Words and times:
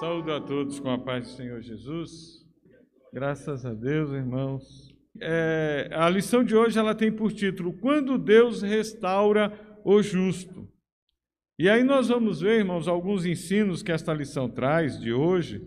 Saúdo 0.00 0.30
a 0.30 0.38
todos 0.38 0.78
com 0.78 0.90
a 0.90 0.98
paz 0.98 1.26
do 1.26 1.36
Senhor 1.36 1.62
Jesus. 1.62 2.44
Graças 3.10 3.64
a 3.64 3.72
Deus, 3.72 4.10
irmãos. 4.10 4.94
É, 5.18 5.88
a 5.90 6.10
lição 6.10 6.44
de 6.44 6.54
hoje 6.54 6.78
ela 6.78 6.94
tem 6.94 7.10
por 7.10 7.32
título 7.32 7.72
Quando 7.72 8.18
Deus 8.18 8.60
restaura 8.60 9.58
o 9.82 10.02
justo. 10.02 10.70
E 11.58 11.66
aí 11.66 11.82
nós 11.82 12.08
vamos 12.08 12.42
ver, 12.42 12.58
irmãos, 12.58 12.86
alguns 12.86 13.24
ensinos 13.24 13.82
que 13.82 13.90
esta 13.90 14.12
lição 14.12 14.50
traz 14.50 15.00
de 15.00 15.14
hoje. 15.14 15.66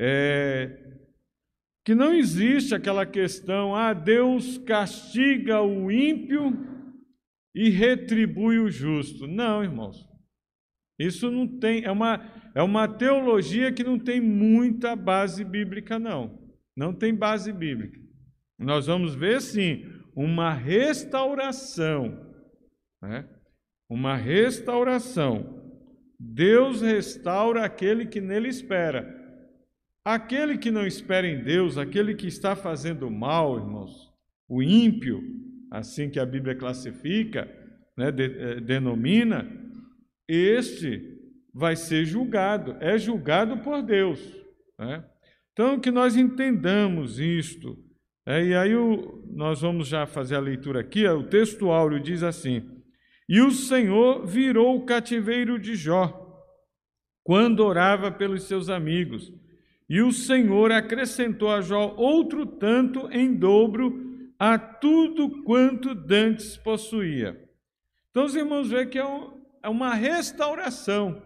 É, 0.00 0.96
que 1.84 1.96
não 1.96 2.14
existe 2.14 2.76
aquela 2.76 3.04
questão, 3.04 3.74
ah, 3.74 3.92
Deus 3.92 4.56
castiga 4.58 5.60
o 5.62 5.90
ímpio 5.90 6.52
e 7.52 7.70
retribui 7.70 8.60
o 8.60 8.70
justo. 8.70 9.26
Não, 9.26 9.64
irmãos. 9.64 10.06
Isso 10.96 11.28
não 11.28 11.46
tem, 11.58 11.84
é 11.84 11.90
uma, 11.90 12.37
é 12.54 12.62
uma 12.62 12.88
teologia 12.88 13.72
que 13.72 13.84
não 13.84 13.98
tem 13.98 14.20
muita 14.20 14.96
base 14.96 15.44
bíblica, 15.44 15.98
não. 15.98 16.38
Não 16.76 16.92
tem 16.92 17.14
base 17.14 17.52
bíblica. 17.52 17.98
Nós 18.58 18.86
vamos 18.86 19.14
ver, 19.14 19.40
sim, 19.40 19.84
uma 20.14 20.52
restauração. 20.52 22.34
Né? 23.02 23.28
Uma 23.88 24.16
restauração. 24.16 25.58
Deus 26.18 26.82
restaura 26.82 27.64
aquele 27.64 28.06
que 28.06 28.20
nele 28.20 28.48
espera. 28.48 29.16
Aquele 30.04 30.58
que 30.58 30.70
não 30.70 30.86
espera 30.86 31.26
em 31.26 31.42
Deus, 31.42 31.76
aquele 31.76 32.14
que 32.14 32.26
está 32.26 32.56
fazendo 32.56 33.10
mal, 33.10 33.58
irmãos, 33.58 34.12
o 34.48 34.62
ímpio, 34.62 35.22
assim 35.70 36.08
que 36.08 36.18
a 36.18 36.26
Bíblia 36.26 36.54
classifica, 36.54 37.48
né, 37.96 38.10
de, 38.10 38.24
eh, 38.24 38.60
denomina, 38.60 39.46
este 40.26 41.17
vai 41.58 41.74
ser 41.74 42.04
julgado, 42.04 42.76
é 42.78 42.96
julgado 42.96 43.58
por 43.58 43.82
Deus. 43.82 44.20
Né? 44.78 45.04
Então, 45.52 45.80
que 45.80 45.90
nós 45.90 46.16
entendamos 46.16 47.18
isto. 47.18 47.76
É, 48.24 48.44
e 48.44 48.54
aí 48.54 48.76
o, 48.76 49.24
nós 49.34 49.62
vamos 49.62 49.88
já 49.88 50.06
fazer 50.06 50.36
a 50.36 50.40
leitura 50.40 50.80
aqui, 50.80 51.04
o 51.08 51.24
texto 51.24 51.70
áureo 51.70 51.98
diz 51.98 52.22
assim: 52.22 52.62
E 53.28 53.40
o 53.40 53.50
Senhor 53.50 54.24
virou 54.24 54.76
o 54.76 54.86
cativeiro 54.86 55.58
de 55.58 55.74
Jó, 55.74 56.46
quando 57.24 57.64
orava 57.64 58.12
pelos 58.12 58.44
seus 58.44 58.68
amigos. 58.68 59.32
E 59.90 60.00
o 60.00 60.12
Senhor 60.12 60.70
acrescentou 60.70 61.50
a 61.50 61.60
Jó 61.60 61.92
outro 61.96 62.46
tanto 62.46 63.10
em 63.10 63.34
dobro 63.34 64.30
a 64.38 64.56
tudo 64.56 65.42
quanto 65.42 65.92
dantes 65.92 66.56
possuía. 66.56 67.36
Então, 68.10 68.26
os 68.26 68.36
irmãos 68.36 68.70
veem 68.70 68.88
que 68.88 68.98
é 68.98 69.04
um, 69.04 69.40
é 69.60 69.68
uma 69.68 69.94
restauração, 69.94 71.20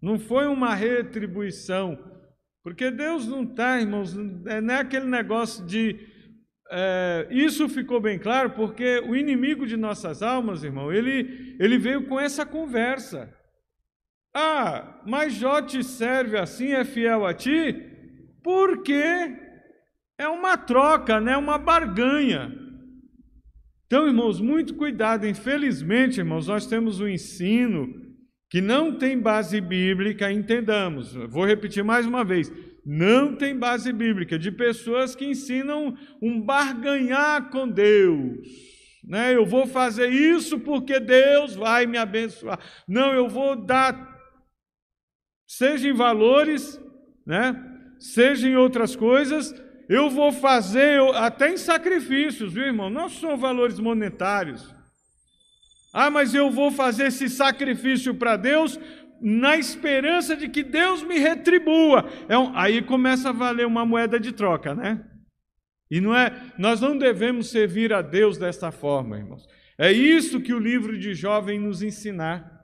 não 0.00 0.18
foi 0.18 0.46
uma 0.46 0.74
retribuição. 0.74 1.98
Porque 2.62 2.90
Deus 2.90 3.26
não 3.26 3.44
está, 3.44 3.80
irmãos, 3.80 4.16
é, 4.46 4.60
não 4.60 4.74
é 4.74 4.80
aquele 4.80 5.06
negócio 5.06 5.64
de. 5.64 5.98
É, 6.70 7.26
isso 7.30 7.68
ficou 7.68 8.00
bem 8.00 8.18
claro, 8.18 8.50
porque 8.50 9.00
o 9.00 9.16
inimigo 9.16 9.66
de 9.66 9.76
nossas 9.76 10.22
almas, 10.22 10.62
irmão, 10.62 10.92
ele, 10.92 11.56
ele 11.58 11.78
veio 11.78 12.06
com 12.06 12.20
essa 12.20 12.44
conversa. 12.44 13.34
Ah, 14.34 15.00
mas 15.06 15.32
Jó 15.32 15.62
te 15.62 15.82
serve 15.82 16.36
assim, 16.36 16.72
é 16.72 16.84
fiel 16.84 17.24
a 17.24 17.32
ti? 17.32 17.74
Porque 18.42 19.02
é 20.18 20.28
uma 20.28 20.56
troca, 20.56 21.20
né? 21.20 21.36
uma 21.36 21.58
barganha. 21.58 22.54
Então, 23.86 24.06
irmãos, 24.06 24.40
muito 24.40 24.74
cuidado. 24.74 25.26
Infelizmente, 25.26 26.18
irmãos, 26.18 26.48
nós 26.48 26.66
temos 26.66 27.00
um 27.00 27.08
ensino 27.08 27.97
que 28.50 28.60
não 28.60 28.96
tem 28.96 29.18
base 29.18 29.60
bíblica, 29.60 30.32
entendamos. 30.32 31.12
Vou 31.28 31.44
repetir 31.44 31.84
mais 31.84 32.06
uma 32.06 32.24
vez. 32.24 32.50
Não 32.84 33.36
tem 33.36 33.54
base 33.54 33.92
bíblica 33.92 34.38
de 34.38 34.50
pessoas 34.50 35.14
que 35.14 35.26
ensinam 35.26 35.94
um 36.22 36.40
barganhar 36.40 37.50
com 37.50 37.68
Deus. 37.68 38.38
Né? 39.04 39.34
Eu 39.34 39.44
vou 39.44 39.66
fazer 39.66 40.08
isso 40.08 40.58
porque 40.60 40.98
Deus 40.98 41.54
vai 41.54 41.84
me 41.84 41.98
abençoar. 41.98 42.58
Não, 42.88 43.12
eu 43.12 43.28
vou 43.28 43.54
dar, 43.54 44.18
seja 45.46 45.88
em 45.88 45.92
valores, 45.92 46.80
né? 47.26 47.54
seja 47.98 48.48
em 48.48 48.56
outras 48.56 48.96
coisas, 48.96 49.54
eu 49.88 50.08
vou 50.08 50.32
fazer 50.32 51.00
até 51.14 51.50
em 51.50 51.56
sacrifícios, 51.56 52.52
viu, 52.52 52.64
irmão? 52.64 52.88
Não 52.88 53.08
são 53.08 53.36
valores 53.36 53.78
monetários. 53.78 54.77
Ah, 55.92 56.10
mas 56.10 56.34
eu 56.34 56.50
vou 56.50 56.70
fazer 56.70 57.06
esse 57.06 57.28
sacrifício 57.28 58.14
para 58.14 58.36
Deus 58.36 58.78
na 59.20 59.56
esperança 59.56 60.36
de 60.36 60.48
que 60.48 60.62
Deus 60.62 61.02
me 61.02 61.18
retribua. 61.18 62.08
É 62.28 62.38
um, 62.38 62.56
aí 62.56 62.82
começa 62.82 63.30
a 63.30 63.32
valer 63.32 63.66
uma 63.66 63.84
moeda 63.84 64.18
de 64.18 64.32
troca, 64.32 64.74
né? 64.74 65.04
E 65.90 66.00
não 66.00 66.14
é, 66.14 66.52
nós 66.58 66.80
não 66.80 66.96
devemos 66.96 67.50
servir 67.50 67.92
a 67.92 68.02
Deus 68.02 68.36
desta 68.36 68.70
forma, 68.70 69.16
irmãos. 69.16 69.46
É 69.78 69.90
isso 69.90 70.40
que 70.40 70.52
o 70.52 70.58
livro 70.58 70.98
de 70.98 71.14
Jó 71.14 71.40
vem 71.40 71.58
nos 71.58 71.82
ensinar. 71.82 72.58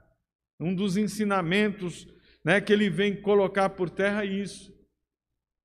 Um 0.59 0.73
dos 0.73 0.95
ensinamentos 0.95 2.07
né, 2.43 2.61
que 2.61 2.71
ele 2.71 2.89
vem 2.89 3.19
colocar 3.19 3.69
por 3.69 3.89
terra 3.89 4.23
é 4.23 4.27
isso. 4.27 4.73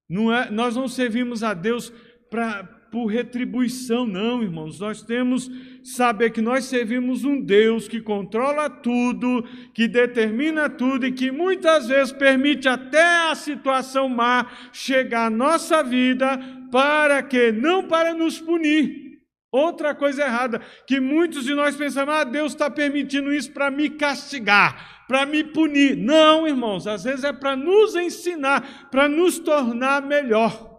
Não 0.09 0.35
é, 0.35 0.51
nós 0.51 0.75
não 0.75 0.89
servimos 0.89 1.43
a 1.43 1.53
Deus 1.53 1.91
pra, 2.31 2.65
por 2.91 3.07
retribuição, 3.07 4.07
não, 4.07 4.43
irmãos. 4.43 4.81
Nós 4.81 5.03
temos 5.03 5.51
saber 5.83 6.31
que 6.31 6.41
nós 6.41 6.65
servimos 6.65 7.25
um 7.25 7.41
Deus 7.41 7.89
que 7.89 8.01
controla 8.01 8.69
tudo, 8.69 9.45
que 9.73 9.87
determina 9.87 10.69
tudo 10.69 11.07
e 11.07 11.13
que 11.13 11.31
muitas 11.31 11.89
vezes 11.89 12.13
permite 12.13 12.69
até 12.69 13.31
a 13.31 13.35
situação 13.35 14.09
má 14.09 14.47
chegar 14.73 15.27
à 15.27 15.31
nossa 15.31 15.83
vida 15.83 16.39
para 16.71 17.23
que 17.23 17.53
não 17.53 17.87
para 17.87 18.13
nos 18.15 18.41
punir. 18.41 19.11
Outra 19.53 19.95
coisa 19.95 20.23
errada, 20.23 20.61
que 20.87 21.01
muitos 21.01 21.45
de 21.45 21.55
nós 21.55 21.75
pensamos, 21.77 22.15
ah, 22.15 22.25
Deus 22.25 22.53
está 22.53 22.71
permitindo 22.71 23.33
isso 23.33 23.51
para 23.53 23.71
me 23.71 23.91
castigar 23.91 25.01
para 25.11 25.27
me 25.27 25.43
punir. 25.43 25.97
Não, 25.97 26.47
irmãos, 26.47 26.87
às 26.87 27.03
vezes 27.03 27.25
é 27.25 27.33
para 27.33 27.57
nos 27.57 27.97
ensinar, 27.97 28.89
para 28.93 29.09
nos 29.09 29.41
tornar 29.41 30.01
melhor. 30.01 30.70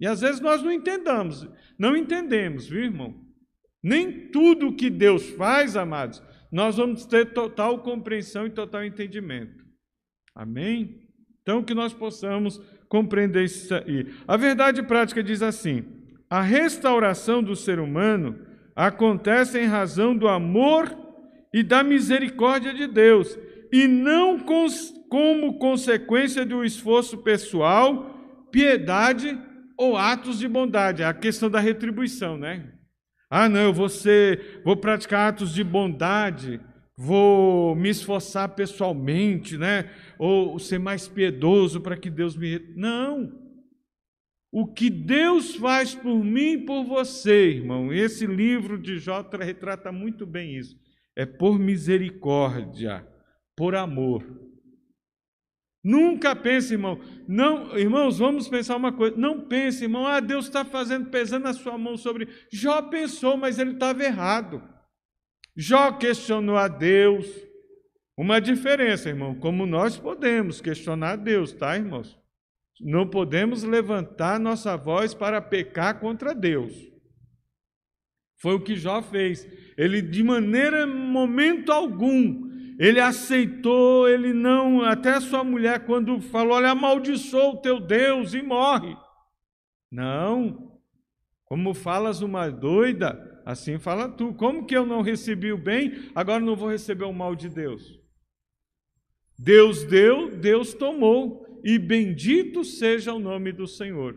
E 0.00 0.06
às 0.06 0.22
vezes 0.22 0.40
nós 0.40 0.62
não 0.62 0.72
entendamos, 0.72 1.46
não 1.78 1.94
entendemos, 1.94 2.66
viu, 2.66 2.84
irmão? 2.84 3.14
Nem 3.82 4.30
tudo 4.30 4.74
que 4.74 4.88
Deus 4.88 5.28
faz, 5.30 5.76
amados, 5.76 6.22
nós 6.50 6.76
vamos 6.76 7.04
ter 7.04 7.32
total 7.32 7.82
compreensão 7.82 8.46
e 8.46 8.50
total 8.50 8.84
entendimento. 8.84 9.64
Amém? 10.34 11.08
Então 11.42 11.62
que 11.62 11.74
nós 11.74 11.92
possamos 11.92 12.58
compreender 12.88 13.44
isso 13.44 13.74
aí. 13.74 14.06
A 14.26 14.36
verdade 14.36 14.82
prática 14.82 15.22
diz 15.22 15.42
assim: 15.42 15.84
a 16.28 16.40
restauração 16.40 17.42
do 17.42 17.54
ser 17.54 17.78
humano 17.78 18.38
acontece 18.74 19.58
em 19.60 19.66
razão 19.66 20.16
do 20.16 20.28
amor 20.28 20.96
e 21.52 21.62
da 21.62 21.82
misericórdia 21.82 22.72
de 22.72 22.86
Deus, 22.86 23.38
e 23.72 23.86
não 23.86 24.38
como 25.08 25.58
consequência 25.58 26.44
um 26.54 26.64
esforço 26.64 27.18
pessoal, 27.18 28.46
piedade 28.50 29.36
ou 29.80 29.96
atos 29.96 30.38
de 30.38 30.46
bondade. 30.46 31.02
É 31.02 31.06
a 31.06 31.14
questão 31.14 31.48
da 31.48 31.60
retribuição, 31.60 32.36
né? 32.36 32.72
Ah, 33.30 33.48
não, 33.48 33.60
eu 33.60 33.72
vou 33.72 33.88
ser, 33.88 34.60
vou 34.64 34.76
praticar 34.76 35.28
atos 35.28 35.54
de 35.54 35.62
bondade, 35.62 36.60
vou 36.96 37.74
me 37.74 37.88
esforçar 37.88 38.48
pessoalmente, 38.50 39.56
né? 39.56 39.90
Ou 40.18 40.58
ser 40.58 40.78
mais 40.78 41.08
piedoso 41.08 41.80
para 41.80 41.96
que 41.96 42.10
Deus 42.10 42.36
me. 42.36 42.58
Não! 42.76 43.32
O 44.52 44.66
que 44.66 44.90
Deus 44.90 45.54
faz 45.54 45.94
por 45.94 46.24
mim 46.24 46.52
e 46.54 46.64
por 46.66 46.84
você, 46.84 47.50
irmão, 47.50 47.92
esse 47.92 48.26
livro 48.26 48.76
de 48.76 48.98
Jó 48.98 49.24
retrata 49.40 49.92
muito 49.92 50.26
bem 50.26 50.56
isso 50.56 50.76
é 51.16 51.26
por 51.26 51.58
misericórdia, 51.58 53.06
por 53.56 53.74
amor. 53.74 54.24
Nunca 55.82 56.36
pense, 56.36 56.74
irmão. 56.74 57.00
Não, 57.26 57.76
irmãos, 57.78 58.18
vamos 58.18 58.48
pensar 58.48 58.76
uma 58.76 58.92
coisa. 58.92 59.16
Não 59.16 59.40
pense, 59.40 59.84
irmão. 59.84 60.06
Ah, 60.06 60.20
Deus 60.20 60.46
está 60.46 60.64
fazendo, 60.64 61.08
pesando 61.08 61.46
a 61.46 61.54
sua 61.54 61.78
mão 61.78 61.96
sobre. 61.96 62.28
Jó 62.52 62.82
pensou, 62.82 63.36
mas 63.36 63.58
ele 63.58 63.72
estava 63.72 64.04
errado. 64.04 64.62
Jó 65.56 65.92
questionou 65.92 66.56
a 66.56 66.68
Deus. 66.68 67.26
Uma 68.16 68.40
diferença, 68.40 69.08
irmão. 69.08 69.34
Como 69.34 69.64
nós 69.64 69.96
podemos 69.96 70.60
questionar 70.60 71.12
a 71.12 71.16
Deus, 71.16 71.52
tá, 71.52 71.76
irmãos? 71.76 72.18
Não 72.78 73.08
podemos 73.08 73.62
levantar 73.62 74.38
nossa 74.38 74.76
voz 74.76 75.14
para 75.14 75.40
pecar 75.40 75.98
contra 75.98 76.34
Deus. 76.34 76.74
Foi 78.40 78.54
o 78.54 78.60
que 78.60 78.76
Jó 78.76 79.02
fez. 79.02 79.46
Ele, 79.76 80.02
de 80.02 80.22
maneira, 80.22 80.86
momento 80.86 81.72
algum, 81.72 82.49
ele 82.80 82.98
aceitou, 82.98 84.08
ele 84.08 84.32
não, 84.32 84.82
até 84.82 85.20
sua 85.20 85.44
mulher, 85.44 85.84
quando 85.84 86.18
falou, 86.18 86.54
olha, 86.54 86.70
amaldiçoou 86.70 87.52
o 87.52 87.60
teu 87.60 87.78
Deus 87.78 88.32
e 88.32 88.40
morre. 88.40 88.96
Não, 89.92 90.80
como 91.44 91.74
falas 91.74 92.22
uma 92.22 92.48
doida, 92.48 93.42
assim 93.44 93.78
fala 93.78 94.08
tu. 94.08 94.32
Como 94.32 94.64
que 94.64 94.74
eu 94.74 94.86
não 94.86 95.02
recebi 95.02 95.52
o 95.52 95.58
bem, 95.58 96.10
agora 96.14 96.40
não 96.40 96.56
vou 96.56 96.70
receber 96.70 97.04
o 97.04 97.12
mal 97.12 97.36
de 97.36 97.50
Deus? 97.50 98.00
Deus 99.38 99.84
deu, 99.84 100.34
Deus 100.34 100.72
tomou. 100.72 101.46
e 101.62 101.78
bendito 101.78 102.64
seja 102.64 103.12
o 103.12 103.18
nome 103.18 103.52
do 103.52 103.66
Senhor. 103.66 104.16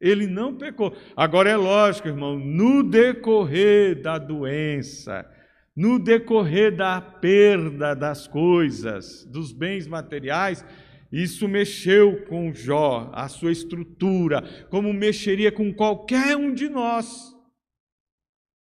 Ele 0.00 0.26
não 0.26 0.56
pecou. 0.56 0.92
Agora 1.16 1.48
é 1.48 1.56
lógico, 1.56 2.08
irmão, 2.08 2.36
no 2.36 2.82
decorrer 2.82 4.02
da 4.02 4.18
doença, 4.18 5.24
no 5.74 5.98
decorrer 5.98 6.76
da 6.76 7.00
perda 7.00 7.94
das 7.94 8.26
coisas, 8.26 9.24
dos 9.24 9.52
bens 9.52 9.86
materiais, 9.86 10.64
isso 11.10 11.46
mexeu 11.46 12.24
com 12.26 12.52
Jó, 12.54 13.10
a 13.12 13.28
sua 13.28 13.52
estrutura, 13.52 14.42
como 14.70 14.92
mexeria 14.92 15.52
com 15.52 15.72
qualquer 15.72 16.36
um 16.36 16.54
de 16.54 16.68
nós. 16.68 17.32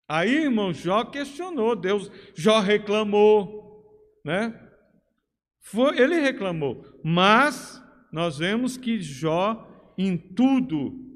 Aí, 0.08 0.46
irmão, 0.46 0.74
Jó 0.74 1.04
questionou, 1.06 1.76
Deus, 1.76 2.12
Jó 2.36 2.60
reclamou, 2.60 3.86
né? 4.26 4.60
Foi, 5.62 6.00
ele 6.00 6.20
reclamou, 6.20 6.84
mas 7.04 7.80
nós 8.12 8.40
vemos 8.40 8.78
que 8.78 9.00
Jó, 9.00 9.94
em 9.96 10.18
tudo, 10.18 11.09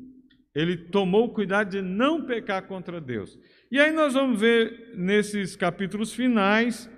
ele 0.55 0.77
tomou 0.77 1.33
cuidado 1.33 1.71
de 1.71 1.81
não 1.81 2.25
pecar 2.25 2.67
contra 2.67 3.01
Deus. 3.01 3.37
E 3.71 3.79
aí 3.79 3.91
nós 3.91 4.13
vamos 4.13 4.39
ver 4.39 4.93
nesses 4.95 5.55
capítulos 5.55 6.13
finais 6.13 6.89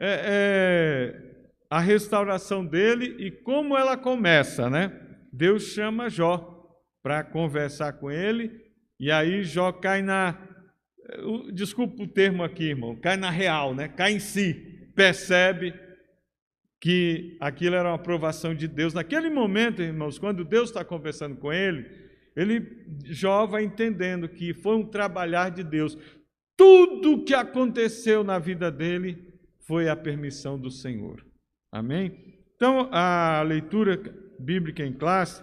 é, 0.00 0.20
é, 0.24 1.32
a 1.70 1.78
restauração 1.80 2.64
dele 2.64 3.16
e 3.18 3.30
como 3.30 3.76
ela 3.76 3.96
começa, 3.96 4.70
né? 4.70 4.98
Deus 5.32 5.64
chama 5.68 6.08
Jó 6.08 6.48
para 7.02 7.22
conversar 7.24 7.94
com 7.94 8.10
ele, 8.10 8.50
e 8.98 9.10
aí 9.10 9.42
Jó 9.42 9.72
cai 9.72 10.02
na 10.02 10.48
desculpa 11.52 12.02
o 12.02 12.06
termo 12.08 12.42
aqui, 12.42 12.64
irmão, 12.64 12.96
cai 12.96 13.16
na 13.16 13.30
real, 13.30 13.74
né? 13.74 13.88
Cai 13.88 14.12
em 14.12 14.18
si, 14.18 14.54
percebe 14.94 15.74
que 16.80 17.36
aquilo 17.40 17.76
era 17.76 17.88
uma 17.88 17.94
aprovação 17.94 18.54
de 18.54 18.66
Deus. 18.66 18.94
Naquele 18.94 19.30
momento, 19.30 19.82
irmãos, 19.82 20.18
quando 20.18 20.44
Deus 20.44 20.68
está 20.70 20.84
conversando 20.84 21.36
com 21.36 21.52
ele, 21.52 21.86
ele 22.36 22.86
Jó 23.04 23.46
vai 23.46 23.64
entendendo 23.64 24.28
que 24.28 24.54
foi 24.54 24.76
um 24.76 24.86
trabalhar 24.86 25.50
de 25.50 25.62
Deus. 25.62 25.96
Tudo 26.56 27.24
que 27.24 27.34
aconteceu 27.34 28.22
na 28.22 28.38
vida 28.38 28.70
dele 28.70 29.32
foi 29.66 29.88
a 29.88 29.96
permissão 29.96 30.58
do 30.58 30.70
Senhor. 30.70 31.24
Amém? 31.70 32.40
Então, 32.54 32.88
a 32.92 33.42
leitura 33.42 34.00
bíblica 34.38 34.84
em 34.84 34.92
classe 34.92 35.42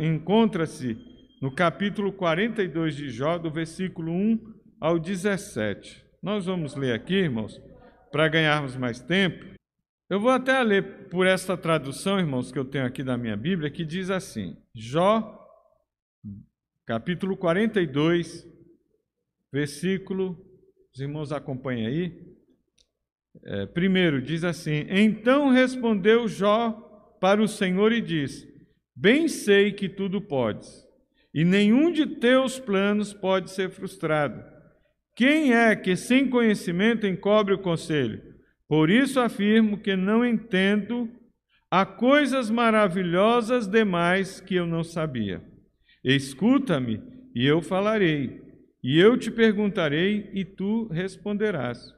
encontra-se 0.00 0.96
no 1.40 1.50
capítulo 1.50 2.12
42 2.12 2.96
de 2.96 3.10
Jó, 3.10 3.38
do 3.38 3.50
versículo 3.50 4.12
1 4.12 4.54
ao 4.80 4.98
17. 4.98 6.04
Nós 6.22 6.46
vamos 6.46 6.74
ler 6.74 6.92
aqui, 6.92 7.14
irmãos, 7.14 7.60
para 8.10 8.26
ganharmos 8.28 8.76
mais 8.76 9.00
tempo. 9.00 9.44
Eu 10.10 10.18
vou 10.18 10.30
até 10.30 10.60
ler 10.62 11.08
por 11.08 11.26
esta 11.26 11.56
tradução, 11.56 12.18
irmãos, 12.18 12.50
que 12.50 12.58
eu 12.58 12.64
tenho 12.64 12.86
aqui 12.86 13.04
da 13.04 13.16
minha 13.16 13.36
Bíblia, 13.36 13.70
que 13.70 13.84
diz 13.84 14.10
assim: 14.10 14.56
Jó, 14.74 15.37
capítulo 16.88 17.36
42, 17.36 18.48
versículo. 19.52 20.42
Os 20.90 20.98
irmãos 20.98 21.32
acompanhem 21.32 21.86
aí. 21.86 22.28
É, 23.44 23.66
primeiro, 23.66 24.22
diz 24.22 24.42
assim: 24.42 24.86
Então 24.88 25.50
respondeu 25.50 26.26
Jó 26.26 26.72
para 27.20 27.42
o 27.42 27.46
Senhor 27.46 27.92
e 27.92 28.00
disse: 28.00 28.48
Bem 28.96 29.28
sei 29.28 29.70
que 29.70 29.86
tudo 29.86 30.18
podes, 30.18 30.82
e 31.34 31.44
nenhum 31.44 31.92
de 31.92 32.06
teus 32.06 32.58
planos 32.58 33.12
pode 33.12 33.50
ser 33.50 33.68
frustrado. 33.68 34.42
Quem 35.14 35.52
é 35.52 35.76
que 35.76 35.94
sem 35.94 36.30
conhecimento 36.30 37.06
encobre 37.06 37.52
o 37.52 37.58
conselho? 37.58 38.22
Por 38.66 38.88
isso 38.88 39.20
afirmo 39.20 39.76
que 39.76 39.94
não 39.94 40.24
entendo, 40.24 41.06
há 41.70 41.84
coisas 41.84 42.48
maravilhosas 42.48 43.66
demais 43.66 44.40
que 44.40 44.54
eu 44.54 44.66
não 44.66 44.82
sabia. 44.82 45.57
Escuta-me 46.04 47.02
e 47.34 47.46
eu 47.46 47.60
falarei, 47.60 48.40
e 48.82 48.98
eu 48.98 49.16
te 49.16 49.30
perguntarei 49.30 50.30
e 50.32 50.44
tu 50.44 50.86
responderás. 50.88 51.92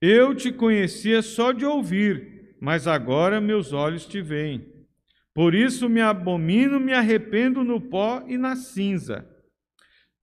Eu 0.00 0.34
te 0.34 0.52
conhecia 0.52 1.22
só 1.22 1.52
de 1.52 1.64
ouvir, 1.64 2.56
mas 2.60 2.86
agora 2.86 3.40
meus 3.40 3.72
olhos 3.72 4.06
te 4.06 4.20
veem. 4.20 4.66
Por 5.34 5.54
isso 5.54 5.88
me 5.88 6.00
abomino, 6.00 6.80
me 6.80 6.92
arrependo 6.92 7.62
no 7.62 7.80
pó 7.80 8.24
e 8.26 8.38
na 8.38 8.56
cinza. 8.56 9.26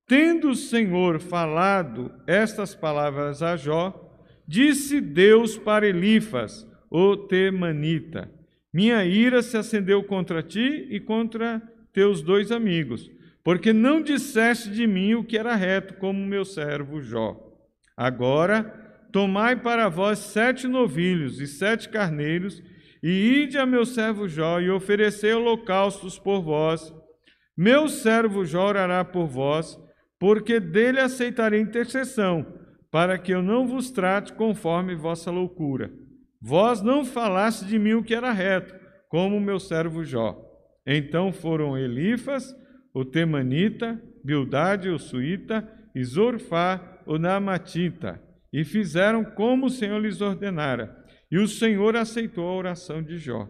Tendo 0.07 0.49
o 0.49 0.55
Senhor 0.55 1.19
falado 1.19 2.11
estas 2.27 2.75
palavras 2.75 3.41
a 3.41 3.55
Jó, 3.55 4.19
disse 4.47 4.99
Deus 4.99 5.57
para 5.57 5.87
Elifas, 5.87 6.67
o 6.89 7.15
temanita: 7.15 8.29
Minha 8.71 9.05
ira 9.05 9.41
se 9.41 9.55
acendeu 9.55 10.03
contra 10.03 10.43
ti 10.43 10.87
e 10.89 10.99
contra 10.99 11.61
teus 11.93 12.21
dois 12.21 12.51
amigos, 12.51 13.09
porque 13.43 13.71
não 13.71 14.01
disseste 14.01 14.69
de 14.69 14.87
mim 14.87 15.13
o 15.13 15.23
que 15.23 15.37
era 15.37 15.55
reto, 15.55 15.93
como 15.95 16.25
meu 16.25 16.43
servo 16.43 17.01
Jó. 17.01 17.37
Agora, 17.95 18.63
tomai 19.11 19.55
para 19.55 19.89
vós 19.89 20.19
sete 20.19 20.67
novilhos 20.67 21.39
e 21.39 21.47
sete 21.47 21.89
carneiros, 21.89 22.63
e 23.01 23.43
ide 23.43 23.57
a 23.57 23.65
meu 23.65 23.85
servo 23.85 24.27
Jó 24.27 24.59
e 24.59 24.71
oferecei 24.71 25.33
holocaustos 25.33 26.17
por 26.17 26.41
vós. 26.41 26.93
Meu 27.55 27.87
servo 27.87 28.43
Jó 28.45 28.69
orará 28.69 29.03
por 29.05 29.27
vós, 29.27 29.77
porque 30.17 30.59
dele 30.59 30.99
aceitarei 30.99 31.59
intercessão, 31.59 32.45
para 32.89 33.17
que 33.17 33.33
eu 33.33 33.43
não 33.43 33.67
vos 33.67 33.91
trate 33.91 34.33
conforme 34.33 34.95
vossa 34.95 35.29
loucura. 35.29 35.91
Vós 36.41 36.81
não 36.81 37.03
falaste 37.03 37.65
de 37.65 37.77
mim 37.77 37.93
o 37.93 38.03
que 38.03 38.15
era 38.15 38.31
reto, 38.31 38.73
como 39.09 39.39
meu 39.39 39.59
servo 39.59 40.03
Jó. 40.03 40.52
Então 40.85 41.31
foram 41.31 41.77
Elifas, 41.77 42.55
o 42.93 43.03
Temanita, 43.05 44.01
Bildade, 44.23 44.89
o 44.89 44.99
Suíta, 44.99 45.67
e 45.95 46.03
Zorfá, 46.03 47.01
o 47.05 47.17
Namatita, 47.17 48.21
e 48.51 48.63
fizeram 48.63 49.23
como 49.23 49.67
o 49.67 49.69
Senhor 49.69 49.99
lhes 49.99 50.21
ordenara. 50.21 50.95
E 51.31 51.37
o 51.37 51.47
Senhor 51.47 51.95
aceitou 51.95 52.47
a 52.47 52.55
oração 52.55 53.01
de 53.01 53.17
Jó. 53.17 53.49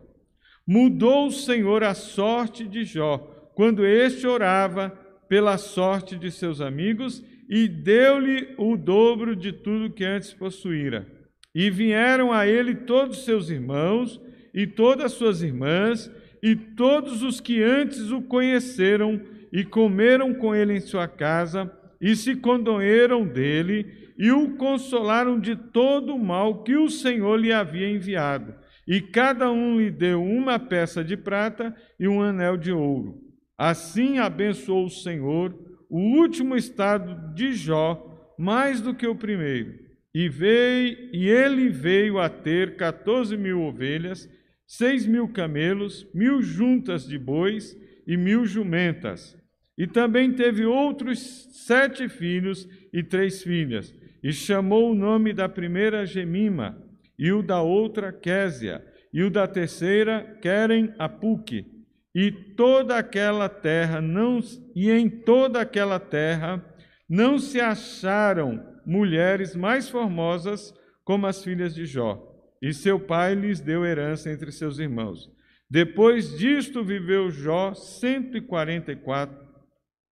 Mudou 0.65 1.27
o 1.27 1.31
Senhor 1.31 1.83
a 1.83 1.93
sorte 1.93 2.67
de 2.67 2.83
Jó, 2.83 3.17
quando 3.55 3.85
este 3.85 4.25
orava 4.25 4.89
pela 5.27 5.57
sorte 5.57 6.17
de 6.17 6.31
seus 6.31 6.61
amigos 6.61 7.23
e 7.49 7.67
deu-lhe 7.67 8.53
o 8.57 8.77
dobro 8.77 9.35
de 9.35 9.51
tudo 9.51 9.93
que 9.93 10.05
antes 10.05 10.33
possuíra. 10.33 11.07
E 11.53 11.69
vieram 11.69 12.31
a 12.31 12.47
ele 12.47 12.73
todos 12.73 13.25
seus 13.25 13.49
irmãos 13.49 14.19
e 14.53 14.65
todas 14.65 15.11
suas 15.13 15.41
irmãs 15.41 16.09
e 16.43 16.57
todos 16.57 17.23
os 17.23 17.39
que 17.39 17.63
antes 17.63 18.11
o 18.11 18.21
conheceram 18.21 19.21
e 19.49 19.63
comeram 19.63 20.33
com 20.33 20.53
ele 20.53 20.73
em 20.73 20.81
sua 20.81 21.07
casa 21.07 21.71
e 22.01 22.17
se 22.17 22.35
condoeram 22.35 23.25
dele 23.25 24.11
e 24.17 24.29
o 24.29 24.57
consolaram 24.57 25.39
de 25.39 25.55
todo 25.55 26.13
o 26.13 26.23
mal 26.23 26.61
que 26.61 26.75
o 26.75 26.89
Senhor 26.89 27.37
lhe 27.37 27.53
havia 27.53 27.89
enviado. 27.89 28.53
E 28.85 28.99
cada 28.99 29.49
um 29.49 29.79
lhe 29.79 29.89
deu 29.89 30.21
uma 30.21 30.59
peça 30.59 31.01
de 31.01 31.15
prata 31.15 31.73
e 31.97 32.09
um 32.09 32.21
anel 32.21 32.57
de 32.57 32.73
ouro. 32.73 33.21
Assim 33.57 34.17
abençoou 34.17 34.85
o 34.85 34.89
Senhor 34.89 35.57
o 35.89 36.17
último 36.17 36.57
estado 36.57 37.33
de 37.33 37.53
Jó 37.53 38.33
mais 38.37 38.81
do 38.81 38.93
que 38.93 39.07
o 39.07 39.15
primeiro. 39.15 39.79
E, 40.13 40.27
veio, 40.27 41.09
e 41.13 41.29
ele 41.29 41.69
veio 41.69 42.19
a 42.19 42.27
ter 42.27 42.75
14 42.75 43.37
mil 43.37 43.61
ovelhas, 43.61 44.29
seis 44.77 45.05
mil 45.05 45.27
camelos, 45.27 46.07
mil 46.13 46.41
juntas 46.41 47.07
de 47.07 47.17
bois 47.17 47.77
e 48.07 48.15
mil 48.17 48.45
jumentas. 48.45 49.37
E 49.77 49.87
também 49.87 50.31
teve 50.33 50.65
outros 50.65 51.19
sete 51.65 52.07
filhos 52.07 52.67
e 52.91 53.03
três 53.03 53.43
filhas. 53.43 53.93
E 54.23 54.31
chamou 54.31 54.91
o 54.91 54.95
nome 54.95 55.33
da 55.33 55.49
primeira 55.49 56.05
Gemima, 56.05 56.81
e 57.17 57.31
o 57.31 57.41
da 57.41 57.61
outra 57.61 58.11
Késia, 58.11 58.85
e 59.11 59.23
o 59.23 59.29
da 59.29 59.47
terceira 59.47 60.37
Querem 60.41 60.93
Apuque 60.97 61.73
e 62.15 62.31
toda 62.31 62.97
aquela 62.97 63.49
terra 63.49 63.99
não 63.99 64.39
e 64.75 64.91
em 64.91 65.09
toda 65.09 65.61
aquela 65.61 65.99
terra 65.99 66.63
não 67.09 67.39
se 67.39 67.59
acharam 67.59 68.63
mulheres 68.85 69.55
mais 69.55 69.89
formosas 69.89 70.73
como 71.03 71.25
as 71.25 71.43
filhas 71.43 71.73
de 71.73 71.85
Jó, 71.85 72.32
e 72.63 72.73
seu 72.73 72.97
pai 72.97 73.35
lhes 73.35 73.59
deu 73.59 73.85
herança 73.85 74.31
entre 74.31 74.49
seus 74.49 74.79
irmãos. 74.79 75.29
Depois 75.69 76.37
disto 76.37 76.81
viveu 76.81 77.29
Jó 77.29 77.73
144 77.73 79.43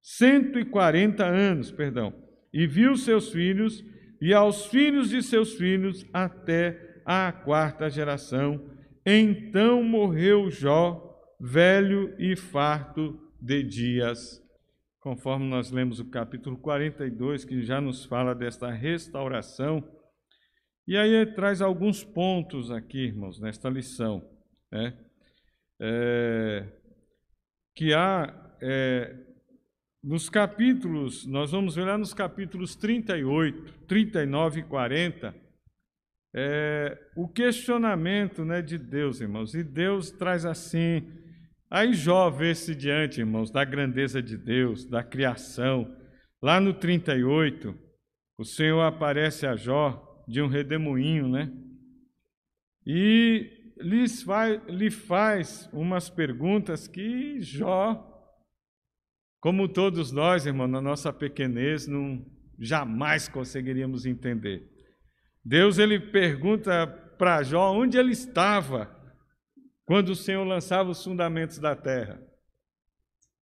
140 0.01 1.23
anos, 1.23 1.71
perdão, 1.71 2.13
e 2.51 2.67
viu 2.67 2.97
seus 2.97 3.31
filhos 3.31 3.81
e 4.19 4.33
aos 4.33 4.65
filhos 4.65 5.11
de 5.11 5.23
seus 5.23 5.53
filhos 5.53 6.05
até 6.11 7.01
a 7.05 7.31
quarta 7.31 7.89
geração. 7.89 8.69
Então 9.05 9.81
morreu 9.81 10.49
Jó 10.49 11.07
velho 11.39 12.13
e 12.19 12.35
farto 12.35 13.17
de 13.39 13.63
dias, 13.63 14.43
conforme 14.99 15.47
nós 15.47 15.71
lemos 15.71 16.01
o 16.01 16.09
capítulo 16.09 16.57
42, 16.57 17.45
que 17.45 17.61
já 17.61 17.79
nos 17.79 18.03
fala 18.03 18.35
desta 18.35 18.69
restauração. 18.69 19.81
E 20.87 20.97
aí 20.97 21.25
traz 21.33 21.61
alguns 21.61 22.03
pontos 22.03 22.71
aqui, 22.71 23.05
irmãos, 23.05 23.39
nesta 23.39 23.69
lição. 23.69 24.27
Né? 24.71 24.97
é, 25.81 26.67
que 27.75 27.91
há 27.93 28.31
é, 28.61 29.15
nos 30.03 30.29
capítulos, 30.29 31.25
nós 31.25 31.51
vamos 31.51 31.75
ver 31.75 31.85
lá 31.85 31.97
nos 31.97 32.13
capítulos 32.13 32.75
38, 32.75 33.87
39 33.87 34.59
e 34.59 34.63
40, 34.63 35.35
é, 36.35 36.97
o 37.15 37.27
questionamento 37.27 38.45
né, 38.45 38.61
de 38.61 38.77
Deus, 38.77 39.19
irmãos. 39.19 39.55
E 39.55 39.63
Deus 39.63 40.11
traz 40.11 40.45
assim. 40.45 41.11
Aí 41.69 41.93
Jó 41.93 42.29
vê-se 42.29 42.75
diante, 42.75 43.19
irmãos, 43.19 43.49
da 43.49 43.65
grandeza 43.65 44.21
de 44.21 44.37
Deus, 44.37 44.85
da 44.85 45.03
criação. 45.03 45.97
Lá 46.41 46.59
no 46.59 46.73
38, 46.73 47.75
o 48.37 48.45
Senhor 48.45 48.81
aparece 48.81 49.47
a 49.47 49.55
Jó 49.55 50.10
de 50.27 50.41
um 50.41 50.47
redemoinho, 50.47 51.27
né? 51.27 51.51
E 52.85 53.73
lhes 53.77 54.21
faz, 54.23 54.61
lhe 54.67 54.89
faz 54.89 55.69
umas 55.73 56.09
perguntas 56.09 56.87
que 56.87 57.41
Jó, 57.41 58.07
como 59.39 59.67
todos 59.67 60.11
nós, 60.11 60.45
irmão, 60.45 60.67
na 60.67 60.81
nossa 60.81 61.11
pequenez, 61.11 61.87
não 61.87 62.25
jamais 62.59 63.27
conseguiríamos 63.27 64.05
entender. 64.05 64.69
Deus 65.43 65.79
ele 65.79 65.99
pergunta 65.99 66.87
para 67.17 67.43
Jó 67.43 67.71
onde 67.71 67.97
ele 67.97 68.11
estava 68.11 68.97
quando 69.85 70.09
o 70.09 70.15
Senhor 70.15 70.43
lançava 70.43 70.91
os 70.91 71.03
fundamentos 71.03 71.57
da 71.57 71.75
terra. 71.75 72.21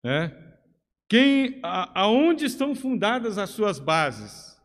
É? 0.04 0.30
Quem, 1.08 1.60
a, 1.62 2.02
aonde 2.02 2.44
estão 2.44 2.74
fundadas 2.74 3.38
as 3.38 3.50
suas 3.50 3.78
bases? 3.78 4.60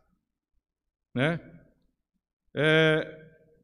Né? 1.14 1.40
É, 2.54 3.20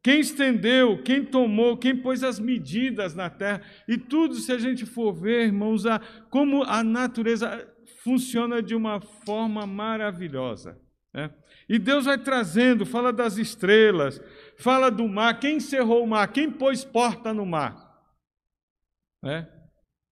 quem 0.06 0.20
estendeu, 0.20 1.02
quem 1.02 1.24
tomou, 1.24 1.76
quem 1.76 1.96
pôs 1.96 2.22
as 2.22 2.38
medidas 2.38 3.14
na 3.14 3.28
terra, 3.28 3.60
e 3.88 3.98
tudo, 3.98 4.36
se 4.36 4.52
a 4.52 4.58
gente 4.58 4.86
for 4.86 5.12
ver, 5.12 5.46
irmãos, 5.46 5.84
a, 5.84 5.98
como 6.30 6.62
a 6.62 6.84
natureza 6.84 7.68
funciona 8.04 8.62
de 8.62 8.74
uma 8.74 9.00
forma 9.00 9.66
maravilhosa. 9.66 10.80
Né? 11.12 11.34
E 11.68 11.76
Deus 11.76 12.04
vai 12.04 12.16
trazendo, 12.16 12.86
fala 12.86 13.12
das 13.12 13.36
estrelas, 13.36 14.22
fala 14.56 14.90
do 14.90 15.08
mar, 15.08 15.40
quem 15.40 15.56
encerrou 15.56 16.04
o 16.04 16.06
mar, 16.06 16.28
quem 16.28 16.52
pôs 16.52 16.84
porta 16.84 17.34
no 17.34 17.44
mar. 17.44 17.74
Né? 19.20 19.48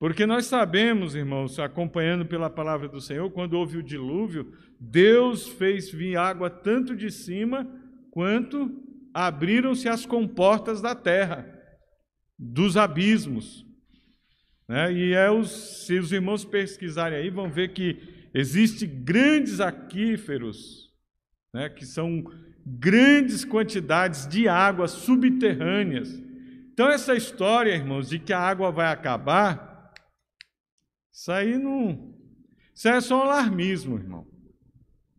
Porque 0.01 0.27
nós 0.27 0.47
sabemos, 0.47 1.15
irmãos, 1.15 1.57
acompanhando 1.61 2.27
pela 2.27 2.51
palavra 2.51 2.89
do 2.89 3.01
Senhor, 3.01 3.31
quando 3.31 3.55
houve 3.55 3.79
o 3.79 3.83
dilúvio, 3.83 4.51
Deus 4.81 5.47
fez 5.47 5.89
vir 5.89 6.17
água 6.17 6.51
tanto 6.51 6.97
de 6.97 7.13
cima 7.13 7.65
quanto 8.15 8.71
abriram-se 9.13 9.89
as 9.89 10.07
comportas 10.07 10.81
da 10.81 10.95
terra, 10.95 11.45
dos 12.39 12.77
abismos. 12.77 13.67
Né? 14.69 14.93
E 14.93 15.13
é 15.13 15.33
os, 15.33 15.85
se 15.85 15.99
os 15.99 16.13
irmãos 16.13 16.45
pesquisarem 16.45 17.19
aí, 17.19 17.29
vão 17.29 17.51
ver 17.51 17.73
que 17.73 18.29
existem 18.33 18.89
grandes 19.03 19.59
aquíferos, 19.59 20.93
né? 21.53 21.69
que 21.69 21.85
são 21.85 22.23
grandes 22.65 23.45
quantidades 23.45 24.29
de 24.29 24.47
águas 24.47 24.93
subterrâneas. 24.93 26.09
Então, 26.73 26.89
essa 26.89 27.17
história, 27.17 27.75
irmãos, 27.75 28.09
de 28.09 28.21
que 28.21 28.33
a 28.33 28.39
água 28.39 28.71
vai 28.71 28.93
acabar, 28.93 29.93
isso 31.13 31.33
aí 31.33 31.59
não. 31.59 32.15
Isso 32.73 32.89
aí 32.89 32.95
é 32.97 33.01
só 33.01 33.19
um 33.19 33.23
alarmismo, 33.23 33.99
irmão. 33.99 34.25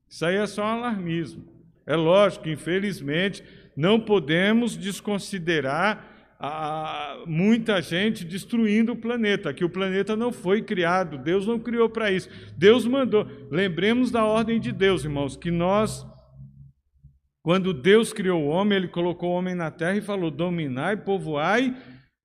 Isso 0.09 0.25
aí 0.25 0.37
é 0.37 0.47
só 0.47 0.63
um 0.63 0.77
alarmismo. 0.77 1.54
É 1.87 1.95
lógico, 1.95 2.49
infelizmente, 2.49 3.43
não 3.75 3.99
podemos 3.99 4.75
desconsiderar 4.75 6.13
a, 6.39 7.23
muita 7.25 7.81
gente 7.81 8.25
destruindo 8.25 8.93
o 8.93 8.97
planeta, 8.97 9.53
que 9.53 9.63
o 9.63 9.69
planeta 9.69 10.15
não 10.15 10.31
foi 10.31 10.61
criado, 10.61 11.17
Deus 11.17 11.45
não 11.45 11.59
criou 11.59 11.89
para 11.89 12.11
isso. 12.11 12.29
Deus 12.57 12.85
mandou. 12.85 13.27
Lembremos 13.51 14.11
da 14.11 14.23
ordem 14.25 14.59
de 14.59 14.71
Deus, 14.71 15.03
irmãos, 15.03 15.37
que 15.37 15.51
nós, 15.51 16.05
quando 17.41 17.73
Deus 17.73 18.11
criou 18.11 18.43
o 18.43 18.47
homem, 18.47 18.77
ele 18.77 18.87
colocou 18.87 19.31
o 19.31 19.35
homem 19.35 19.55
na 19.55 19.71
terra 19.71 19.97
e 19.97 20.01
falou: 20.01 20.31
dominai, 20.31 20.97
povoai 20.97 21.75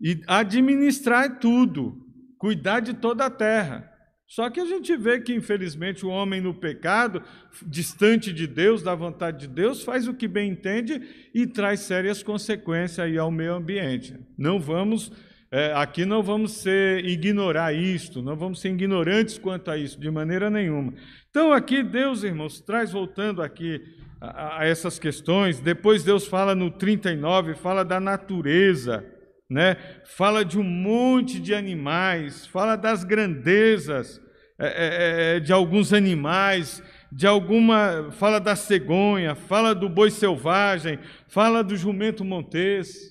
e 0.01 0.21
administrai 0.27 1.39
tudo, 1.39 1.97
cuidar 2.39 2.81
de 2.81 2.95
toda 2.95 3.27
a 3.27 3.31
terra. 3.31 3.90
Só 4.31 4.49
que 4.49 4.61
a 4.61 4.65
gente 4.65 4.97
vê 4.97 5.19
que, 5.19 5.35
infelizmente, 5.35 6.07
o 6.07 6.09
homem 6.09 6.41
no 6.41 6.55
pecado, 6.55 7.21
distante 7.67 8.33
de 8.33 8.47
Deus, 8.47 8.81
da 8.81 8.95
vontade 8.95 9.41
de 9.41 9.49
Deus, 9.49 9.83
faz 9.83 10.07
o 10.07 10.15
que 10.15 10.29
bem 10.29 10.53
entende 10.53 11.03
e 11.35 11.49
traz 11.49 11.81
sérias 11.81 12.23
consequências 12.23 13.01
aí 13.01 13.19
ao 13.19 13.29
meio 13.29 13.55
ambiente. 13.55 14.15
Não 14.39 14.61
vamos, 14.61 15.11
é, 15.51 15.73
aqui 15.75 16.05
não 16.05 16.23
vamos 16.23 16.53
ser, 16.53 17.05
ignorar 17.05 17.73
isto, 17.73 18.23
não 18.23 18.37
vamos 18.37 18.61
ser 18.61 18.69
ignorantes 18.69 19.37
quanto 19.37 19.69
a 19.69 19.77
isso, 19.77 19.99
de 19.99 20.09
maneira 20.13 20.49
nenhuma. 20.49 20.95
Então, 21.29 21.53
aqui, 21.53 21.83
Deus, 21.83 22.23
irmãos, 22.23 22.61
traz 22.61 22.93
voltando 22.93 23.43
aqui 23.43 23.83
a, 24.21 24.61
a 24.61 24.65
essas 24.65 24.97
questões, 24.97 25.59
depois 25.59 26.05
Deus 26.05 26.25
fala 26.25 26.55
no 26.55 26.71
39, 26.71 27.55
fala 27.55 27.85
da 27.85 27.99
natureza 27.99 29.05
né? 29.51 29.77
fala 30.05 30.45
de 30.45 30.57
um 30.59 30.63
monte 30.63 31.41
de 31.41 31.53
animais, 31.53 32.47
fala 32.47 32.77
das 32.77 33.03
grandezas 33.03 34.21
é, 34.57 34.67
é, 34.67 35.37
é, 35.37 35.41
de 35.41 35.53
alguns 35.53 35.93
animais, 35.93 36.81
de 37.11 37.27
alguma. 37.27 38.11
fala 38.13 38.39
da 38.39 38.55
cegonha, 38.55 39.35
fala 39.35 39.75
do 39.75 39.89
boi 39.89 40.11
selvagem, 40.11 40.99
fala 41.27 41.65
do 41.65 41.77
jumento 41.77 42.25
montês. 42.25 43.11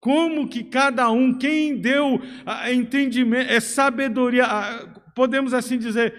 Como 0.00 0.48
que 0.48 0.64
cada 0.64 1.10
um, 1.10 1.36
quem 1.36 1.76
deu 1.76 2.20
entendimento, 2.70 3.52
é 3.52 3.60
sabedoria, 3.60 4.46
podemos 5.14 5.52
assim 5.52 5.76
dizer, 5.76 6.14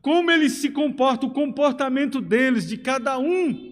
como 0.00 0.30
eles 0.30 0.52
se 0.52 0.70
comportam, 0.70 1.28
o 1.28 1.32
comportamento 1.32 2.20
deles, 2.20 2.66
de 2.66 2.78
cada 2.78 3.18
um. 3.18 3.67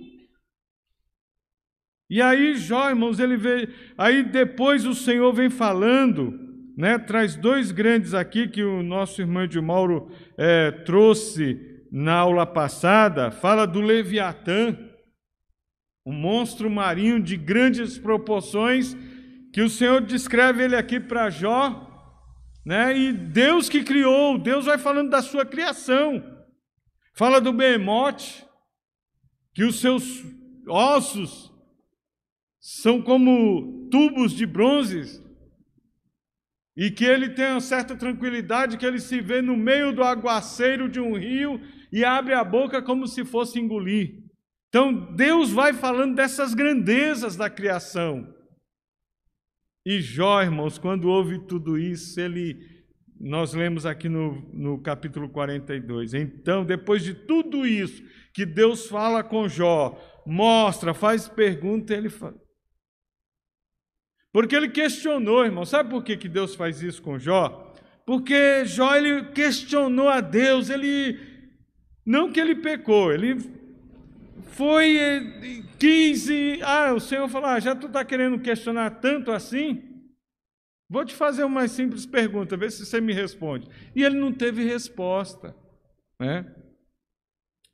E 2.09 2.23
aí, 2.23 2.55
Jó, 2.55 2.89
irmãos, 2.89 3.19
ele 3.19 3.37
vê. 3.37 3.69
Aí 3.99 4.23
depois 4.23 4.87
o 4.87 4.95
Senhor 4.95 5.33
vem 5.33 5.51
falando, 5.51 6.39
né? 6.77 6.99
Traz 6.99 7.35
dois 7.35 7.73
grandes 7.73 8.15
aqui 8.15 8.47
que 8.47 8.63
o 8.63 8.83
nosso 8.83 9.21
irmão 9.21 9.47
de 9.47 9.61
Mauro 9.61 10.09
é, 10.39 10.71
trouxe 10.71 11.59
na 11.91 12.15
aula 12.15 12.47
passada. 12.47 13.31
Fala 13.33 13.67
do 13.67 13.81
Leviatã, 13.81 14.79
um 16.05 16.13
monstro 16.13 16.71
marinho 16.71 17.21
de 17.21 17.37
grandes 17.37 17.99
proporções, 17.99 18.97
que 19.53 19.61
o 19.61 19.69
Senhor 19.69 20.01
descreve 20.01 20.63
ele 20.63 20.77
aqui 20.77 21.01
para 21.01 21.29
Jó, 21.29 21.91
né? 22.65 22.97
E 22.97 23.13
Deus 23.13 23.69
que 23.69 23.83
criou, 23.83 24.39
Deus 24.39 24.67
vai 24.67 24.79
falando 24.79 25.11
da 25.11 25.23
sua 25.23 25.45
criação. 25.45 26.23
Fala 27.15 27.41
do 27.41 27.53
Behemote, 27.53 28.47
que 29.53 29.65
os 29.65 29.81
seus 29.81 30.23
ossos 30.69 31.56
são 32.69 33.01
como 33.01 33.89
tubos 33.93 34.33
de 34.33 34.45
bronze, 34.45 35.23
e 36.77 36.91
que 36.91 37.05
ele 37.05 37.29
tem 37.29 37.53
uma 37.53 37.61
certa 37.61 37.95
tranquilidade, 37.95 38.77
que 38.77 38.85
ele 38.85 38.99
se 38.99 39.21
vê 39.21 39.41
no 39.41 39.57
meio 39.57 39.95
do 39.95 40.03
aguaceiro 40.03 40.89
de 40.89 40.99
um 40.99 41.17
rio 41.17 41.61
e 41.93 42.05
abre 42.05 42.35
a 42.35 42.43
boca 42.43 42.83
como 42.83 43.07
se 43.07 43.25
fosse 43.25 43.61
engolir. 43.61 44.21
Então, 44.69 45.15
Deus 45.15 45.53
vai 45.53 45.73
falando 45.73 46.17
dessas 46.17 46.55
grandezas 46.55 47.37
da 47.37 47.49
criação. 47.49 48.35
E 49.87 50.01
Jó, 50.01 50.43
irmãos, 50.43 50.77
quando 50.77 51.09
ouve 51.09 51.47
tudo 51.47 51.79
isso, 51.79 52.21
ele, 52.21 52.59
nós 53.21 53.55
lemos 53.55 53.87
aqui 53.87 54.09
no, 54.09 54.43
no 54.53 54.83
capítulo 54.83 55.29
42. 55.29 56.15
Então, 56.15 56.65
depois 56.65 57.05
de 57.05 57.15
tudo 57.15 57.65
isso 57.65 58.03
que 58.35 58.45
Deus 58.45 58.89
fala 58.89 59.23
com 59.23 59.49
Jó, 59.49 59.97
mostra, 60.27 60.93
faz 60.93 61.29
pergunta, 61.29 61.95
ele 61.95 62.11
fala, 62.11 62.35
porque 64.37 64.55
ele 64.55 64.69
questionou, 64.69 65.47
irmão. 65.47 65.65
Sabe 65.65 65.89
por 65.89 66.05
que, 66.05 66.15
que 66.15 66.29
Deus 66.29 66.55
faz 66.55 66.83
isso 66.83 67.01
com 67.01 67.19
Jó? 67.19 67.73
Porque 68.05 68.67
Jó 68.67 68.95
ele 68.95 69.29
questionou 69.29 70.11
a 70.11 70.21
Deus, 70.21 70.69
ele 70.69 71.19
não 72.05 72.31
que 72.31 72.39
ele 72.39 72.55
pecou, 72.55 73.11
ele 73.11 73.39
foi 74.49 75.63
quis 75.79 76.29
e 76.29 76.61
ah, 76.63 76.93
o 76.93 77.01
Senhor 77.01 77.27
falou: 77.31 77.49
ah, 77.49 77.59
já 77.59 77.75
tu 77.75 77.87
está 77.87 78.05
querendo 78.05 78.39
questionar 78.39 78.91
tanto 79.01 79.33
assim? 79.33 79.83
Vou 80.87 81.03
te 81.03 81.15
fazer 81.15 81.45
uma 81.45 81.67
simples 81.67 82.05
pergunta, 82.05 82.59
vê 82.59 82.71
se 82.71 82.85
você 82.85 83.01
me 83.01 83.15
responde. 83.15 83.67
E 83.95 84.05
ele 84.05 84.19
não 84.19 84.31
teve 84.31 84.63
resposta, 84.63 85.57
né? 86.21 86.45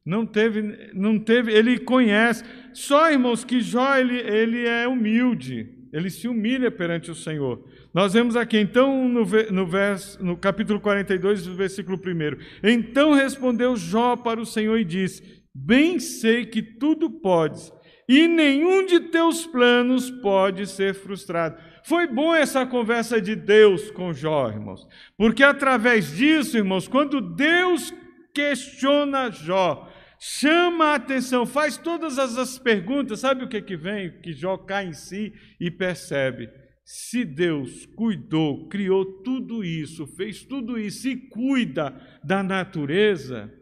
Não 0.07 0.25
teve, 0.25 0.93
não 0.95 1.19
teve, 1.19 1.53
ele 1.53 1.81
conhece. 1.81 2.45
Só, 2.73 3.11
irmãos, 3.11 3.45
que 3.45 3.61
Jó 3.61 3.97
ele, 3.97 4.21
ele 4.21 4.65
é 4.65 4.87
humilde 4.87 5.82
ele 5.93 6.09
se 6.09 6.27
humilha 6.27 6.71
perante 6.71 7.11
o 7.11 7.15
Senhor. 7.15 7.63
Nós 7.93 8.15
vemos 8.15 8.35
aqui, 8.35 8.59
então, 8.59 9.09
no, 9.09 9.27
no, 9.51 9.67
verso, 9.67 10.25
no 10.25 10.37
capítulo 10.37 10.81
42, 10.81 11.47
versículo 11.47 11.99
1. 11.99 12.69
Então 12.69 13.13
respondeu 13.13 13.77
Jó 13.77 14.17
para 14.17 14.41
o 14.41 14.47
Senhor 14.47 14.79
e 14.79 14.85
disse: 14.85 15.45
Bem 15.55 16.01
sei 16.01 16.47
que 16.47 16.63
tudo 16.63 17.11
podes, 17.11 17.71
e 18.09 18.27
nenhum 18.27 18.87
de 18.87 19.01
teus 19.01 19.47
planos 19.47 20.11
pode 20.11 20.67
ser 20.67 20.95
frustrado. 20.95 21.57
Foi 21.85 22.07
bom 22.07 22.35
essa 22.35 22.65
conversa 22.65 23.21
de 23.21 23.37
Deus 23.37 23.91
com 23.91 24.15
Jó, 24.15 24.49
irmãos, 24.49 24.87
porque 25.19 25.43
através 25.43 26.17
disso, 26.17 26.57
irmãos, 26.57 26.89
quando 26.89 27.21
Deus 27.21 27.93
questiona 28.33 29.31
Jó, 29.31 29.92
chama 30.25 30.85
a 30.85 30.95
atenção, 30.95 31.45
faz 31.45 31.77
todas 31.77 32.17
as 32.17 32.57
perguntas, 32.57 33.19
sabe 33.19 33.43
o 33.43 33.49
que, 33.49 33.61
que 33.61 33.77
vem? 33.77 34.21
Que 34.21 34.33
Jó 34.33 34.57
cai 34.57 34.87
em 34.87 34.93
si 34.93 35.35
e 35.59 35.69
percebe. 35.69 36.49
Se 36.85 37.25
Deus 37.25 37.87
cuidou, 37.87 38.69
criou 38.69 39.05
tudo 39.25 39.65
isso, 39.65 40.07
fez 40.07 40.45
tudo 40.45 40.79
isso 40.79 41.09
e 41.09 41.17
cuida 41.17 42.01
da 42.23 42.41
natureza, 42.41 43.53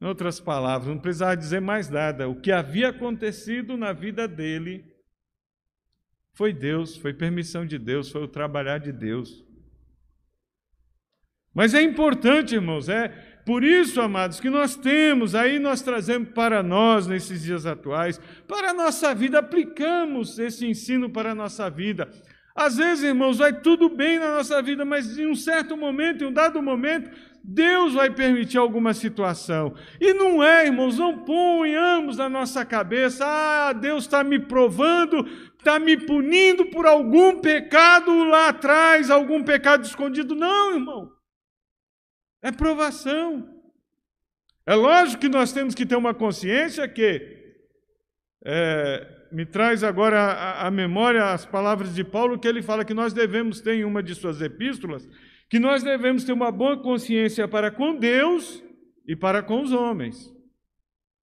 em 0.00 0.06
outras 0.06 0.40
palavras, 0.40 0.88
não 0.88 0.98
precisava 0.98 1.36
dizer 1.36 1.60
mais 1.60 1.90
nada. 1.90 2.26
O 2.26 2.40
que 2.40 2.50
havia 2.50 2.88
acontecido 2.88 3.76
na 3.76 3.92
vida 3.92 4.26
dele 4.26 4.82
foi 6.32 6.54
Deus, 6.54 6.96
foi 6.96 7.12
permissão 7.12 7.66
de 7.66 7.78
Deus, 7.78 8.10
foi 8.10 8.22
o 8.22 8.28
trabalhar 8.28 8.78
de 8.78 8.92
Deus. 8.92 9.44
Mas 11.52 11.74
é 11.74 11.82
importante, 11.82 12.54
irmãos, 12.54 12.88
é 12.88 13.29
por 13.50 13.64
isso, 13.64 14.00
amados, 14.00 14.38
que 14.38 14.48
nós 14.48 14.76
temos, 14.76 15.34
aí 15.34 15.58
nós 15.58 15.82
trazemos 15.82 16.28
para 16.28 16.62
nós 16.62 17.08
nesses 17.08 17.42
dias 17.42 17.66
atuais, 17.66 18.20
para 18.46 18.70
a 18.70 18.72
nossa 18.72 19.12
vida, 19.12 19.40
aplicamos 19.40 20.38
esse 20.38 20.64
ensino 20.64 21.10
para 21.10 21.32
a 21.32 21.34
nossa 21.34 21.68
vida. 21.68 22.08
Às 22.54 22.76
vezes, 22.76 23.02
irmãos, 23.02 23.38
vai 23.38 23.52
tudo 23.52 23.88
bem 23.88 24.20
na 24.20 24.36
nossa 24.36 24.62
vida, 24.62 24.84
mas 24.84 25.18
em 25.18 25.26
um 25.26 25.34
certo 25.34 25.76
momento, 25.76 26.22
em 26.22 26.28
um 26.28 26.32
dado 26.32 26.62
momento, 26.62 27.10
Deus 27.42 27.94
vai 27.94 28.08
permitir 28.08 28.56
alguma 28.56 28.94
situação. 28.94 29.74
E 30.00 30.14
não 30.14 30.40
é, 30.40 30.66
irmãos, 30.66 30.96
não 30.96 31.18
ponhamos 31.18 32.18
na 32.18 32.28
nossa 32.28 32.64
cabeça, 32.64 33.26
ah, 33.26 33.72
Deus 33.72 34.04
está 34.04 34.22
me 34.22 34.38
provando, 34.38 35.26
está 35.58 35.76
me 35.76 35.96
punindo 35.96 36.66
por 36.66 36.86
algum 36.86 37.40
pecado 37.40 38.22
lá 38.22 38.50
atrás, 38.50 39.10
algum 39.10 39.42
pecado 39.42 39.84
escondido. 39.84 40.36
Não, 40.36 40.74
irmão. 40.74 41.19
É 42.42 42.50
provação. 42.50 43.60
É 44.66 44.74
lógico 44.74 45.20
que 45.20 45.28
nós 45.28 45.52
temos 45.52 45.74
que 45.74 45.84
ter 45.84 45.96
uma 45.96 46.14
consciência 46.14 46.86
que 46.88 47.38
é, 48.44 49.26
me 49.32 49.44
traz 49.44 49.84
agora 49.84 50.60
à 50.60 50.70
memória 50.70 51.32
as 51.32 51.44
palavras 51.44 51.94
de 51.94 52.04
Paulo, 52.04 52.38
que 52.38 52.48
ele 52.48 52.62
fala 52.62 52.84
que 52.84 52.94
nós 52.94 53.12
devemos 53.12 53.60
ter 53.60 53.74
em 53.74 53.84
uma 53.84 54.02
de 54.02 54.14
suas 54.14 54.40
epístolas, 54.40 55.08
que 55.48 55.58
nós 55.58 55.82
devemos 55.82 56.24
ter 56.24 56.32
uma 56.32 56.50
boa 56.50 56.80
consciência 56.80 57.46
para 57.46 57.70
com 57.70 57.96
Deus 57.96 58.62
e 59.06 59.14
para 59.16 59.42
com 59.42 59.60
os 59.62 59.72
homens. 59.72 60.32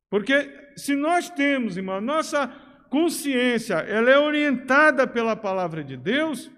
Porque 0.10 0.50
se 0.76 0.96
nós 0.96 1.30
temos, 1.30 1.78
irmão, 1.78 2.00
nossa 2.00 2.48
consciência, 2.90 3.76
ela 3.76 4.10
é 4.10 4.20
orientada 4.20 5.06
pela 5.08 5.36
palavra 5.36 5.84
de 5.84 5.98
Deus, 5.98 6.52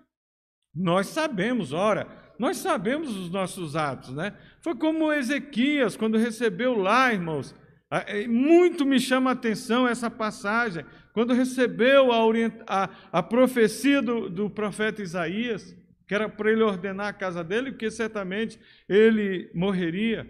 nós 0.74 1.08
sabemos, 1.08 1.74
ora, 1.74 2.08
nós 2.40 2.58
sabemos 2.58 3.16
os 3.16 3.30
nossos 3.30 3.76
atos, 3.76 4.16
né? 4.16 4.34
Foi 4.62 4.74
como 4.74 5.12
Ezequias, 5.12 5.98
quando 5.98 6.18
recebeu 6.18 6.74
lá, 6.74 7.14
irmãos, 7.14 7.54
muito 8.30 8.86
me 8.86 8.98
chama 8.98 9.32
a 9.32 9.34
atenção 9.34 9.86
essa 9.86 10.10
passagem, 10.10 10.86
quando 11.12 11.34
recebeu 11.34 12.14
a, 12.14 12.24
a, 12.66 12.90
a 13.12 13.22
profecia 13.22 14.02
do, 14.02 14.30
do 14.30 14.50
profeta 14.50 15.02
Isaías, 15.02 15.76
que 16.08 16.16
era 16.16 16.30
para 16.30 16.50
ele 16.50 16.64
ordenar 16.64 17.08
a 17.08 17.14
casa 17.14 17.44
dele, 17.44 17.72
porque 17.72 17.92
certamente 17.92 18.58
ele 18.88 19.52
morreria. 19.54 20.26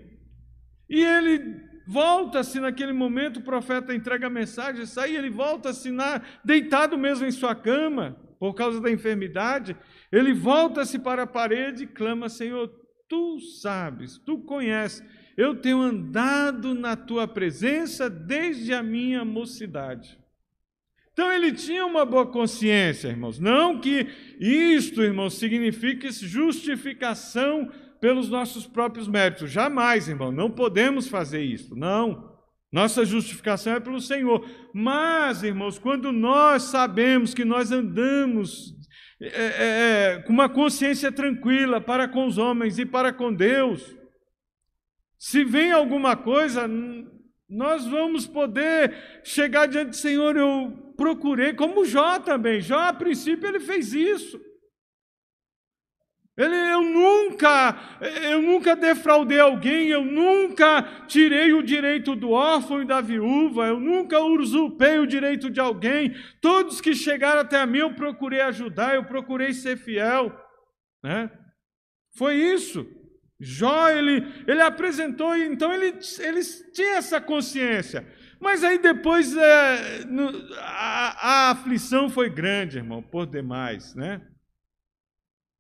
E 0.90 1.04
ele 1.04 1.62
volta-se 1.86 2.60
naquele 2.60 2.92
momento, 2.92 3.38
o 3.38 3.44
profeta 3.44 3.94
entrega 3.94 4.28
a 4.28 4.32
mensagem, 4.32 4.86
sai, 4.86 5.16
ele 5.16 5.30
volta 5.30 5.70
a 5.70 5.72
assinar, 5.72 6.24
deitado 6.44 6.98
mesmo 6.98 7.28
em 7.28 7.32
sua 7.32 7.54
cama, 7.54 8.18
por 8.40 8.54
causa 8.56 8.80
da 8.80 8.90
enfermidade, 8.90 9.76
ele 10.12 10.34
volta-se 10.34 10.98
para 10.98 11.24
a 11.24 11.28
parede 11.28 11.84
e 11.84 11.88
clama: 11.88 12.30
Senhor, 12.30 12.72
tu 13.08 13.40
sabes, 13.40 14.18
tu 14.20 14.40
conheces, 14.40 15.04
eu 15.36 15.56
tenho 15.56 15.82
andado 15.82 16.74
na 16.74 16.96
tua 16.96 17.28
presença 17.28 18.10
desde 18.10 18.74
a 18.74 18.82
minha 18.82 19.26
mocidade. 19.26 20.18
Então 21.12 21.30
ele 21.32 21.52
tinha 21.52 21.86
uma 21.86 22.06
boa 22.06 22.26
consciência, 22.26 23.10
irmãos. 23.10 23.40
Não 23.40 23.82
que 23.82 24.08
isto, 24.40 25.02
irmãos, 25.02 25.34
signifique 25.34 26.10
justificação 26.12 27.70
pelos 28.00 28.30
nossos 28.30 28.66
próprios 28.66 29.06
méritos. 29.06 29.52
Jamais, 29.52 30.08
irmão, 30.08 30.32
não 30.32 30.50
podemos 30.50 31.10
fazer 31.10 31.44
isso. 31.44 31.76
Não. 31.76 32.29
Nossa 32.72 33.04
justificação 33.04 33.74
é 33.74 33.80
pelo 33.80 34.00
Senhor. 34.00 34.48
Mas, 34.74 35.44
irmãos, 35.44 35.80
quando 35.80 36.12
nós 36.12 36.64
sabemos 36.64 37.34
que 37.34 37.44
nós 37.44 37.72
andamos 37.72 38.76
é, 39.22 39.28
é, 39.28 40.14
é 40.16 40.22
com 40.22 40.32
uma 40.32 40.48
consciência 40.48 41.12
tranquila 41.12 41.82
para 41.82 42.08
com 42.08 42.26
os 42.26 42.38
homens 42.38 42.80
e 42.80 42.86
para 42.86 43.12
com 43.12 43.34
Deus, 43.34 43.96
se 45.18 45.44
vem 45.44 45.72
alguma 45.72 46.16
coisa, 46.16 46.66
nós 47.50 47.86
vamos 47.86 48.26
poder 48.26 49.22
chegar 49.24 49.68
diante 49.68 49.90
do 49.90 49.96
Senhor. 49.96 50.38
Eu 50.38 50.94
procurei, 50.96 51.54
como 51.54 51.84
Jó 51.84 52.20
também. 52.20 52.62
Jó, 52.62 52.78
a 52.78 52.94
princípio, 52.94 53.48
ele 53.48 53.60
fez 53.60 53.94
isso. 53.94 54.40
Ele, 56.38 56.56
eu 56.56 56.82
nunca, 56.82 57.19
eu 58.32 58.42
nunca 58.42 58.76
defraudei 58.76 59.40
alguém, 59.40 59.88
eu 59.88 60.04
nunca 60.04 60.82
tirei 61.08 61.54
o 61.54 61.64
direito 61.64 62.16
do 62.16 62.32
órfão 62.32 62.82
e 62.82 62.86
da 62.86 63.02
viúva, 63.02 63.68
eu 63.68 63.80
nunca 63.80 64.20
usurpei 64.20 65.00
o 65.00 65.08
direito 65.08 65.50
de 65.50 65.60
alguém. 65.60 66.16
Todos 66.42 66.82
que 66.82 66.94
chegaram 66.94 67.42
até 67.42 67.66
mim, 67.66 67.80
eu 67.80 67.94
procurei 67.94 68.42
ajudar, 68.42 68.96
eu 68.96 69.06
procurei 69.06 69.54
ser 69.54 69.78
fiel. 69.78 70.36
Né? 71.04 71.30
Foi 72.16 72.36
isso. 72.36 72.86
Jó, 73.40 73.90
ele, 73.90 74.22
ele 74.46 74.62
apresentou, 74.62 75.36
então 75.38 75.72
ele, 75.74 75.98
ele 76.20 76.42
tinha 76.74 76.98
essa 76.98 77.22
consciência. 77.22 78.06
Mas 78.40 78.64
aí 78.64 78.78
depois 78.78 79.36
é, 79.36 80.06
no, 80.06 80.30
a, 80.58 81.48
a, 81.48 81.52
aflição 81.52 82.10
foi 82.10 82.30
grande, 82.30 82.78
irmão, 82.78 83.02
por 83.02 83.26
demais, 83.26 83.94
né? 83.96 84.22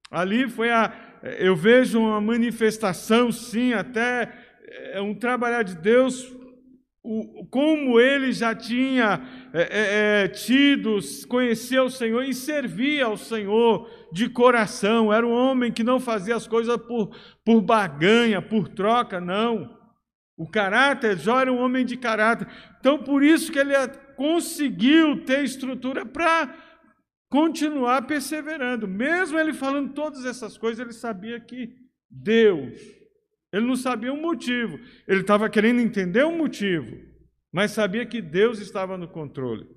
Ali 0.10 0.50
foi 0.50 0.72
a. 0.72 1.09
Eu 1.22 1.56
vejo 1.56 2.00
uma 2.00 2.22
manifestação, 2.22 3.32
sim, 3.32 3.74
até 3.74 4.32
é, 4.94 5.02
um 5.02 5.14
trabalhar 5.14 5.64
de 5.64 5.76
Deus, 5.76 6.32
como 7.50 8.00
ele 8.00 8.32
já 8.32 8.54
tinha 8.54 9.22
é, 9.54 10.24
é, 10.24 10.28
tido, 10.28 11.00
conhecia 11.28 11.84
o 11.84 11.90
Senhor 11.90 12.24
e 12.24 12.34
servia 12.34 13.06
ao 13.06 13.18
Senhor 13.18 13.90
de 14.12 14.30
coração. 14.30 15.12
Era 15.12 15.26
um 15.26 15.32
homem 15.32 15.72
que 15.72 15.84
não 15.84 16.00
fazia 16.00 16.36
as 16.36 16.48
coisas 16.48 16.78
por, 16.78 17.16
por 17.44 17.62
barganha, 17.62 18.42
por 18.42 18.68
troca, 18.68 19.20
não. 19.20 19.78
O 20.38 20.50
caráter, 20.50 21.18
Jó 21.18 21.40
era 21.40 21.52
um 21.52 21.60
homem 21.60 21.86
de 21.86 21.98
caráter. 21.98 22.48
Então, 22.80 22.98
por 22.98 23.24
isso 23.24 23.52
que 23.52 23.60
ele 23.60 23.74
conseguiu 24.16 25.26
ter 25.26 25.44
estrutura 25.44 26.06
para 26.06 26.54
continuar 27.30 28.08
perseverando. 28.08 28.88
Mesmo 28.88 29.40
ele 29.40 29.54
falando 29.54 29.94
todas 29.94 30.26
essas 30.26 30.58
coisas, 30.58 30.80
ele 30.80 30.94
sabia 30.94 31.40
que 31.40 31.74
Deus, 32.10 32.80
ele 33.54 33.66
não 33.66 33.76
sabia 33.76 34.12
o 34.12 34.22
motivo. 34.22 34.80
Ele 35.08 35.22
estava 35.22 35.50
querendo 35.50 35.80
entender 35.80 36.24
o 36.24 36.36
motivo, 36.36 36.98
mas 37.52 37.72
sabia 37.72 38.06
que 38.06 38.22
Deus 38.22 38.60
estava 38.60 38.98
no 38.98 39.08
controle. 39.08 39.68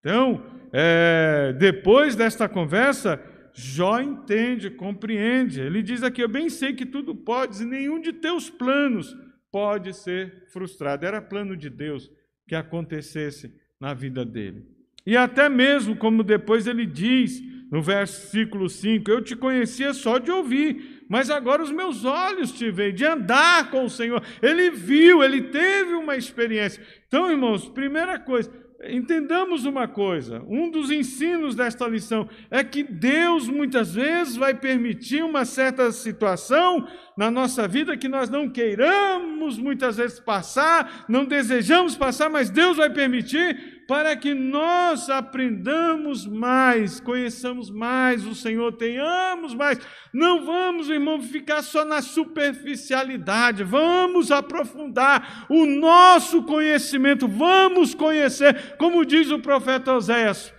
Então, 0.00 0.42
é, 0.72 1.54
depois 1.58 2.16
desta 2.16 2.48
conversa, 2.48 3.22
Jó 3.52 4.00
entende, 4.00 4.70
compreende. 4.70 5.60
Ele 5.60 5.82
diz 5.82 6.02
aqui: 6.02 6.22
Eu 6.22 6.28
bem 6.28 6.48
sei 6.48 6.72
que 6.72 6.86
tudo 6.86 7.14
podes 7.14 7.60
e 7.60 7.66
nenhum 7.66 8.00
de 8.00 8.12
teus 8.12 8.48
planos 8.48 9.14
pode 9.50 9.92
ser 9.92 10.46
frustrado. 10.52 11.04
Era 11.04 11.20
plano 11.20 11.56
de 11.56 11.68
Deus 11.68 12.10
que 12.46 12.54
acontecesse 12.54 13.52
na 13.78 13.92
vida 13.92 14.24
dele. 14.24 14.79
E 15.06 15.16
até 15.16 15.48
mesmo, 15.48 15.96
como 15.96 16.22
depois 16.22 16.66
ele 16.66 16.86
diz 16.86 17.42
no 17.70 17.80
versículo 17.80 18.68
5: 18.68 19.10
Eu 19.10 19.22
te 19.22 19.36
conhecia 19.36 19.94
só 19.94 20.18
de 20.18 20.30
ouvir, 20.30 21.04
mas 21.08 21.30
agora 21.30 21.62
os 21.62 21.70
meus 21.70 22.04
olhos 22.04 22.52
te 22.52 22.70
veem, 22.70 22.94
de 22.94 23.04
andar 23.04 23.70
com 23.70 23.84
o 23.84 23.90
Senhor. 23.90 24.22
Ele 24.42 24.70
viu, 24.70 25.22
ele 25.22 25.42
teve 25.42 25.94
uma 25.94 26.16
experiência. 26.16 26.82
Então, 27.06 27.30
irmãos, 27.30 27.68
primeira 27.68 28.18
coisa, 28.18 28.50
Entendamos 28.82 29.66
uma 29.66 29.86
coisa: 29.86 30.42
um 30.48 30.70
dos 30.70 30.90
ensinos 30.90 31.54
desta 31.54 31.86
lição 31.86 32.26
é 32.50 32.64
que 32.64 32.82
Deus 32.82 33.46
muitas 33.46 33.94
vezes 33.94 34.36
vai 34.36 34.54
permitir 34.54 35.22
uma 35.22 35.44
certa 35.44 35.92
situação 35.92 36.88
na 37.14 37.30
nossa 37.30 37.68
vida 37.68 37.98
que 37.98 38.08
nós 38.08 38.30
não 38.30 38.48
queiramos 38.48 39.58
muitas 39.58 39.98
vezes 39.98 40.18
passar, 40.18 41.04
não 41.10 41.26
desejamos 41.26 41.94
passar, 41.94 42.30
mas 42.30 42.48
Deus 42.48 42.78
vai 42.78 42.88
permitir 42.88 43.79
para 43.90 44.14
que 44.16 44.34
nós 44.34 45.10
aprendamos 45.10 46.24
mais, 46.24 47.00
conheçamos 47.00 47.68
mais 47.72 48.24
o 48.24 48.36
Senhor, 48.36 48.70
tenhamos 48.74 49.52
mais. 49.52 49.80
Não 50.14 50.46
vamos, 50.46 50.88
irmão, 50.88 51.20
ficar 51.20 51.60
só 51.60 51.84
na 51.84 52.00
superficialidade, 52.00 53.64
vamos 53.64 54.30
aprofundar 54.30 55.44
o 55.50 55.66
nosso 55.66 56.44
conhecimento, 56.44 57.26
vamos 57.26 57.92
conhecer, 57.92 58.76
como 58.76 59.04
diz 59.04 59.28
o 59.32 59.40
profeta 59.40 59.92
Oséias, 59.92 60.54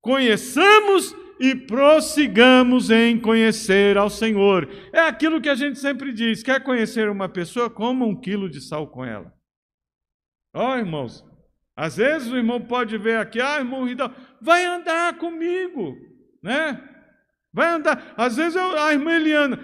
conheçamos 0.00 1.12
e 1.40 1.56
prossigamos 1.56 2.88
em 2.88 3.18
conhecer 3.18 3.98
ao 3.98 4.08
Senhor. 4.08 4.68
É 4.92 5.00
aquilo 5.00 5.40
que 5.40 5.48
a 5.48 5.56
gente 5.56 5.80
sempre 5.80 6.12
diz: 6.12 6.40
quer 6.40 6.62
conhecer 6.62 7.10
uma 7.10 7.28
pessoa, 7.28 7.68
coma 7.68 8.06
um 8.06 8.14
quilo 8.14 8.48
de 8.48 8.60
sal 8.60 8.86
com 8.86 9.04
ela. 9.04 9.34
Ó, 10.54 10.72
oh, 10.72 10.76
irmãos, 10.76 11.25
às 11.76 11.98
vezes 11.98 12.32
o 12.32 12.36
irmão 12.36 12.58
pode 12.58 12.96
ver 12.96 13.18
aqui, 13.18 13.38
ah, 13.38 13.58
irmão 13.58 13.84
Ridal, 13.84 14.10
vai 14.40 14.64
andar 14.64 15.18
comigo, 15.18 15.94
né? 16.42 16.82
Vai 17.52 17.68
andar. 17.68 18.14
Às 18.16 18.36
vezes 18.36 18.56
eu, 18.56 18.78
a 18.78 18.94
irmã 18.94 19.14
Eliana, 19.14 19.58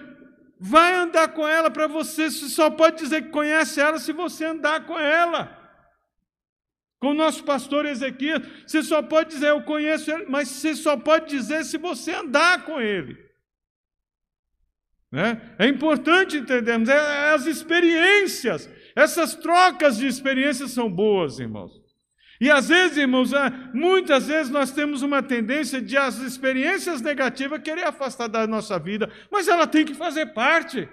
vai 0.60 0.94
andar 0.94 1.28
com 1.28 1.48
ela 1.48 1.70
para 1.70 1.86
você, 1.86 2.30
você 2.30 2.50
só 2.50 2.68
pode 2.68 2.98
dizer 2.98 3.22
que 3.22 3.30
conhece 3.30 3.80
ela 3.80 3.98
se 3.98 4.12
você 4.12 4.44
andar 4.44 4.84
com 4.84 4.98
ela. 4.98 5.58
Com 6.98 7.08
o 7.08 7.14
nosso 7.14 7.42
pastor 7.44 7.86
Ezequiel, 7.86 8.40
você 8.66 8.82
só 8.82 9.02
pode 9.02 9.30
dizer 9.30 9.48
eu 9.48 9.62
conheço 9.62 10.12
ele, 10.12 10.26
mas 10.28 10.48
você 10.48 10.74
só 10.76 10.96
pode 10.96 11.30
dizer 11.30 11.64
se 11.64 11.78
você 11.78 12.12
andar 12.12 12.64
com 12.64 12.78
ele. 12.80 13.18
Né? 15.10 15.54
É 15.58 15.66
importante 15.66 16.36
entendermos, 16.36 16.88
é, 16.88 16.94
é 16.94 17.30
as 17.30 17.46
experiências, 17.46 18.70
essas 18.94 19.34
trocas 19.34 19.96
de 19.96 20.06
experiências 20.06 20.70
são 20.70 20.90
boas, 20.90 21.38
irmãos. 21.38 21.81
E 22.42 22.50
às 22.50 22.70
vezes, 22.70 22.96
irmãos, 22.96 23.32
é, 23.32 23.50
muitas 23.72 24.26
vezes 24.26 24.50
nós 24.50 24.72
temos 24.72 25.00
uma 25.00 25.22
tendência 25.22 25.80
de 25.80 25.96
as 25.96 26.18
experiências 26.18 27.00
negativas 27.00 27.62
querer 27.62 27.84
afastar 27.84 28.26
da 28.26 28.48
nossa 28.48 28.80
vida, 28.80 29.08
mas 29.30 29.46
ela 29.46 29.64
tem 29.64 29.84
que 29.84 29.94
fazer 29.94 30.26
parte. 30.34 30.88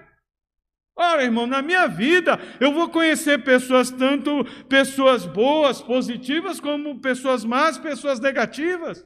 Ora, 0.96 1.24
irmão, 1.24 1.48
na 1.48 1.60
minha 1.60 1.88
vida 1.88 2.38
eu 2.60 2.72
vou 2.72 2.88
conhecer 2.88 3.42
pessoas, 3.42 3.90
tanto 3.90 4.44
pessoas 4.68 5.26
boas, 5.26 5.82
positivas, 5.82 6.60
como 6.60 7.00
pessoas 7.00 7.44
más, 7.44 7.76
pessoas 7.76 8.20
negativas. 8.20 9.04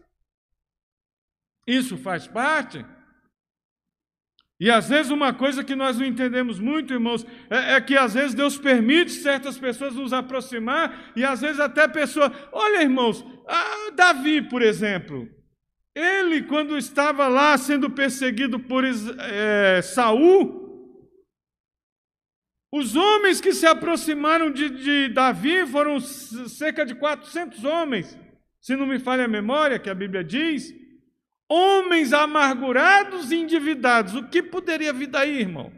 Isso 1.67 1.97
faz 1.97 2.27
parte. 2.27 2.85
E 4.61 4.71
às 4.71 4.89
vezes 4.89 5.11
uma 5.11 5.35
coisa 5.35 5.65
que 5.65 5.75
nós 5.75 5.99
não 5.99 6.07
entendemos 6.07 6.61
muito, 6.61 6.93
irmãos, 6.93 7.27
é, 7.51 7.75
é, 7.75 7.81
que 7.81 7.97
às 7.97 8.15
vezes 8.15 8.35
Deus 8.35 8.57
permite 8.57 9.11
certas 9.11 9.59
pessoas 9.59 9.95
nos 9.95 10.13
aproximar, 10.13 11.13
e 11.17 11.25
às 11.25 11.41
vezes 11.41 11.59
até 11.59 11.89
pessoas. 11.89 12.31
Olha, 12.53 12.83
irmãos, 12.83 13.25
Davi, 13.95 14.43
por 14.49 14.63
exemplo, 14.63 15.29
ele, 15.95 16.43
quando 16.43 16.79
estava 16.79 17.27
lá 17.29 17.57
sendo 17.59 17.91
perseguido 17.91 18.59
por 18.61 18.85
é, 18.85 19.83
Saul, 19.83 20.63
os 22.73 22.97
homens 22.97 23.41
que 23.41 23.53
se 23.53 23.67
aproximaram 23.67 24.51
de, 24.51 24.69
de 24.69 25.09
Davi 25.09 25.67
foram 25.67 26.01
cerca 26.01 26.85
de 26.85 26.95
400 26.95 27.65
homens, 27.65 28.19
se 28.61 28.75
não 28.77 28.87
me 28.87 28.99
falha 28.99 29.27
a 29.27 29.29
memória, 29.29 29.79
que 29.79 29.91
a 29.91 29.95
Bíblia 29.95 30.25
diz 30.25 30.84
homens 31.49 32.13
amargurados 32.13 33.31
e 33.31 33.37
endividados. 33.37 34.15
O 34.15 34.25
que 34.25 34.43
poderia 34.43 34.93
vir 34.93 35.09
daí, 35.09 35.41
irmão? 35.41 35.73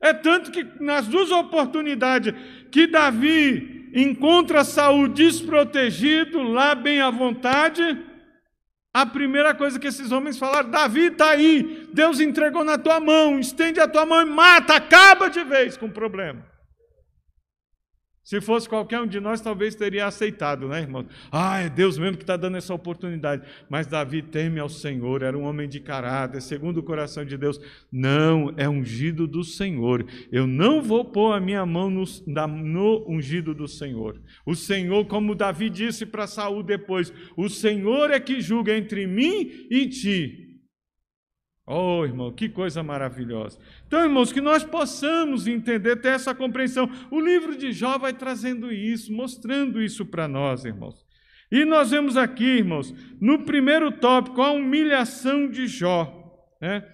É 0.00 0.12
tanto 0.12 0.50
que 0.50 0.64
nas 0.80 1.06
duas 1.06 1.30
oportunidades 1.30 2.34
que 2.70 2.86
Davi 2.86 3.90
encontra 3.94 4.64
Saul 4.64 5.08
desprotegido, 5.08 6.42
lá 6.42 6.74
bem 6.74 7.00
à 7.00 7.10
vontade, 7.10 8.04
a 8.92 9.04
primeira 9.06 9.54
coisa 9.54 9.78
que 9.78 9.86
esses 9.86 10.12
homens 10.12 10.38
falaram: 10.38 10.70
Davi 10.70 11.06
está 11.06 11.30
aí, 11.30 11.88
Deus 11.92 12.20
entregou 12.20 12.64
na 12.64 12.78
tua 12.78 13.00
mão, 13.00 13.38
estende 13.38 13.80
a 13.80 13.88
tua 13.88 14.06
mão 14.06 14.22
e 14.22 14.24
mata, 14.24 14.74
acaba 14.74 15.28
de 15.28 15.42
vez 15.44 15.76
com 15.76 15.86
o 15.86 15.92
problema. 15.92 16.55
Se 18.26 18.40
fosse 18.40 18.68
qualquer 18.68 19.00
um 19.00 19.06
de 19.06 19.20
nós, 19.20 19.40
talvez 19.40 19.76
teria 19.76 20.04
aceitado, 20.04 20.66
né, 20.66 20.80
irmão? 20.80 21.06
Ah, 21.30 21.60
é 21.60 21.68
Deus 21.68 21.96
mesmo 21.96 22.16
que 22.16 22.24
está 22.24 22.36
dando 22.36 22.56
essa 22.56 22.74
oportunidade. 22.74 23.46
Mas 23.70 23.86
Davi 23.86 24.20
teme 24.20 24.58
ao 24.58 24.68
Senhor, 24.68 25.22
era 25.22 25.38
um 25.38 25.44
homem 25.44 25.68
de 25.68 25.78
caráter, 25.78 26.42
segundo 26.42 26.78
o 26.78 26.82
coração 26.82 27.24
de 27.24 27.38
Deus. 27.38 27.60
Não, 27.90 28.52
é 28.56 28.68
ungido 28.68 29.28
do 29.28 29.44
Senhor. 29.44 30.04
Eu 30.32 30.44
não 30.44 30.82
vou 30.82 31.04
pôr 31.04 31.34
a 31.34 31.40
minha 31.40 31.64
mão 31.64 31.88
no, 31.88 32.02
no 32.48 33.08
ungido 33.08 33.54
do 33.54 33.68
Senhor. 33.68 34.20
O 34.44 34.56
Senhor, 34.56 35.04
como 35.06 35.32
Davi 35.32 35.70
disse 35.70 36.04
para 36.04 36.26
Saul 36.26 36.64
depois, 36.64 37.12
o 37.36 37.48
Senhor 37.48 38.10
é 38.10 38.18
que 38.18 38.40
julga 38.40 38.76
entre 38.76 39.06
mim 39.06 39.68
e 39.70 39.88
ti. 39.88 40.45
Oh, 41.68 42.04
irmão, 42.04 42.30
que 42.30 42.48
coisa 42.48 42.80
maravilhosa. 42.80 43.58
Então, 43.88 44.04
irmãos, 44.04 44.32
que 44.32 44.40
nós 44.40 44.62
possamos 44.62 45.48
entender, 45.48 45.96
ter 45.96 46.10
essa 46.10 46.32
compreensão. 46.32 46.88
O 47.10 47.20
livro 47.20 47.56
de 47.56 47.72
Jó 47.72 47.98
vai 47.98 48.12
trazendo 48.12 48.72
isso, 48.72 49.12
mostrando 49.12 49.82
isso 49.82 50.06
para 50.06 50.28
nós, 50.28 50.64
irmãos. 50.64 51.04
E 51.50 51.64
nós 51.64 51.90
vemos 51.90 52.16
aqui, 52.16 52.44
irmãos, 52.44 52.94
no 53.20 53.40
primeiro 53.40 53.90
tópico, 53.90 54.40
a 54.42 54.52
humilhação 54.52 55.48
de 55.48 55.66
Jó. 55.66 56.46
Né? 56.60 56.86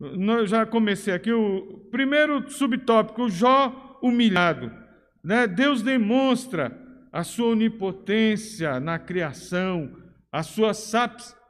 Eu 0.00 0.46
já 0.46 0.64
comecei 0.64 1.12
aqui, 1.12 1.32
o 1.32 1.88
primeiro 1.90 2.48
subtópico, 2.48 3.28
Jó 3.28 3.98
humilhado. 4.00 4.70
Né? 5.22 5.48
Deus 5.48 5.82
demonstra 5.82 6.80
a 7.12 7.24
sua 7.24 7.48
onipotência 7.48 8.78
na 8.78 9.00
criação, 9.00 9.96
a 10.30 10.44
sua 10.44 10.72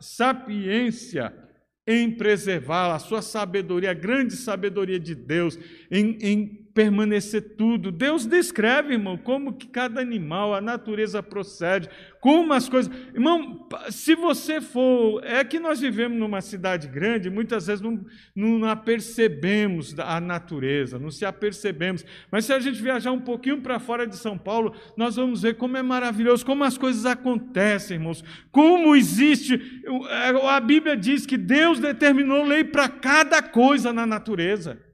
sapiência 0.00 1.41
em 1.86 2.10
preservá-la, 2.10 2.94
a 2.94 3.00
sua 3.00 3.22
sabedoria, 3.22 3.90
a 3.90 3.94
grande 3.94 4.36
sabedoria 4.36 5.00
de 5.00 5.14
Deus, 5.14 5.58
em, 5.90 6.16
em 6.20 6.61
permanecer 6.74 7.56
tudo. 7.56 7.92
Deus 7.92 8.26
descreve, 8.26 8.94
irmão, 8.94 9.16
como 9.16 9.52
que 9.52 9.66
cada 9.66 10.00
animal, 10.00 10.54
a 10.54 10.60
natureza 10.60 11.22
procede, 11.22 11.88
como 12.20 12.52
as 12.52 12.68
coisas. 12.68 12.92
Irmão, 13.14 13.68
se 13.90 14.14
você 14.14 14.60
for. 14.60 15.22
É 15.24 15.44
que 15.44 15.58
nós 15.58 15.80
vivemos 15.80 16.18
numa 16.18 16.40
cidade 16.40 16.88
grande, 16.88 17.28
muitas 17.28 17.66
vezes 17.66 17.82
não, 17.82 18.04
não 18.34 18.68
apercebemos 18.68 19.98
a 19.98 20.20
natureza, 20.20 20.98
não 20.98 21.10
se 21.10 21.24
apercebemos. 21.24 22.04
Mas 22.30 22.44
se 22.44 22.52
a 22.52 22.60
gente 22.60 22.80
viajar 22.80 23.12
um 23.12 23.20
pouquinho 23.20 23.60
para 23.60 23.78
fora 23.78 24.06
de 24.06 24.16
São 24.16 24.38
Paulo, 24.38 24.74
nós 24.96 25.16
vamos 25.16 25.42
ver 25.42 25.56
como 25.56 25.76
é 25.76 25.82
maravilhoso, 25.82 26.46
como 26.46 26.64
as 26.64 26.78
coisas 26.78 27.04
acontecem, 27.04 27.96
irmãos. 27.96 28.24
Como 28.50 28.96
existe. 28.96 29.82
É, 30.08 30.48
a 30.48 30.60
Bíblia 30.60 30.96
diz 30.96 31.26
que 31.26 31.36
Deus 31.36 31.78
determinou 31.80 32.44
lei 32.44 32.64
para 32.64 32.88
cada 32.88 33.42
coisa 33.42 33.92
na 33.92 34.06
natureza. 34.06 34.91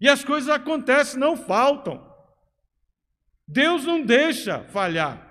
E 0.00 0.08
as 0.08 0.24
coisas 0.24 0.50
acontecem, 0.50 1.18
não 1.18 1.36
faltam. 1.36 2.04
Deus 3.46 3.84
não 3.84 4.02
deixa 4.02 4.64
falhar. 4.64 5.24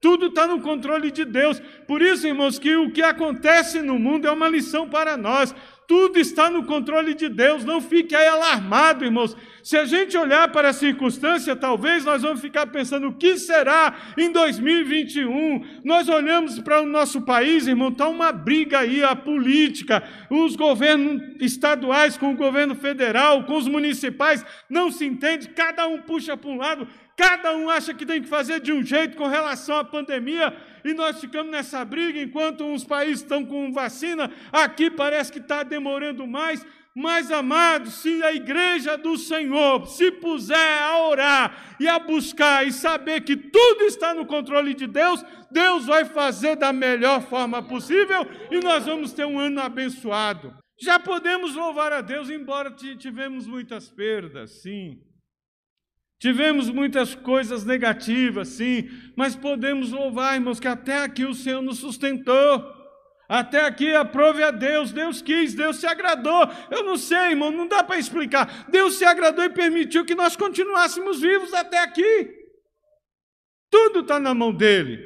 Tudo 0.00 0.26
está 0.26 0.48
no 0.48 0.60
controle 0.60 1.12
de 1.12 1.24
Deus. 1.24 1.60
Por 1.86 2.02
isso, 2.02 2.26
irmãos, 2.26 2.58
que 2.58 2.74
o 2.74 2.92
que 2.92 3.02
acontece 3.02 3.80
no 3.80 4.00
mundo 4.00 4.26
é 4.26 4.32
uma 4.32 4.48
lição 4.48 4.90
para 4.90 5.16
nós. 5.16 5.54
Tudo 5.92 6.18
está 6.18 6.48
no 6.48 6.64
controle 6.64 7.12
de 7.12 7.28
Deus. 7.28 7.66
Não 7.66 7.78
fique 7.78 8.16
aí 8.16 8.26
alarmado, 8.26 9.04
irmãos. 9.04 9.36
Se 9.62 9.76
a 9.76 9.84
gente 9.84 10.16
olhar 10.16 10.50
para 10.50 10.70
a 10.70 10.72
circunstância, 10.72 11.54
talvez 11.54 12.02
nós 12.02 12.22
vamos 12.22 12.40
ficar 12.40 12.66
pensando 12.68 13.08
o 13.08 13.12
que 13.12 13.36
será 13.36 13.94
em 14.16 14.32
2021. 14.32 15.82
Nós 15.84 16.08
olhamos 16.08 16.58
para 16.60 16.80
o 16.80 16.86
nosso 16.86 17.20
país, 17.20 17.66
irmão, 17.66 17.90
está 17.90 18.08
uma 18.08 18.32
briga 18.32 18.78
aí, 18.78 19.04
a 19.04 19.14
política, 19.14 20.02
os 20.30 20.56
governos 20.56 21.20
estaduais 21.40 22.16
com 22.16 22.32
o 22.32 22.36
governo 22.36 22.74
federal, 22.74 23.44
com 23.44 23.58
os 23.58 23.68
municipais, 23.68 24.42
não 24.70 24.90
se 24.90 25.04
entende, 25.04 25.50
cada 25.50 25.86
um 25.86 26.00
puxa 26.00 26.38
para 26.38 26.50
um 26.50 26.56
lado, 26.56 26.88
cada 27.14 27.54
um 27.54 27.68
acha 27.68 27.92
que 27.92 28.06
tem 28.06 28.22
que 28.22 28.28
fazer 28.28 28.60
de 28.60 28.72
um 28.72 28.82
jeito 28.82 29.14
com 29.14 29.26
relação 29.28 29.76
à 29.76 29.84
pandemia, 29.84 30.56
e 30.84 30.94
nós 30.94 31.20
ficamos 31.20 31.50
nessa 31.50 31.84
briga 31.84 32.20
enquanto 32.20 32.64
uns 32.64 32.84
países 32.84 33.22
estão 33.22 33.44
com 33.44 33.72
vacina, 33.72 34.30
aqui 34.52 34.90
parece 34.90 35.32
que 35.32 35.38
está 35.38 35.62
demorando 35.62 36.26
mais. 36.26 36.64
Mas, 36.94 37.30
amados, 37.30 37.94
se 37.94 38.22
a 38.22 38.34
igreja 38.34 38.98
do 38.98 39.16
Senhor 39.16 39.86
se 39.86 40.10
puser 40.12 40.82
a 40.82 40.98
orar 41.06 41.76
e 41.80 41.88
a 41.88 41.98
buscar 41.98 42.66
e 42.66 42.72
saber 42.72 43.22
que 43.22 43.34
tudo 43.34 43.84
está 43.84 44.12
no 44.12 44.26
controle 44.26 44.74
de 44.74 44.86
Deus, 44.86 45.24
Deus 45.50 45.86
vai 45.86 46.04
fazer 46.04 46.56
da 46.56 46.70
melhor 46.70 47.22
forma 47.22 47.62
possível 47.62 48.26
e 48.50 48.60
nós 48.60 48.84
vamos 48.84 49.12
ter 49.12 49.24
um 49.24 49.38
ano 49.38 49.60
abençoado. 49.62 50.54
Já 50.78 50.98
podemos 50.98 51.54
louvar 51.54 51.92
a 51.92 52.02
Deus, 52.02 52.28
embora 52.28 52.70
tivemos 52.70 53.46
muitas 53.46 53.88
perdas, 53.88 54.50
sim. 54.62 55.00
Tivemos 56.22 56.70
muitas 56.70 57.16
coisas 57.16 57.64
negativas, 57.64 58.46
sim, 58.46 58.88
mas 59.16 59.34
podemos 59.34 59.90
louvar, 59.90 60.36
irmãos, 60.36 60.60
que 60.60 60.68
até 60.68 60.98
aqui 60.98 61.24
o 61.24 61.34
Senhor 61.34 61.60
nos 61.60 61.78
sustentou. 61.78 62.64
Até 63.28 63.64
aqui 63.64 63.92
aprove 63.92 64.40
a 64.40 64.52
Deus, 64.52 64.92
Deus 64.92 65.20
quis, 65.20 65.52
Deus 65.52 65.78
se 65.78 65.86
agradou. 65.88 66.48
Eu 66.70 66.84
não 66.84 66.96
sei, 66.96 67.30
irmão, 67.30 67.50
não 67.50 67.66
dá 67.66 67.82
para 67.82 67.98
explicar. 67.98 68.66
Deus 68.70 68.94
se 68.94 69.04
agradou 69.04 69.44
e 69.44 69.50
permitiu 69.50 70.04
que 70.04 70.14
nós 70.14 70.36
continuássemos 70.36 71.20
vivos 71.20 71.52
até 71.52 71.80
aqui. 71.80 72.32
Tudo 73.68 73.98
está 73.98 74.20
na 74.20 74.32
mão 74.32 74.54
dele. 74.54 75.04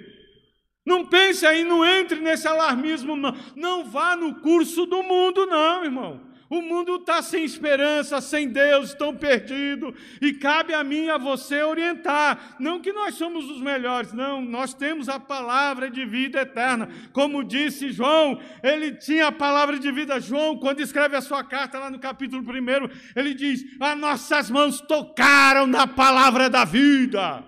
Não 0.85 1.07
pense 1.07 1.47
aí, 1.47 1.65
não 1.65 1.83
entre 1.83 2.21
nesse 2.21 2.47
alarmismo, 2.47 3.17
não. 3.17 3.35
Não 3.57 3.87
vá 3.87 4.15
no 4.17 4.35
curso 4.43 4.85
do 4.85 5.03
mundo, 5.03 5.47
não, 5.47 5.83
irmão. 5.83 6.36
O 6.49 6.63
mundo 6.63 6.97
está 6.97 7.21
sem 7.23 7.45
esperança, 7.45 8.21
sem 8.21 8.49
Deus, 8.49 8.91
estão 8.91 9.15
perdidos, 9.15 9.95
e 10.21 10.33
cabe 10.33 10.73
a 10.75 10.85
mim 10.85 11.09
a 11.09 11.19
você 11.19 11.63
orientar. 11.63 12.57
Não 12.61 12.81
que 12.81 12.93
nós 12.93 13.17
somos 13.17 13.51
os 13.51 13.61
melhores, 13.61 14.13
não, 14.13 14.41
nós 14.41 14.73
temos 14.73 15.09
a 15.09 15.19
palavra 15.19 15.91
de 15.91 16.05
vida 16.05 16.41
eterna. 16.41 16.89
Como 17.13 17.43
disse 17.43 17.91
João, 17.91 18.41
ele 18.63 18.93
tinha 18.93 19.27
a 19.27 19.33
palavra 19.33 19.77
de 19.77 19.91
vida. 19.91 20.21
João, 20.21 20.57
quando 20.57 20.81
escreve 20.81 21.17
a 21.17 21.21
sua 21.21 21.43
carta 21.43 21.81
lá 21.81 21.91
no 21.91 21.99
capítulo 21.99 22.43
1, 22.43 22.89
ele 23.17 23.35
diz: 23.35 23.65
As 23.81 23.99
nossas 23.99 24.49
mãos 24.49 24.81
tocaram 24.81 25.67
na 25.67 25.87
palavra 25.87 26.49
da 26.49 26.65
vida, 26.65 27.45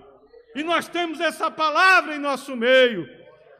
e 0.57 0.65
nós 0.65 0.89
temos 0.89 1.21
essa 1.21 1.49
palavra 1.51 2.17
em 2.17 2.19
nosso 2.19 2.57
meio. 2.57 3.09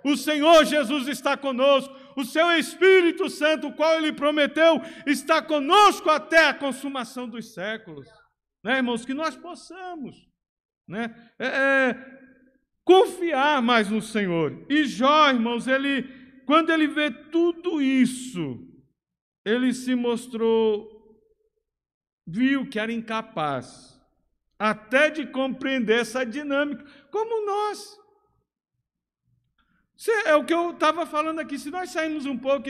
O 0.03 0.17
Senhor 0.17 0.65
Jesus 0.65 1.07
está 1.09 1.37
conosco 1.37 1.95
o 2.19 2.25
seu 2.25 2.51
Espírito 2.51 3.31
Santo, 3.31 3.69
o 3.69 3.73
qual 3.73 3.95
ele 3.95 4.13
prometeu, 4.13 4.83
está 5.07 5.41
conosco 5.41 6.11
até 6.11 6.49
a 6.49 6.55
consumação 6.55 7.29
dos 7.29 7.55
séculos. 7.55 8.09
Né, 8.65 8.79
irmãos? 8.79 9.05
Que 9.05 9.15
nós 9.15 9.37
possamos 9.37 10.29
né, 10.87 11.15
é, 11.39 11.47
é, 11.47 12.19
confiar 12.85 13.63
mais 13.63 13.89
no 13.89 14.03
Senhor. 14.03 14.67
E 14.69 14.85
Jó, 14.85 15.31
irmãos, 15.31 15.69
ele, 15.69 16.03
quando 16.45 16.71
ele 16.71 16.89
vê 16.89 17.11
tudo 17.11 17.81
isso, 17.81 18.67
ele 19.45 19.73
se 19.73 19.95
mostrou, 19.95 21.23
viu 22.27 22.69
que 22.69 22.81
era 22.81 22.93
incapaz 22.93 23.97
até 24.59 25.09
de 25.09 25.25
compreender 25.25 26.01
essa 26.01 26.27
dinâmica, 26.27 26.85
como 27.13 27.47
nós. 27.47 27.98
É 30.25 30.35
o 30.37 30.45
que 30.45 30.55
eu 30.55 30.71
estava 30.71 31.05
falando 31.05 31.41
aqui. 31.41 31.59
Se 31.59 31.71
nós 31.71 31.91
sairmos 31.91 32.25
um 32.25 32.39
pouco 32.39 32.69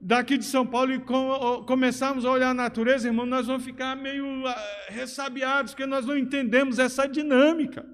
daqui 0.00 0.36
de 0.36 0.44
São 0.44 0.66
Paulo 0.66 0.92
e 0.92 1.00
começarmos 1.66 2.24
a 2.24 2.30
olhar 2.30 2.50
a 2.50 2.54
natureza, 2.54 3.08
irmão, 3.08 3.24
nós 3.24 3.46
vamos 3.46 3.64
ficar 3.64 3.96
meio 3.96 4.46
ah, 4.46 4.86
ressabiados, 4.88 5.72
porque 5.72 5.86
nós 5.86 6.04
não 6.04 6.16
entendemos 6.16 6.78
essa 6.78 7.08
dinâmica. 7.08 7.86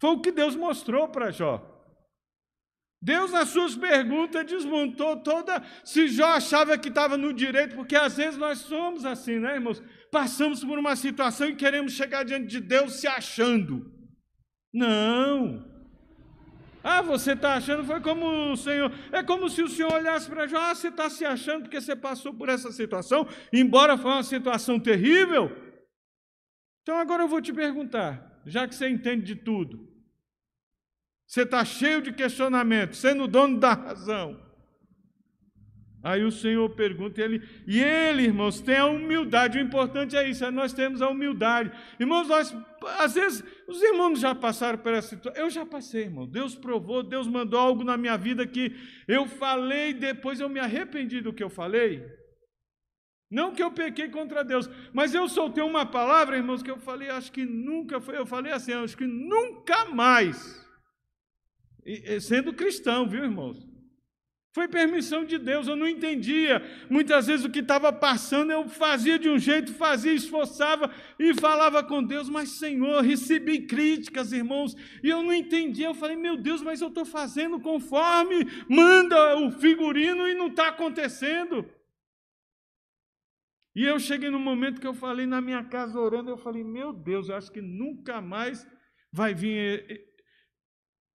Foi 0.00 0.10
o 0.10 0.20
que 0.20 0.32
Deus 0.32 0.56
mostrou 0.56 1.08
para 1.08 1.30
Jó. 1.30 1.72
Deus, 3.00 3.30
nas 3.30 3.50
suas 3.50 3.76
perguntas, 3.76 4.46
desmontou 4.46 5.18
toda. 5.18 5.62
Se 5.84 6.08
Jó 6.08 6.26
achava 6.26 6.76
que 6.78 6.88
estava 6.88 7.16
no 7.16 7.32
direito, 7.32 7.76
porque 7.76 7.94
às 7.94 8.16
vezes 8.16 8.38
nós 8.38 8.58
somos 8.58 9.04
assim, 9.04 9.38
né, 9.38 9.54
irmãos? 9.54 9.82
Passamos 10.10 10.64
por 10.64 10.78
uma 10.78 10.96
situação 10.96 11.48
e 11.48 11.54
queremos 11.54 11.92
chegar 11.92 12.24
diante 12.24 12.46
de 12.46 12.60
Deus 12.60 12.94
se 12.94 13.06
achando. 13.06 13.92
Não. 14.72 15.75
Ah, 16.88 17.02
você 17.02 17.32
está 17.32 17.54
achando, 17.54 17.82
foi 17.82 18.00
como 18.00 18.52
o 18.52 18.56
Senhor. 18.56 18.92
É 19.10 19.20
como 19.20 19.50
se 19.50 19.60
o 19.60 19.68
Senhor 19.68 19.92
olhasse 19.92 20.30
para 20.30 20.46
Jó, 20.46 20.56
ah, 20.56 20.72
você 20.72 20.86
está 20.86 21.10
se 21.10 21.24
achando 21.24 21.62
porque 21.62 21.80
você 21.80 21.96
passou 21.96 22.32
por 22.32 22.48
essa 22.48 22.70
situação, 22.70 23.26
embora 23.52 23.98
foi 23.98 24.12
uma 24.12 24.22
situação 24.22 24.78
terrível. 24.78 25.50
Então 26.82 26.96
agora 26.96 27.24
eu 27.24 27.28
vou 27.28 27.42
te 27.42 27.52
perguntar, 27.52 28.40
já 28.46 28.68
que 28.68 28.74
você 28.76 28.88
entende 28.88 29.24
de 29.24 29.34
tudo, 29.34 29.92
você 31.26 31.42
está 31.42 31.64
cheio 31.64 32.00
de 32.00 32.12
questionamento, 32.12 32.94
sendo 32.94 33.26
dono 33.26 33.58
da 33.58 33.72
razão. 33.72 34.45
Aí 36.06 36.22
o 36.22 36.30
Senhor 36.30 36.70
pergunta, 36.70 37.20
ele, 37.20 37.42
e 37.66 37.82
ele, 37.82 38.22
irmãos, 38.22 38.60
tem 38.60 38.76
a 38.76 38.86
humildade. 38.86 39.58
O 39.58 39.60
importante 39.60 40.16
é 40.16 40.28
isso, 40.28 40.44
é 40.44 40.52
nós 40.52 40.72
temos 40.72 41.02
a 41.02 41.08
humildade. 41.08 41.72
Irmãos, 41.98 42.28
nós, 42.28 42.56
às 43.00 43.14
vezes, 43.14 43.42
os 43.66 43.82
irmãos 43.82 44.20
já 44.20 44.32
passaram 44.32 44.78
por 44.78 44.92
essa 44.92 45.08
situação. 45.08 45.42
Eu 45.42 45.50
já 45.50 45.66
passei, 45.66 46.02
irmão. 46.02 46.24
Deus 46.24 46.54
provou, 46.54 47.02
Deus 47.02 47.26
mandou 47.26 47.58
algo 47.58 47.82
na 47.82 47.96
minha 47.96 48.16
vida 48.16 48.46
que 48.46 48.72
eu 49.08 49.26
falei, 49.26 49.92
depois 49.92 50.38
eu 50.38 50.48
me 50.48 50.60
arrependi 50.60 51.20
do 51.20 51.32
que 51.32 51.42
eu 51.42 51.50
falei. 51.50 52.06
Não 53.28 53.52
que 53.52 53.60
eu 53.60 53.72
pequei 53.72 54.08
contra 54.08 54.44
Deus, 54.44 54.70
mas 54.92 55.12
eu 55.12 55.28
soltei 55.28 55.64
uma 55.64 55.84
palavra, 55.84 56.36
irmãos, 56.36 56.62
que 56.62 56.70
eu 56.70 56.78
falei, 56.78 57.10
acho 57.10 57.32
que 57.32 57.44
nunca 57.44 58.00
foi. 58.00 58.16
Eu 58.16 58.26
falei 58.26 58.52
assim, 58.52 58.72
acho 58.74 58.96
que 58.96 59.06
nunca 59.06 59.86
mais. 59.86 60.64
E, 61.84 62.20
sendo 62.20 62.54
cristão, 62.54 63.08
viu, 63.08 63.24
irmãos? 63.24 63.74
Foi 64.56 64.66
permissão 64.66 65.22
de 65.22 65.36
Deus, 65.36 65.68
eu 65.68 65.76
não 65.76 65.86
entendia. 65.86 66.62
Muitas 66.88 67.26
vezes 67.26 67.44
o 67.44 67.50
que 67.50 67.58
estava 67.58 67.92
passando 67.92 68.50
eu 68.50 68.66
fazia 68.66 69.18
de 69.18 69.28
um 69.28 69.38
jeito, 69.38 69.74
fazia, 69.74 70.14
esforçava 70.14 70.90
e 71.18 71.34
falava 71.34 71.84
com 71.84 72.02
Deus, 72.02 72.26
mas 72.30 72.52
Senhor, 72.52 73.02
recebi 73.02 73.66
críticas, 73.66 74.32
irmãos, 74.32 74.74
e 75.04 75.10
eu 75.10 75.22
não 75.22 75.34
entendia. 75.34 75.88
Eu 75.88 75.94
falei, 75.94 76.16
meu 76.16 76.38
Deus, 76.38 76.62
mas 76.62 76.80
eu 76.80 76.88
estou 76.88 77.04
fazendo 77.04 77.60
conforme 77.60 78.46
manda 78.66 79.36
o 79.40 79.50
figurino 79.50 80.26
e 80.26 80.32
não 80.32 80.46
está 80.46 80.68
acontecendo. 80.68 81.70
E 83.74 83.84
eu 83.84 84.00
cheguei 84.00 84.30
no 84.30 84.40
momento 84.40 84.80
que 84.80 84.86
eu 84.86 84.94
falei 84.94 85.26
na 85.26 85.42
minha 85.42 85.64
casa 85.64 86.00
orando, 86.00 86.30
eu 86.30 86.38
falei, 86.38 86.64
meu 86.64 86.94
Deus, 86.94 87.28
eu 87.28 87.36
acho 87.36 87.52
que 87.52 87.60
nunca 87.60 88.22
mais 88.22 88.66
vai 89.12 89.34
vir 89.34 90.02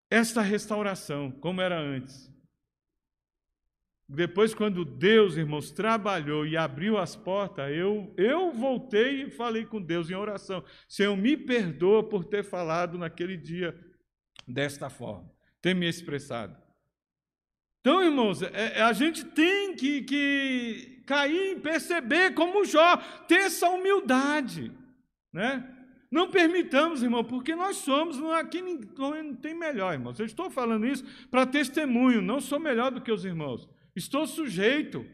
esta 0.08 0.42
restauração 0.42 1.32
como 1.40 1.60
era 1.60 1.76
antes. 1.76 2.31
Depois, 4.14 4.52
quando 4.52 4.84
Deus, 4.84 5.38
irmãos, 5.38 5.70
trabalhou 5.70 6.46
e 6.46 6.54
abriu 6.54 6.98
as 6.98 7.16
portas, 7.16 7.70
eu, 7.74 8.12
eu 8.18 8.52
voltei 8.52 9.22
e 9.22 9.30
falei 9.30 9.64
com 9.64 9.80
Deus 9.80 10.10
em 10.10 10.14
oração: 10.14 10.62
Senhor, 10.86 11.16
me 11.16 11.34
perdoa 11.34 12.06
por 12.06 12.22
ter 12.22 12.44
falado 12.44 12.98
naquele 12.98 13.38
dia 13.38 13.74
desta 14.46 14.90
forma, 14.90 15.32
ter 15.62 15.74
me 15.74 15.88
expressado. 15.88 16.54
Então, 17.80 18.02
irmãos, 18.02 18.42
é, 18.42 18.80
é, 18.80 18.82
a 18.82 18.92
gente 18.92 19.24
tem 19.24 19.74
que, 19.74 20.02
que 20.02 21.02
cair, 21.06 21.58
perceber 21.62 22.34
como 22.34 22.66
Jó, 22.66 22.98
ter 23.26 23.36
essa 23.36 23.70
humildade, 23.70 24.70
né? 25.32 25.66
Não 26.10 26.30
permitamos, 26.30 27.02
irmão, 27.02 27.24
porque 27.24 27.56
nós 27.56 27.78
somos, 27.78 28.18
não, 28.18 28.30
aqui 28.32 28.60
não 28.60 29.34
tem 29.34 29.54
melhor, 29.54 29.94
irmãos. 29.94 30.20
Eu 30.20 30.26
estou 30.26 30.50
falando 30.50 30.86
isso 30.86 31.02
para 31.30 31.46
testemunho, 31.46 32.20
não 32.20 32.42
sou 32.42 32.60
melhor 32.60 32.90
do 32.90 33.00
que 33.00 33.10
os 33.10 33.24
irmãos. 33.24 33.66
Estou 33.94 34.26
sujeito. 34.26 35.04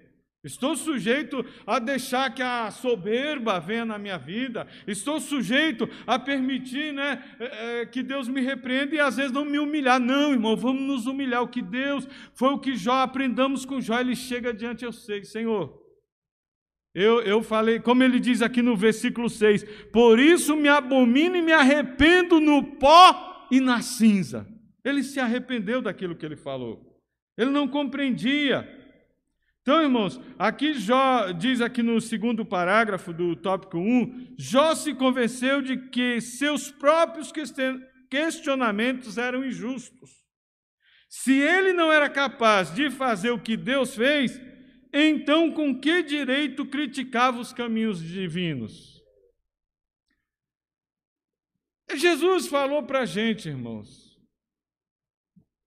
Estou 0.45 0.77
sujeito 0.77 1.45
a 1.67 1.81
deixar 1.81 2.33
que 2.33 2.43
a 2.43 2.71
soberba 2.71 3.59
venha 3.59 3.85
na 3.85 3.99
minha 3.99 4.17
vida. 4.17 4.69
Estou 4.87 5.21
sujeito 5.21 5.89
a 6.07 6.17
permitir 6.17 6.93
né, 6.93 7.23
é, 7.41 7.81
é, 7.81 7.87
que 7.87 8.05
Deus 8.05 8.29
me 8.29 8.41
repreenda 8.41 8.95
e 8.95 9.01
às 9.01 9.17
vezes 9.17 9.33
não 9.33 9.45
me 9.45 9.59
humilhar. 9.59 9.99
Não, 9.99 10.33
irmão, 10.33 10.57
vamos 10.57 10.83
nos 10.83 11.07
humilhar. 11.07 11.43
O 11.43 11.49
que 11.49 11.61
Deus 11.61 12.07
foi 12.35 12.51
o 12.51 12.59
que 12.59 12.77
Jó 12.77 13.03
aprendamos 13.03 13.65
com 13.65 13.81
Jó. 13.81 13.99
Ele 13.99 14.15
chega 14.15 14.55
diante, 14.55 14.85
eu 14.85 14.93
sei, 14.93 15.25
Senhor. 15.25 15.77
Eu, 16.95 17.21
eu 17.21 17.43
falei, 17.43 17.81
como 17.81 18.03
ele 18.03 18.21
diz 18.21 18.41
aqui 18.41 18.63
no 18.63 18.77
versículo 18.77 19.29
6: 19.29 19.65
Por 19.93 20.21
isso 20.21 20.57
me 20.57 20.69
abomino 20.69 21.37
e 21.37 21.43
me 21.43 21.53
arrependo 21.53 22.39
no 22.39 22.77
pó 22.77 23.49
e 23.51 23.61
na 23.61 23.83
cinza. 23.83 24.47
Ele 24.85 25.03
se 25.03 25.19
arrependeu 25.19 25.83
daquilo 25.83 26.15
que 26.17 26.25
ele 26.25 26.37
falou. 26.37 26.88
Ele 27.39 27.51
não 27.51 27.69
compreendia. 27.69 28.69
Então, 29.63 29.81
irmãos, 29.81 30.21
aqui 30.37 30.75
Jó 30.75 31.31
diz 31.31 31.61
aqui 31.61 31.83
no 31.83 32.01
segundo 32.01 32.45
parágrafo 32.45 33.13
do 33.13 33.37
tópico 33.37 33.79
1, 33.79 34.35
Jó 34.37 34.75
se 34.75 34.93
convenceu 34.93 35.63
de 35.63 35.77
que 35.77 36.21
seus 36.21 36.71
próprios 36.71 37.33
questionamentos 38.11 39.17
eram 39.17 39.45
injustos. 39.45 40.11
Se 41.09 41.33
ele 41.33 41.73
não 41.73 41.93
era 41.93 42.09
capaz 42.09 42.75
de 42.75 42.91
fazer 42.91 43.31
o 43.31 43.41
que 43.41 43.57
Deus 43.57 43.95
fez, 43.95 44.41
então 44.93 45.53
com 45.53 45.79
que 45.79 46.03
direito 46.03 46.67
criticava 46.67 47.39
os 47.39 47.53
caminhos 47.53 48.03
divinos? 48.03 49.03
Jesus 51.95 52.49
falou 52.49 52.83
para 52.83 53.01
a 53.01 53.07
gente, 53.07 53.49
irmãos, 53.49 54.08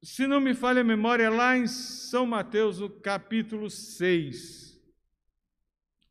se 0.04 0.26
não 0.26 0.40
me 0.40 0.54
falha 0.54 0.82
a 0.82 0.84
memória, 0.84 1.30
lá 1.30 1.56
em 1.56 1.68
São 1.68 2.26
Mateus, 2.26 2.82
o 2.82 2.90
capítulo 2.90 3.70
6, 3.70 4.80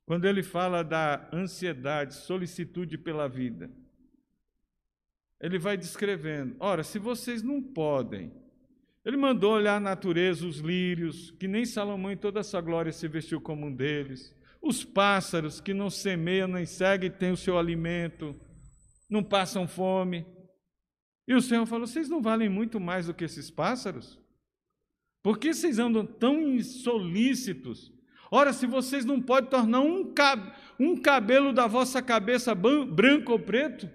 quando 0.06 0.26
ele 0.26 0.42
fala 0.42 0.84
da 0.84 1.28
ansiedade, 1.32 2.14
solicitude 2.14 2.96
pela 2.96 3.28
vida, 3.28 3.70
ele 5.40 5.58
vai 5.58 5.76
descrevendo: 5.76 6.54
ora, 6.60 6.84
se 6.84 6.98
vocês 6.98 7.42
não 7.42 7.60
podem, 7.60 8.32
ele 9.04 9.16
mandou 9.16 9.54
olhar 9.54 9.76
a 9.76 9.80
natureza, 9.80 10.46
os 10.46 10.58
lírios, 10.58 11.32
que 11.32 11.48
nem 11.48 11.64
Salomão 11.64 12.12
em 12.12 12.16
toda 12.16 12.40
a 12.40 12.44
sua 12.44 12.60
glória 12.60 12.92
se 12.92 13.08
vestiu 13.08 13.40
como 13.40 13.66
um 13.66 13.74
deles, 13.74 14.36
os 14.62 14.84
pássaros 14.84 15.60
que 15.60 15.72
não 15.72 15.90
semeiam 15.90 16.46
nem 16.46 16.66
seguem, 16.66 17.10
têm 17.10 17.32
o 17.32 17.36
seu 17.36 17.58
alimento, 17.58 18.38
não 19.08 19.24
passam 19.24 19.66
fome. 19.66 20.24
E 21.30 21.34
o 21.34 21.40
Senhor 21.40 21.64
falou: 21.64 21.86
Vocês 21.86 22.08
não 22.08 22.20
valem 22.20 22.48
muito 22.48 22.80
mais 22.80 23.06
do 23.06 23.14
que 23.14 23.22
esses 23.22 23.48
pássaros? 23.52 24.18
Por 25.22 25.38
que 25.38 25.54
vocês 25.54 25.78
andam 25.78 26.04
tão 26.04 26.40
insolícitos? 26.40 27.92
Ora, 28.32 28.52
se 28.52 28.66
vocês 28.66 29.04
não 29.04 29.22
podem 29.22 29.48
tornar 29.48 29.78
um, 29.78 30.12
cab 30.12 30.52
um 30.76 31.00
cabelo 31.00 31.52
da 31.52 31.68
vossa 31.68 32.02
cabeça 32.02 32.52
branco 32.52 33.30
ou 33.30 33.38
preto? 33.38 33.88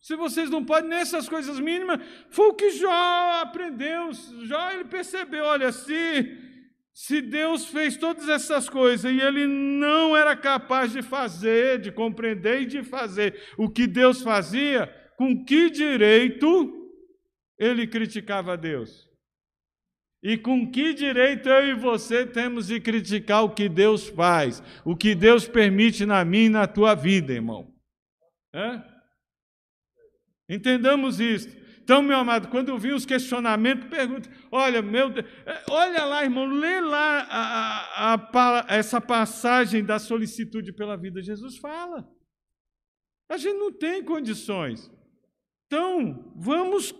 Se 0.00 0.16
vocês 0.16 0.48
não 0.48 0.64
podem 0.64 0.88
nessas 0.88 1.28
coisas 1.28 1.60
mínimas, 1.60 2.00
foi 2.30 2.46
o 2.48 2.54
que 2.54 2.70
Jó 2.70 3.42
aprendeu. 3.42 4.10
Jó 4.46 4.70
ele 4.70 4.86
percebeu, 4.86 5.44
olha, 5.44 5.70
se 5.70 6.47
se 7.00 7.22
Deus 7.22 7.64
fez 7.64 7.96
todas 7.96 8.28
essas 8.28 8.68
coisas 8.68 9.08
e 9.08 9.20
ele 9.20 9.46
não 9.46 10.16
era 10.16 10.36
capaz 10.36 10.90
de 10.90 11.00
fazer, 11.00 11.78
de 11.78 11.92
compreender 11.92 12.62
e 12.62 12.66
de 12.66 12.82
fazer 12.82 13.40
o 13.56 13.70
que 13.70 13.86
Deus 13.86 14.20
fazia, 14.20 14.92
com 15.16 15.44
que 15.44 15.70
direito 15.70 16.90
ele 17.56 17.86
criticava 17.86 18.56
Deus? 18.56 19.08
E 20.24 20.36
com 20.36 20.68
que 20.68 20.92
direito 20.92 21.48
eu 21.48 21.68
e 21.68 21.74
você 21.74 22.26
temos 22.26 22.66
de 22.66 22.80
criticar 22.80 23.44
o 23.44 23.54
que 23.54 23.68
Deus 23.68 24.08
faz, 24.08 24.60
o 24.84 24.96
que 24.96 25.14
Deus 25.14 25.46
permite 25.46 26.04
na 26.04 26.24
minha 26.24 26.46
e 26.46 26.48
na 26.48 26.66
tua 26.66 26.96
vida, 26.96 27.32
irmão? 27.32 27.72
É? 28.52 28.97
Entendamos 30.48 31.20
isso. 31.20 31.48
Então, 31.82 32.02
meu 32.02 32.18
amado, 32.18 32.48
quando 32.48 32.68
eu 32.68 32.78
vi 32.78 32.92
os 32.92 33.06
questionamentos, 33.06 33.88
pergunta: 33.88 34.28
olha, 34.52 34.82
meu 34.82 35.08
Deus, 35.10 35.26
é, 35.46 35.64
olha 35.70 36.04
lá, 36.04 36.22
irmão, 36.22 36.46
lê 36.46 36.80
lá 36.80 37.20
a, 37.30 38.12
a, 38.12 38.14
a, 38.14 38.76
essa 38.76 39.00
passagem 39.00 39.82
da 39.84 39.98
solicitude 39.98 40.72
pela 40.72 40.96
vida. 40.96 41.22
Jesus 41.22 41.56
fala. 41.56 42.06
A 43.30 43.36
gente 43.36 43.58
não 43.58 43.72
tem 43.72 44.02
condições. 44.02 44.90
Então, 45.66 46.32
vamos 46.36 46.94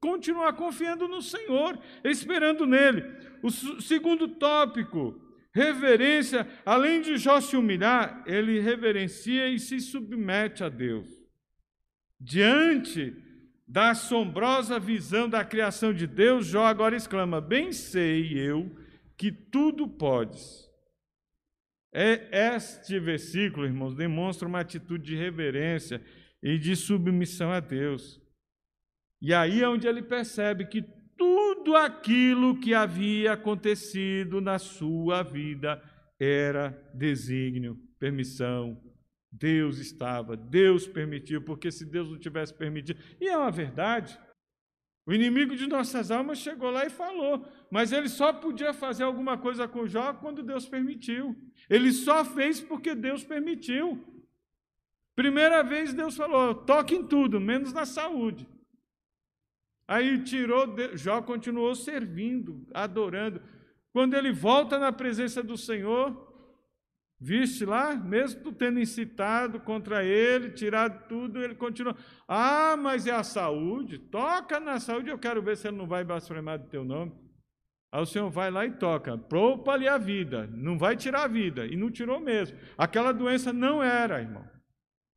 continuar 0.00 0.52
confiando 0.54 1.08
no 1.08 1.22
Senhor, 1.22 1.78
esperando 2.04 2.66
nele. 2.66 3.02
O 3.42 3.50
segundo 3.50 4.28
tópico, 4.28 5.18
reverência, 5.54 6.46
além 6.64 7.00
de 7.00 7.16
Jó 7.16 7.40
se 7.40 7.56
humilhar, 7.56 8.22
ele 8.26 8.60
reverencia 8.60 9.48
e 9.48 9.58
se 9.58 9.80
submete 9.80 10.64
a 10.64 10.68
Deus. 10.68 11.23
Diante 12.20 13.14
da 13.66 13.90
assombrosa 13.90 14.78
visão 14.78 15.28
da 15.28 15.44
criação 15.44 15.92
de 15.92 16.06
Deus, 16.06 16.46
Jó 16.46 16.64
agora 16.64 16.96
exclama: 16.96 17.40
Bem 17.40 17.72
sei 17.72 18.38
eu 18.38 18.70
que 19.16 19.32
tudo 19.32 19.88
podes. 19.88 20.64
É, 21.92 22.54
este 22.54 22.98
versículo, 22.98 23.66
irmãos, 23.66 23.94
demonstra 23.94 24.48
uma 24.48 24.60
atitude 24.60 25.04
de 25.04 25.16
reverência 25.16 26.02
e 26.42 26.58
de 26.58 26.74
submissão 26.74 27.52
a 27.52 27.60
Deus. 27.60 28.20
E 29.22 29.32
aí 29.32 29.62
é 29.62 29.68
onde 29.68 29.86
ele 29.86 30.02
percebe 30.02 30.66
que 30.66 30.82
tudo 31.16 31.76
aquilo 31.76 32.58
que 32.60 32.74
havia 32.74 33.32
acontecido 33.32 34.40
na 34.40 34.58
sua 34.58 35.22
vida 35.22 35.80
era 36.18 36.70
desígnio, 36.92 37.78
permissão. 37.98 38.78
Deus 39.36 39.78
estava, 39.78 40.36
Deus 40.36 40.86
permitiu, 40.86 41.42
porque 41.42 41.72
se 41.72 41.84
Deus 41.84 42.08
não 42.08 42.18
tivesse 42.18 42.54
permitido, 42.54 43.00
e 43.20 43.28
é 43.28 43.36
uma 43.36 43.50
verdade. 43.50 44.18
O 45.06 45.12
inimigo 45.12 45.56
de 45.56 45.66
nossas 45.66 46.10
almas 46.10 46.38
chegou 46.38 46.70
lá 46.70 46.86
e 46.86 46.90
falou, 46.90 47.46
mas 47.70 47.92
ele 47.92 48.08
só 48.08 48.32
podia 48.32 48.72
fazer 48.72 49.02
alguma 49.02 49.36
coisa 49.36 49.66
com 49.66 49.86
Jó 49.86 50.14
quando 50.14 50.42
Deus 50.42 50.68
permitiu. 50.68 51.36
Ele 51.68 51.92
só 51.92 52.24
fez 52.24 52.60
porque 52.60 52.94
Deus 52.94 53.24
permitiu. 53.24 54.02
Primeira 55.16 55.62
vez 55.62 55.92
Deus 55.92 56.16
falou: 56.16 56.54
toque 56.54 56.94
em 56.94 57.06
tudo, 57.06 57.40
menos 57.40 57.72
na 57.72 57.84
saúde. 57.84 58.48
Aí 59.86 60.24
tirou, 60.24 60.74
Jó 60.94 61.20
continuou 61.20 61.74
servindo, 61.74 62.66
adorando. 62.72 63.42
Quando 63.92 64.14
ele 64.14 64.32
volta 64.32 64.78
na 64.78 64.90
presença 64.90 65.42
do 65.42 65.56
Senhor, 65.56 66.33
viste 67.24 67.64
lá, 67.64 67.94
mesmo 67.94 68.52
tendo 68.52 68.78
incitado 68.78 69.58
contra 69.58 70.04
ele, 70.04 70.50
tirado 70.50 71.08
tudo, 71.08 71.42
ele 71.42 71.54
continua. 71.54 71.96
Ah, 72.28 72.76
mas 72.76 73.06
é 73.06 73.12
a 73.12 73.22
saúde? 73.22 73.98
Toca 73.98 74.60
na 74.60 74.78
saúde, 74.78 75.08
eu 75.08 75.18
quero 75.18 75.40
ver 75.40 75.56
se 75.56 75.66
ele 75.66 75.78
não 75.78 75.86
vai 75.86 76.04
blasfemar 76.04 76.58
do 76.58 76.68
teu 76.68 76.84
nome. 76.84 77.12
Aí 77.90 78.02
o 78.02 78.06
Senhor 78.06 78.28
vai 78.28 78.50
lá 78.50 78.66
e 78.66 78.72
toca, 78.72 79.16
poupa-lhe 79.16 79.88
a 79.88 79.96
vida, 79.96 80.46
não 80.52 80.76
vai 80.76 80.96
tirar 80.96 81.22
a 81.22 81.28
vida, 81.28 81.64
e 81.64 81.76
não 81.76 81.90
tirou 81.90 82.20
mesmo. 82.20 82.58
Aquela 82.76 83.10
doença 83.10 83.54
não 83.54 83.82
era, 83.82 84.20
irmão. 84.20 84.44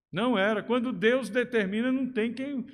Não 0.09 0.37
era. 0.37 0.63
Quando 0.63 0.93
Deus 0.93 1.29
determina, 1.29 1.91
não 1.91 2.07
tem 2.07 2.31
quem 2.33 2.65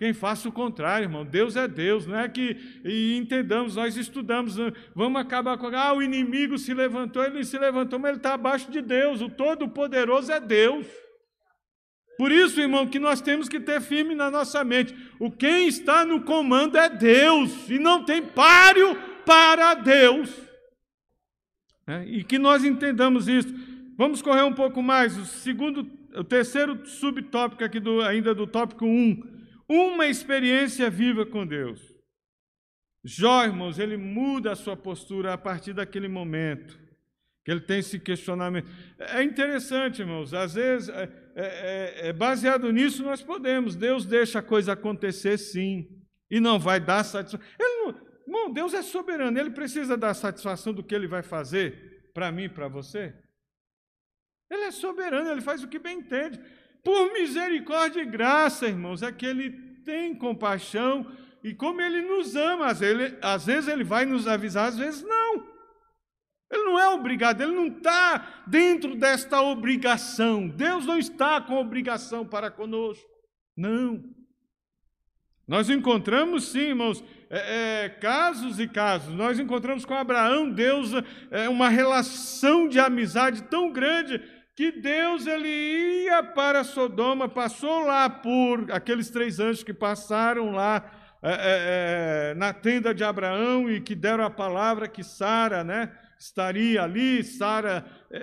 quem 0.00 0.14
faça 0.14 0.48
o 0.48 0.52
contrário, 0.52 1.04
irmão. 1.04 1.26
Deus 1.26 1.56
é 1.56 1.68
Deus, 1.68 2.06
não 2.06 2.18
é 2.18 2.26
que 2.26 2.56
e 2.82 3.18
entendamos, 3.18 3.76
nós 3.76 3.98
estudamos, 3.98 4.56
né? 4.56 4.72
vamos 4.94 5.20
acabar 5.20 5.58
com. 5.58 5.66
Ah, 5.66 5.92
o 5.92 6.02
inimigo 6.02 6.56
se 6.56 6.72
levantou, 6.72 7.22
ele 7.22 7.44
se 7.44 7.58
levantou, 7.58 7.98
mas 7.98 8.12
ele 8.12 8.16
está 8.16 8.32
abaixo 8.32 8.70
de 8.70 8.80
Deus. 8.80 9.20
O 9.20 9.28
Todo-Poderoso 9.28 10.32
é 10.32 10.40
Deus. 10.40 10.86
Por 12.16 12.32
isso, 12.32 12.62
irmão, 12.62 12.86
que 12.86 12.98
nós 12.98 13.20
temos 13.20 13.46
que 13.46 13.60
ter 13.60 13.82
firme 13.82 14.14
na 14.14 14.30
nossa 14.30 14.64
mente: 14.64 14.96
o 15.18 15.30
quem 15.30 15.68
está 15.68 16.02
no 16.02 16.22
comando 16.22 16.78
é 16.78 16.88
Deus, 16.88 17.68
e 17.68 17.78
não 17.78 18.02
tem 18.02 18.22
páreo 18.22 18.96
para 19.26 19.74
Deus. 19.74 20.34
É, 21.86 22.06
e 22.06 22.24
que 22.24 22.38
nós 22.38 22.64
entendamos 22.64 23.28
isso. 23.28 23.54
Vamos 23.98 24.22
correr 24.22 24.44
um 24.44 24.54
pouco 24.54 24.82
mais. 24.82 25.18
O 25.18 25.26
segundo, 25.26 25.86
o 26.14 26.24
terceiro 26.24 26.86
subtópico 26.86 27.62
aqui 27.62 27.78
do, 27.78 28.00
ainda 28.00 28.34
do 28.34 28.46
tópico 28.46 28.86
1 28.86 29.39
uma 29.72 30.08
experiência 30.08 30.90
viva 30.90 31.24
com 31.24 31.46
Deus. 31.46 31.94
Jó, 33.04 33.44
irmãos, 33.44 33.78
ele 33.78 33.96
muda 33.96 34.50
a 34.50 34.56
sua 34.56 34.76
postura 34.76 35.32
a 35.32 35.38
partir 35.38 35.72
daquele 35.72 36.08
momento, 36.08 36.76
que 37.44 37.52
ele 37.52 37.60
tem 37.60 37.78
esse 37.78 38.00
questionamento. 38.00 38.68
É 38.98 39.22
interessante, 39.22 40.00
irmãos, 40.00 40.34
às 40.34 40.54
vezes, 40.54 40.88
é, 40.88 41.02
é, 41.36 41.44
é, 41.44 42.08
é 42.08 42.12
baseado 42.12 42.70
nisso, 42.72 43.04
nós 43.04 43.22
podemos. 43.22 43.76
Deus 43.76 44.04
deixa 44.04 44.40
a 44.40 44.42
coisa 44.42 44.72
acontecer 44.72 45.38
sim, 45.38 45.88
e 46.28 46.40
não 46.40 46.58
vai 46.58 46.80
dar 46.80 47.04
satisfação. 47.04 47.46
Ele 47.58 47.84
não, 47.84 48.06
irmão, 48.26 48.52
Deus 48.52 48.74
é 48.74 48.82
soberano, 48.82 49.38
ele 49.38 49.50
precisa 49.50 49.96
dar 49.96 50.14
satisfação 50.14 50.74
do 50.74 50.82
que 50.82 50.94
ele 50.94 51.06
vai 51.06 51.22
fazer 51.22 52.10
para 52.12 52.32
mim 52.32 52.44
e 52.44 52.48
para 52.48 52.66
você. 52.66 53.14
Ele 54.50 54.64
é 54.64 54.72
soberano, 54.72 55.30
ele 55.30 55.40
faz 55.40 55.62
o 55.62 55.68
que 55.68 55.78
bem 55.78 56.00
entende. 56.00 56.40
Por 56.82 57.12
misericórdia 57.12 58.00
e 58.00 58.06
graça, 58.06 58.66
irmãos, 58.66 59.02
é 59.02 59.12
que 59.12 59.26
Ele 59.26 59.50
tem 59.84 60.14
compaixão 60.14 61.06
e 61.42 61.54
como 61.54 61.80
Ele 61.80 62.02
nos 62.02 62.36
ama, 62.36 62.66
às 62.66 62.80
vezes 62.80 63.00
Ele, 63.00 63.18
às 63.22 63.46
vezes 63.46 63.68
ele 63.68 63.84
vai 63.84 64.04
nos 64.04 64.26
avisar, 64.26 64.68
às 64.68 64.78
vezes 64.78 65.02
não. 65.02 65.48
Ele 66.50 66.64
não 66.64 66.78
é 66.78 66.88
obrigado, 66.88 67.40
ele 67.40 67.52
não 67.52 67.68
está 67.68 68.42
dentro 68.46 68.96
desta 68.96 69.40
obrigação. 69.40 70.48
Deus 70.48 70.84
não 70.84 70.98
está 70.98 71.40
com 71.40 71.54
obrigação 71.54 72.26
para 72.26 72.50
conosco. 72.50 73.08
Não. 73.56 74.02
Nós 75.46 75.70
encontramos, 75.70 76.48
sim, 76.48 76.60
irmãos, 76.60 77.04
é, 77.28 77.84
é, 77.84 77.88
casos 77.88 78.58
e 78.58 78.66
casos. 78.66 79.14
Nós 79.14 79.38
encontramos 79.38 79.84
com 79.84 79.94
Abraão, 79.94 80.50
Deus, 80.50 80.90
é, 81.30 81.48
uma 81.48 81.68
relação 81.68 82.68
de 82.68 82.80
amizade 82.80 83.42
tão 83.44 83.70
grande 83.72 84.20
que 84.60 84.72
Deus 84.72 85.26
ele 85.26 85.48
ia 85.48 86.22
para 86.22 86.62
Sodoma, 86.64 87.26
passou 87.26 87.80
lá 87.86 88.10
por 88.10 88.70
aqueles 88.70 89.08
três 89.08 89.40
anjos 89.40 89.62
que 89.62 89.72
passaram 89.72 90.50
lá 90.50 90.84
é, 91.22 91.30
é, 91.30 91.38
é, 92.32 92.34
na 92.34 92.52
tenda 92.52 92.94
de 92.94 93.02
Abraão 93.02 93.70
e 93.70 93.80
que 93.80 93.94
deram 93.94 94.22
a 94.22 94.28
palavra 94.28 94.86
que 94.86 95.02
Sara, 95.02 95.64
né, 95.64 95.90
estaria 96.18 96.82
ali. 96.82 97.24
Sara, 97.24 97.86
é, 98.12 98.18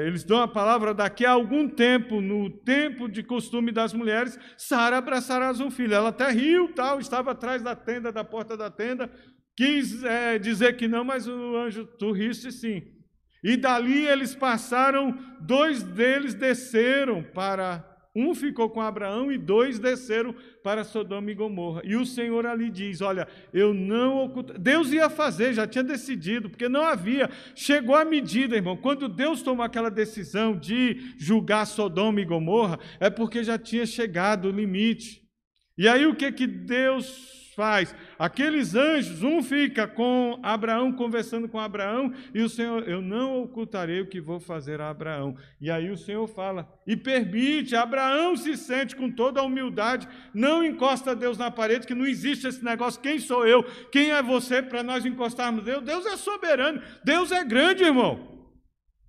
é, 0.00 0.06
eles 0.06 0.24
dão 0.24 0.40
a 0.40 0.48
palavra 0.48 0.94
daqui 0.94 1.26
a 1.26 1.32
algum 1.32 1.68
tempo, 1.68 2.22
no 2.22 2.48
tempo 2.48 3.06
de 3.06 3.22
costume 3.22 3.70
das 3.70 3.92
mulheres, 3.92 4.38
Sara 4.56 4.96
abraçarás 4.96 5.60
um 5.60 5.70
filho. 5.70 5.92
Ela 5.92 6.08
até 6.08 6.30
riu, 6.30 6.72
tal, 6.72 7.00
estava 7.00 7.32
atrás 7.32 7.60
da 7.60 7.76
tenda, 7.76 8.10
da 8.10 8.24
porta 8.24 8.56
da 8.56 8.70
tenda, 8.70 9.10
quis 9.54 10.02
é, 10.02 10.38
dizer 10.38 10.74
que 10.78 10.88
não, 10.88 11.04
mas 11.04 11.28
o 11.28 11.54
anjo, 11.54 11.84
tu 11.84 12.12
riste 12.12 12.50
sim. 12.50 12.95
E 13.46 13.56
dali 13.56 14.04
eles 14.04 14.34
passaram, 14.34 15.16
dois 15.38 15.80
deles 15.80 16.34
desceram 16.34 17.22
para. 17.22 17.92
Um 18.12 18.34
ficou 18.34 18.68
com 18.68 18.80
Abraão 18.80 19.30
e 19.30 19.38
dois 19.38 19.78
desceram 19.78 20.34
para 20.64 20.82
Sodoma 20.82 21.30
e 21.30 21.34
Gomorra. 21.34 21.80
E 21.84 21.94
o 21.94 22.04
Senhor 22.04 22.44
ali 22.44 22.68
diz: 22.68 23.00
Olha, 23.00 23.28
eu 23.52 23.72
não 23.72 24.24
oculto. 24.24 24.58
Deus 24.58 24.90
ia 24.90 25.08
fazer, 25.08 25.54
já 25.54 25.64
tinha 25.64 25.84
decidido, 25.84 26.50
porque 26.50 26.68
não 26.68 26.82
havia. 26.82 27.30
Chegou 27.54 27.94
a 27.94 28.04
medida, 28.04 28.56
irmão. 28.56 28.76
Quando 28.76 29.08
Deus 29.08 29.42
tomou 29.42 29.64
aquela 29.64 29.92
decisão 29.92 30.58
de 30.58 31.14
julgar 31.16 31.66
Sodoma 31.66 32.20
e 32.20 32.24
Gomorra, 32.24 32.80
é 32.98 33.08
porque 33.08 33.44
já 33.44 33.56
tinha 33.56 33.86
chegado 33.86 34.48
o 34.48 34.50
limite. 34.50 35.22
E 35.78 35.86
aí 35.86 36.04
o 36.04 36.16
que, 36.16 36.32
que 36.32 36.48
Deus 36.48 37.52
faz. 37.54 37.94
Aqueles 38.18 38.74
anjos, 38.74 39.22
um 39.22 39.42
fica 39.42 39.86
com 39.86 40.40
Abraão, 40.42 40.92
conversando 40.92 41.48
com 41.48 41.60
Abraão, 41.60 42.12
e 42.34 42.40
o 42.40 42.48
Senhor, 42.48 42.88
eu 42.88 43.02
não 43.02 43.42
ocultarei 43.42 44.00
o 44.00 44.06
que 44.06 44.20
vou 44.20 44.40
fazer 44.40 44.80
a 44.80 44.88
Abraão. 44.88 45.36
E 45.60 45.70
aí 45.70 45.90
o 45.90 45.98
Senhor 45.98 46.26
fala, 46.26 46.66
e 46.86 46.96
permite, 46.96 47.76
Abraão 47.76 48.36
se 48.36 48.56
sente 48.56 48.96
com 48.96 49.10
toda 49.10 49.40
a 49.40 49.44
humildade, 49.44 50.08
não 50.32 50.64
encosta 50.64 51.14
Deus 51.14 51.36
na 51.36 51.50
parede, 51.50 51.86
que 51.86 51.94
não 51.94 52.06
existe 52.06 52.46
esse 52.46 52.64
negócio, 52.64 53.00
quem 53.00 53.18
sou 53.18 53.46
eu, 53.46 53.62
quem 53.92 54.10
é 54.10 54.22
você 54.22 54.62
para 54.62 54.82
nós 54.82 55.04
encostarmos 55.04 55.64
Deus? 55.64 55.84
Deus 55.84 56.06
é 56.06 56.16
soberano, 56.16 56.80
Deus 57.04 57.30
é 57.32 57.44
grande, 57.44 57.84
irmão. 57.84 58.34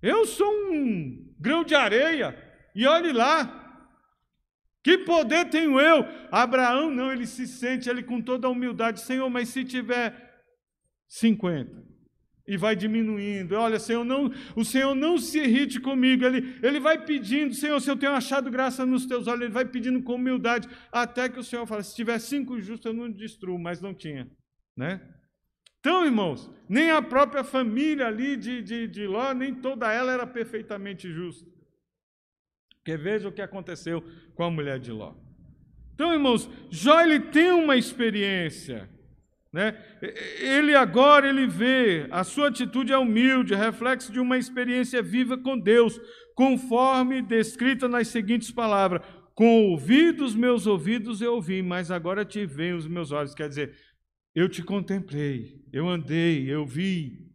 Eu 0.02 0.26
sou 0.26 0.52
um 0.70 1.34
grão 1.40 1.64
de 1.64 1.74
areia, 1.74 2.36
e 2.74 2.86
olhe 2.86 3.12
lá, 3.12 3.67
Que 4.82 4.98
poder 4.98 5.50
tenho 5.50 5.80
eu? 5.80 6.04
Abraão 6.30 6.90
não, 6.90 7.12
ele 7.12 7.26
se 7.26 7.46
sente 7.46 7.88
ele 7.88 8.02
com 8.02 8.20
toda 8.20 8.46
a 8.46 8.50
humildade, 8.50 9.00
Senhor, 9.00 9.28
mas 9.28 9.48
se 9.48 9.64
tiver 9.64 10.14
50 11.08 11.88
e 12.48 12.56
vai 12.56 12.74
diminuindo. 12.74 13.54
Olha, 13.54 13.78
Senhor, 13.78 14.02
não, 14.02 14.32
o 14.56 14.64
Senhor 14.64 14.94
não 14.94 15.18
se 15.18 15.38
irrite 15.38 15.78
comigo. 15.78 16.24
Ele, 16.24 16.58
ele 16.62 16.80
vai 16.80 17.04
pedindo, 17.04 17.52
Senhor, 17.54 17.78
se 17.78 17.90
eu 17.90 17.96
tenho 17.96 18.12
achado 18.12 18.50
graça 18.50 18.86
nos 18.86 19.04
teus 19.04 19.26
olhos, 19.26 19.42
ele 19.42 19.52
vai 19.52 19.66
pedindo 19.66 20.02
com 20.02 20.14
humildade, 20.14 20.66
até 20.90 21.28
que 21.28 21.38
o 21.38 21.44
Senhor 21.44 21.66
fala: 21.66 21.82
se 21.82 21.94
tiver 21.94 22.18
cinco 22.18 22.58
justos, 22.58 22.86
eu 22.86 22.94
não 22.94 23.10
destruo, 23.12 23.58
mas 23.58 23.82
não 23.82 23.92
tinha. 23.92 24.26
Né? 24.74 24.98
Então, 25.78 26.06
irmãos, 26.06 26.50
nem 26.68 26.90
a 26.90 27.02
própria 27.02 27.44
família 27.44 28.06
ali 28.06 28.34
de, 28.36 28.62
de, 28.62 28.88
de 28.88 29.06
Ló, 29.06 29.34
nem 29.34 29.54
toda 29.54 29.92
ela 29.92 30.10
era 30.10 30.26
perfeitamente 30.26 31.12
justa. 31.12 31.46
Porque 32.88 32.96
veja 32.96 33.28
o 33.28 33.32
que 33.32 33.42
aconteceu 33.42 34.02
com 34.34 34.44
a 34.44 34.50
mulher 34.50 34.78
de 34.78 34.90
Ló. 34.90 35.12
Então, 35.94 36.10
irmãos, 36.10 36.48
Jó 36.70 37.02
ele 37.02 37.20
tem 37.20 37.50
uma 37.52 37.76
experiência. 37.76 38.88
Né? 39.52 39.76
Ele 40.40 40.74
agora 40.74 41.28
ele 41.28 41.46
vê, 41.46 42.06
a 42.10 42.24
sua 42.24 42.48
atitude 42.48 42.90
é 42.90 42.96
humilde, 42.96 43.54
reflexo 43.54 44.10
de 44.10 44.18
uma 44.18 44.38
experiência 44.38 45.02
viva 45.02 45.36
com 45.36 45.58
Deus, 45.58 46.00
conforme 46.34 47.20
descrita 47.20 47.86
nas 47.86 48.08
seguintes 48.08 48.50
palavras: 48.50 49.02
Com 49.34 49.66
ouvidos 49.66 50.34
meus 50.34 50.66
ouvidos 50.66 51.20
eu 51.20 51.34
ouvi, 51.34 51.60
mas 51.60 51.90
agora 51.90 52.24
te 52.24 52.46
veem 52.46 52.72
os 52.72 52.86
meus 52.86 53.12
olhos. 53.12 53.34
Quer 53.34 53.50
dizer, 53.50 53.76
eu 54.34 54.48
te 54.48 54.62
contemplei, 54.62 55.62
eu 55.70 55.86
andei, 55.86 56.50
eu 56.50 56.64
vi. 56.64 57.27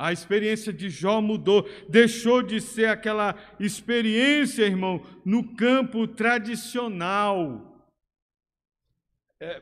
A 0.00 0.12
experiência 0.12 0.72
de 0.72 0.88
Jó 0.88 1.20
mudou, 1.20 1.68
deixou 1.88 2.40
de 2.40 2.60
ser 2.60 2.86
aquela 2.86 3.34
experiência, 3.58 4.62
irmão, 4.62 5.04
no 5.24 5.56
campo 5.56 6.06
tradicional. 6.06 7.84
É, 9.40 9.60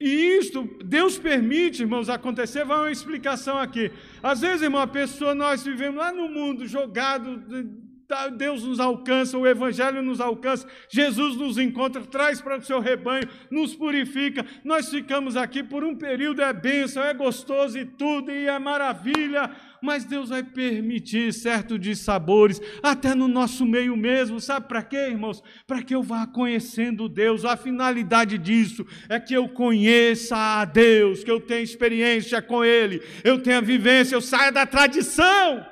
e 0.00 0.36
isto, 0.36 0.68
Deus 0.84 1.16
permite, 1.16 1.82
irmãos, 1.82 2.08
acontecer, 2.08 2.64
vai 2.64 2.76
uma 2.76 2.90
explicação 2.90 3.56
aqui. 3.56 3.92
Às 4.20 4.40
vezes, 4.40 4.62
irmão, 4.62 4.80
a 4.80 4.86
pessoa, 4.88 5.32
nós 5.32 5.62
vivemos 5.62 5.96
lá 5.96 6.12
no 6.12 6.28
mundo, 6.28 6.66
jogado, 6.66 7.40
Deus 8.28 8.64
nos 8.64 8.80
alcança, 8.80 9.38
o 9.38 9.46
Evangelho 9.46 10.02
nos 10.02 10.20
alcança, 10.20 10.66
Jesus 10.88 11.36
nos 11.36 11.58
encontra, 11.58 12.02
traz 12.02 12.40
para 12.40 12.58
o 12.58 12.62
seu 12.62 12.80
rebanho, 12.80 13.28
nos 13.50 13.74
purifica. 13.74 14.44
Nós 14.64 14.88
ficamos 14.88 15.36
aqui 15.36 15.62
por 15.62 15.84
um 15.84 15.94
período, 15.94 16.42
é 16.42 16.52
bênção, 16.52 17.02
é 17.02 17.12
gostoso 17.14 17.78
e 17.78 17.84
tudo, 17.84 18.30
e 18.30 18.46
é 18.46 18.58
maravilha, 18.58 19.50
mas 19.82 20.04
Deus 20.04 20.28
vai 20.28 20.42
permitir 20.42 21.32
certo 21.32 21.78
de 21.78 21.96
sabores, 21.96 22.60
até 22.82 23.14
no 23.14 23.26
nosso 23.26 23.66
meio 23.66 23.96
mesmo, 23.96 24.40
sabe 24.40 24.68
para 24.68 24.82
quê, 24.82 25.08
irmãos? 25.08 25.42
Para 25.66 25.82
que 25.82 25.94
eu 25.94 26.02
vá 26.02 26.26
conhecendo 26.26 27.08
Deus. 27.08 27.44
A 27.44 27.56
finalidade 27.56 28.38
disso 28.38 28.86
é 29.08 29.18
que 29.18 29.34
eu 29.34 29.48
conheça 29.48 30.36
a 30.36 30.64
Deus, 30.64 31.24
que 31.24 31.30
eu 31.30 31.40
tenha 31.40 31.62
experiência 31.62 32.40
com 32.40 32.64
Ele, 32.64 33.02
eu 33.24 33.42
tenha 33.42 33.60
vivência, 33.60 34.14
eu 34.14 34.20
saia 34.20 34.52
da 34.52 34.64
tradição. 34.64 35.71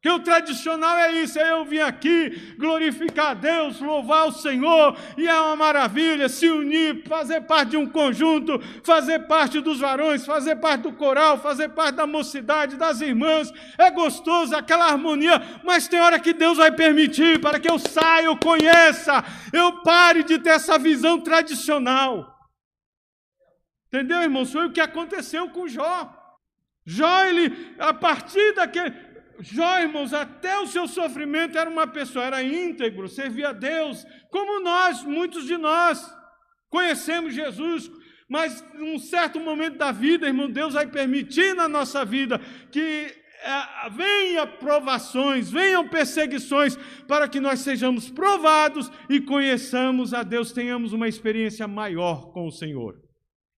Que 0.00 0.08
o 0.08 0.20
tradicional 0.20 0.96
é 0.96 1.10
isso, 1.10 1.40
é 1.40 1.50
eu 1.50 1.64
vim 1.64 1.80
aqui 1.80 2.54
glorificar 2.56 3.32
a 3.32 3.34
Deus, 3.34 3.80
louvar 3.80 4.28
o 4.28 4.32
Senhor, 4.32 4.96
e 5.16 5.26
é 5.26 5.40
uma 5.40 5.56
maravilha 5.56 6.28
se 6.28 6.48
unir, 6.48 7.02
fazer 7.08 7.40
parte 7.40 7.70
de 7.70 7.76
um 7.76 7.88
conjunto, 7.88 8.60
fazer 8.84 9.26
parte 9.26 9.60
dos 9.60 9.80
varões, 9.80 10.24
fazer 10.24 10.54
parte 10.56 10.82
do 10.82 10.92
coral, 10.92 11.38
fazer 11.38 11.70
parte 11.70 11.96
da 11.96 12.06
mocidade, 12.06 12.76
das 12.76 13.00
irmãs. 13.00 13.52
É 13.76 13.90
gostoso 13.90 14.54
aquela 14.54 14.86
harmonia, 14.86 15.42
mas 15.64 15.88
tem 15.88 16.00
hora 16.00 16.20
que 16.20 16.32
Deus 16.32 16.58
vai 16.58 16.70
permitir 16.70 17.40
para 17.40 17.58
que 17.58 17.68
eu 17.68 17.78
saia, 17.78 18.26
eu 18.26 18.36
conheça, 18.36 19.24
eu 19.52 19.82
pare 19.82 20.22
de 20.22 20.38
ter 20.38 20.50
essa 20.50 20.78
visão 20.78 21.20
tradicional. 21.20 22.38
Entendeu, 23.88 24.22
irmãos? 24.22 24.52
Foi 24.52 24.66
o 24.66 24.72
que 24.72 24.80
aconteceu 24.80 25.48
com 25.50 25.66
Jó. 25.66 26.14
Jó, 26.90 27.26
ele, 27.26 27.74
a 27.78 27.92
partir 27.92 28.54
daquele. 28.54 28.90
Jó, 29.40 29.78
irmãos, 29.78 30.12
até 30.12 30.58
o 30.58 30.66
seu 30.66 30.88
sofrimento 30.88 31.56
era 31.56 31.70
uma 31.70 31.86
pessoa, 31.86 32.24
era 32.24 32.42
íntegro, 32.42 33.08
servia 33.08 33.50
a 33.50 33.52
Deus, 33.52 34.04
como 34.30 34.60
nós, 34.60 35.04
muitos 35.04 35.46
de 35.46 35.56
nós, 35.56 36.12
conhecemos 36.68 37.34
Jesus, 37.34 37.90
mas 38.28 38.64
num 38.74 38.98
certo 38.98 39.38
momento 39.38 39.78
da 39.78 39.92
vida, 39.92 40.26
irmão, 40.26 40.50
Deus 40.50 40.74
vai 40.74 40.86
permitir 40.86 41.54
na 41.54 41.68
nossa 41.68 42.04
vida 42.04 42.40
que 42.70 43.14
é, 43.40 43.90
venham 43.90 44.46
provações, 44.58 45.50
venham 45.50 45.88
perseguições, 45.88 46.76
para 47.06 47.28
que 47.28 47.38
nós 47.38 47.60
sejamos 47.60 48.10
provados 48.10 48.90
e 49.08 49.20
conheçamos 49.20 50.12
a 50.12 50.24
Deus, 50.24 50.52
tenhamos 50.52 50.92
uma 50.92 51.06
experiência 51.06 51.68
maior 51.68 52.32
com 52.32 52.46
o 52.46 52.52
Senhor. 52.52 53.00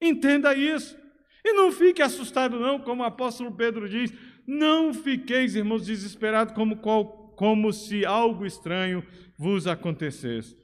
Entenda 0.01 0.55
isso. 0.55 0.97
E 1.43 1.55
não 1.55 1.73
fique 1.73 2.03
assustado, 2.03 2.61
não, 2.61 2.79
como 2.79 3.03
o 3.03 3.07
apóstolo 3.07 3.57
Pedro 3.57 3.89
diz, 3.89 4.13
não 4.51 4.93
fiqueis, 4.93 5.55
irmãos, 5.55 5.87
desesperados 5.87 6.53
como, 6.55 6.77
como 6.77 7.73
se 7.73 8.05
algo 8.05 8.45
estranho 8.45 9.07
vos 9.39 9.69
acontecesse. 9.69 10.57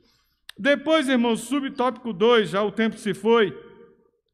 Depois, 0.59 1.09
irmãos, 1.09 1.43
subtópico 1.43 2.12
2, 2.12 2.51
já 2.51 2.62
o 2.64 2.72
tempo 2.72 2.99
se 2.99 3.14
foi, 3.14 3.57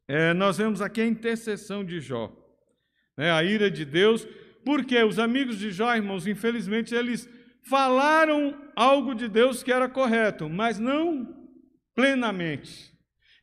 é, 0.07 0.33
nós 0.33 0.57
vemos 0.57 0.81
aqui 0.81 1.01
a 1.01 1.05
intercessão 1.05 1.85
de 1.85 1.99
Jó. 1.99 2.35
Né, 3.15 3.31
a 3.31 3.43
ira 3.43 3.69
de 3.69 3.85
Deus, 3.85 4.27
porque 4.65 5.01
os 5.03 5.19
amigos 5.19 5.59
de 5.59 5.69
Jó, 5.69 5.95
irmãos, 5.95 6.25
infelizmente, 6.25 6.95
eles 6.95 7.29
falaram 7.69 8.59
algo 8.75 9.13
de 9.13 9.27
Deus 9.27 9.61
que 9.61 9.71
era 9.71 9.87
correto, 9.87 10.49
mas 10.49 10.79
não 10.79 11.31
plenamente. 11.93 12.91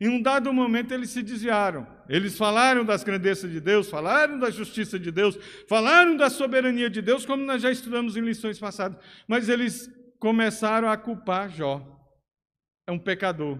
Em 0.01 0.09
um 0.09 0.21
dado 0.21 0.53
momento 0.53 0.93
eles 0.93 1.11
se 1.11 1.23
desviaram. 1.23 1.87
Eles 2.11 2.37
falaram 2.37 2.85
das 2.85 3.05
grandezas 3.05 3.49
de 3.49 3.61
Deus, 3.61 3.89
falaram 3.89 4.37
da 4.37 4.51
justiça 4.51 4.99
de 4.99 5.13
Deus, 5.13 5.39
falaram 5.69 6.17
da 6.17 6.29
soberania 6.29 6.91
de 6.91 7.01
Deus, 7.01 7.25
como 7.25 7.45
nós 7.45 7.63
já 7.63 7.71
estudamos 7.71 8.17
em 8.17 8.21
lições 8.21 8.59
passadas, 8.59 8.99
mas 9.29 9.49
eles 9.49 9.89
começaram 10.19 10.91
a 10.91 10.97
culpar 10.97 11.49
Jó. 11.49 11.81
É 12.85 12.91
um 12.91 12.99
pecador. 12.99 13.59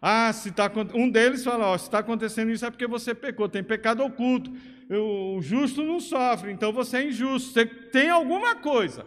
Ah, 0.00 0.32
se 0.32 0.50
tá, 0.50 0.72
um 0.94 1.10
deles 1.10 1.44
fala: 1.44 1.66
ó, 1.66 1.76
se 1.76 1.84
está 1.84 1.98
acontecendo 1.98 2.50
isso 2.50 2.64
é 2.64 2.70
porque 2.70 2.86
você 2.86 3.14
pecou, 3.14 3.50
tem 3.50 3.62
pecado 3.62 4.02
oculto. 4.02 4.50
O 4.90 5.42
justo 5.42 5.82
não 5.82 6.00
sofre, 6.00 6.52
então 6.52 6.72
você 6.72 6.98
é 6.98 7.08
injusto, 7.08 7.52
você 7.52 7.66
tem 7.66 8.08
alguma 8.08 8.56
coisa. 8.56 9.06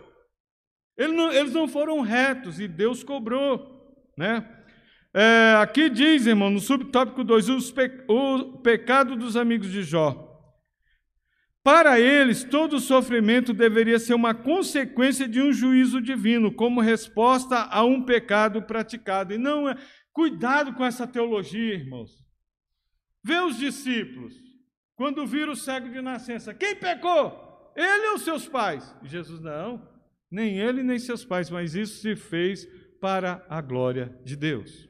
Eles 0.96 1.16
não, 1.16 1.32
eles 1.32 1.54
não 1.54 1.68
foram 1.68 2.02
retos 2.02 2.60
e 2.60 2.68
Deus 2.68 3.04
cobrou, 3.04 3.96
né? 4.16 4.57
É, 5.20 5.56
aqui 5.56 5.90
diz, 5.90 6.28
irmão, 6.28 6.52
no 6.52 6.60
subtópico 6.60 7.24
2, 7.24 7.72
pe 7.72 8.06
o 8.08 8.60
pecado 8.60 9.16
dos 9.16 9.36
amigos 9.36 9.72
de 9.72 9.82
Jó. 9.82 10.24
Para 11.64 12.00
eles, 12.00 12.44
todo 12.44 12.80
sofrimento 12.80 13.52
deveria 13.52 13.98
ser 13.98 14.14
uma 14.14 14.36
consequência 14.36 15.28
de 15.28 15.42
um 15.42 15.52
juízo 15.52 16.00
divino, 16.00 16.54
como 16.54 16.82
resposta 16.82 17.64
a 17.64 17.84
um 17.84 18.04
pecado 18.04 18.62
praticado. 18.62 19.34
E 19.34 19.40
não 19.40 19.68
é. 19.68 19.76
Cuidado 20.14 20.76
com 20.76 20.86
essa 20.86 21.08
teologia, 21.08 21.74
irmãos. 21.74 22.24
Vê 23.24 23.40
os 23.40 23.58
discípulos, 23.58 24.36
quando 24.96 25.26
viram 25.26 25.54
o 25.54 25.56
cego 25.56 25.90
de 25.90 26.00
nascença, 26.00 26.54
quem 26.54 26.76
pecou? 26.76 27.74
Ele 27.76 28.10
ou 28.10 28.20
seus 28.20 28.48
pais? 28.48 28.96
Jesus, 29.02 29.42
não, 29.42 29.82
nem 30.30 30.60
ele 30.60 30.84
nem 30.84 31.00
seus 31.00 31.26
pais, 31.26 31.50
mas 31.50 31.74
isso 31.74 32.04
se 32.04 32.16
fez 32.16 32.68
para 33.02 33.44
a 33.50 33.62
glória 33.62 34.16
de 34.24 34.36
Deus. 34.36 34.88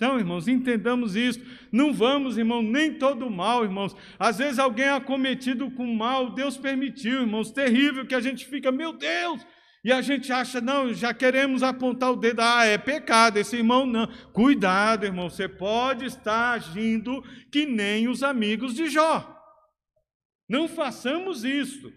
Então, 0.00 0.18
irmãos, 0.18 0.48
entendamos 0.48 1.14
isso. 1.14 1.38
Não 1.70 1.92
vamos, 1.92 2.38
irmão, 2.38 2.62
nem 2.62 2.94
todo 2.94 3.28
mal, 3.28 3.64
irmãos. 3.64 3.94
Às 4.18 4.38
vezes 4.38 4.58
alguém 4.58 4.86
é 4.86 4.92
acometido 4.92 5.70
com 5.72 5.94
mal, 5.94 6.30
Deus 6.30 6.56
permitiu, 6.56 7.20
irmãos, 7.20 7.50
terrível 7.50 8.06
que 8.06 8.14
a 8.14 8.20
gente 8.20 8.46
fica, 8.46 8.72
meu 8.72 8.94
Deus, 8.94 9.46
e 9.84 9.92
a 9.92 10.00
gente 10.00 10.32
acha, 10.32 10.58
não, 10.58 10.94
já 10.94 11.12
queremos 11.12 11.62
apontar 11.62 12.12
o 12.12 12.16
dedo, 12.16 12.40
ah, 12.40 12.64
é 12.64 12.78
pecado, 12.78 13.36
esse 13.36 13.56
irmão 13.56 13.84
não. 13.84 14.06
Cuidado, 14.32 15.04
irmão, 15.04 15.28
você 15.28 15.46
pode 15.46 16.06
estar 16.06 16.52
agindo 16.52 17.22
que 17.52 17.66
nem 17.66 18.08
os 18.08 18.22
amigos 18.22 18.74
de 18.74 18.88
Jó. 18.88 19.38
Não 20.48 20.66
façamos 20.66 21.44
isso. 21.44 21.92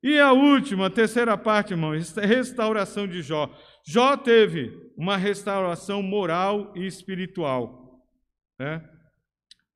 E 0.00 0.16
a 0.20 0.30
última, 0.32 0.86
a 0.86 0.90
terceira 0.90 1.36
parte, 1.36 1.72
irmão, 1.72 1.90
restauração 2.22 3.08
de 3.08 3.20
Jó. 3.20 3.52
Jó 3.86 4.16
teve 4.16 4.72
uma 4.96 5.16
restauração 5.16 6.02
moral 6.02 6.72
e 6.74 6.86
espiritual. 6.86 8.02
Né? 8.58 8.82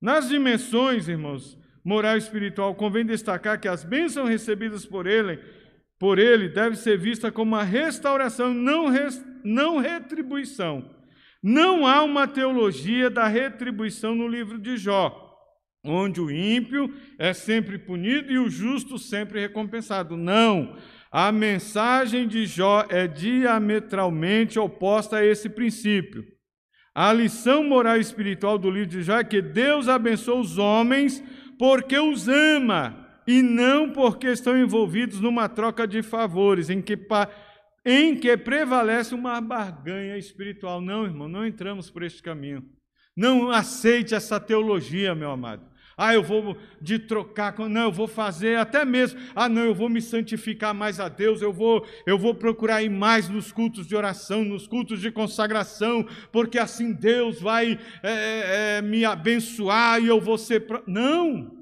Nas 0.01 0.29
dimensões, 0.29 1.07
irmãos, 1.07 1.57
moral 1.83 2.15
e 2.15 2.19
espiritual, 2.19 2.73
convém 2.73 3.05
destacar 3.05 3.59
que 3.59 3.67
as 3.67 3.83
bênçãos 3.83 4.29
recebidas 4.29 4.85
por 4.85 5.05
ele, 5.05 5.39
por 5.99 6.17
ele 6.17 6.49
deve 6.49 6.75
ser 6.75 6.97
vista 6.97 7.31
como 7.31 7.55
uma 7.55 7.63
restauração, 7.63 8.53
não, 8.53 8.87
res, 8.87 9.23
não 9.43 9.77
retribuição. 9.77 10.95
Não 11.41 11.85
há 11.85 12.01
uma 12.03 12.27
teologia 12.27 13.09
da 13.09 13.27
retribuição 13.27 14.15
no 14.15 14.27
livro 14.27 14.57
de 14.57 14.75
Jó, 14.75 15.29
onde 15.83 16.19
o 16.19 16.31
ímpio 16.31 16.93
é 17.17 17.33
sempre 17.33 17.77
punido 17.77 18.31
e 18.31 18.37
o 18.37 18.49
justo 18.49 18.97
sempre 18.97 19.39
recompensado. 19.39 20.17
Não. 20.17 20.77
A 21.11 21.31
mensagem 21.31 22.27
de 22.27 22.45
Jó 22.45 22.85
é 22.87 23.07
diametralmente 23.07 24.59
oposta 24.59 25.17
a 25.17 25.25
esse 25.25 25.49
princípio. 25.49 26.23
A 26.93 27.11
lição 27.11 27.63
moral 27.63 27.97
e 27.97 28.01
espiritual 28.01 28.57
do 28.57 28.69
livro 28.69 28.89
de 28.89 29.01
Jó 29.01 29.17
é 29.17 29.23
que 29.23 29.41
Deus 29.41 29.87
abençoa 29.87 30.39
os 30.39 30.57
homens 30.57 31.23
porque 31.57 31.97
os 31.97 32.27
ama 32.27 33.07
e 33.27 33.41
não 33.41 33.91
porque 33.91 34.27
estão 34.27 34.57
envolvidos 34.57 35.19
numa 35.19 35.47
troca 35.47 35.87
de 35.87 36.01
favores, 36.01 36.69
em 36.69 36.81
que, 36.81 36.97
em 37.85 38.15
que 38.15 38.35
prevalece 38.37 39.13
uma 39.13 39.39
barganha 39.41 40.17
espiritual. 40.17 40.81
Não, 40.81 41.05
irmão, 41.05 41.27
não 41.27 41.45
entramos 41.45 41.89
por 41.89 42.03
este 42.03 42.21
caminho. 42.21 42.63
Não 43.15 43.51
aceite 43.51 44.15
essa 44.15 44.39
teologia, 44.39 45.13
meu 45.13 45.31
amado. 45.31 45.68
Ah, 45.99 46.13
eu 46.13 46.23
vou 46.23 46.57
de 46.81 46.97
trocar 46.97 47.53
não, 47.67 47.83
eu 47.83 47.91
vou 47.91 48.07
fazer 48.07 48.57
até 48.57 48.85
mesmo. 48.85 49.19
Ah, 49.35 49.49
não, 49.49 49.63
eu 49.63 49.75
vou 49.75 49.89
me 49.89 50.01
santificar 50.01 50.73
mais 50.73 50.99
a 50.99 51.09
Deus, 51.09 51.41
eu 51.41 51.51
vou, 51.51 51.85
eu 52.05 52.17
vou 52.17 52.33
procurar 52.33 52.81
ir 52.81 52.89
mais 52.89 53.27
nos 53.27 53.51
cultos 53.51 53.85
de 53.85 53.95
oração, 53.95 54.45
nos 54.45 54.65
cultos 54.65 55.01
de 55.01 55.11
consagração, 55.11 56.07
porque 56.31 56.57
assim 56.57 56.93
Deus 56.93 57.41
vai 57.41 57.77
é, 58.01 58.11
é, 58.11 58.77
é 58.77 58.81
me 58.81 59.03
abençoar 59.03 60.01
e 60.01 60.07
eu 60.07 60.21
vou 60.21 60.37
ser. 60.37 60.61
Pro... 60.61 60.81
Não! 60.87 61.59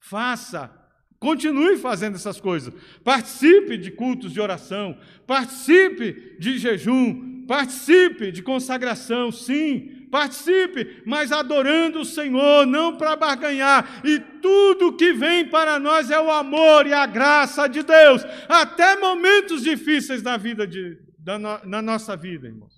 Faça 0.00 0.84
Continue 1.24 1.78
fazendo 1.78 2.16
essas 2.16 2.38
coisas. 2.38 2.74
Participe 3.02 3.78
de 3.78 3.90
cultos 3.90 4.30
de 4.30 4.42
oração, 4.42 4.94
participe 5.26 6.36
de 6.38 6.58
jejum, 6.58 7.46
participe 7.46 8.30
de 8.30 8.42
consagração, 8.42 9.32
sim, 9.32 10.03
participe, 10.14 11.02
mas 11.04 11.32
adorando 11.32 12.02
o 12.02 12.04
Senhor, 12.04 12.64
não 12.64 12.96
para 12.96 13.16
barganhar. 13.16 14.00
E 14.04 14.20
tudo 14.40 14.96
que 14.96 15.12
vem 15.12 15.44
para 15.44 15.80
nós 15.80 16.08
é 16.08 16.20
o 16.20 16.30
amor 16.30 16.86
e 16.86 16.92
a 16.92 17.04
graça 17.04 17.66
de 17.66 17.82
Deus, 17.82 18.24
até 18.48 18.94
momentos 18.94 19.64
difíceis 19.64 20.22
na 20.22 20.36
vida 20.36 20.68
de, 20.68 20.96
da, 21.18 21.36
na 21.36 21.82
nossa 21.82 22.16
vida, 22.16 22.46
irmãos. 22.46 22.74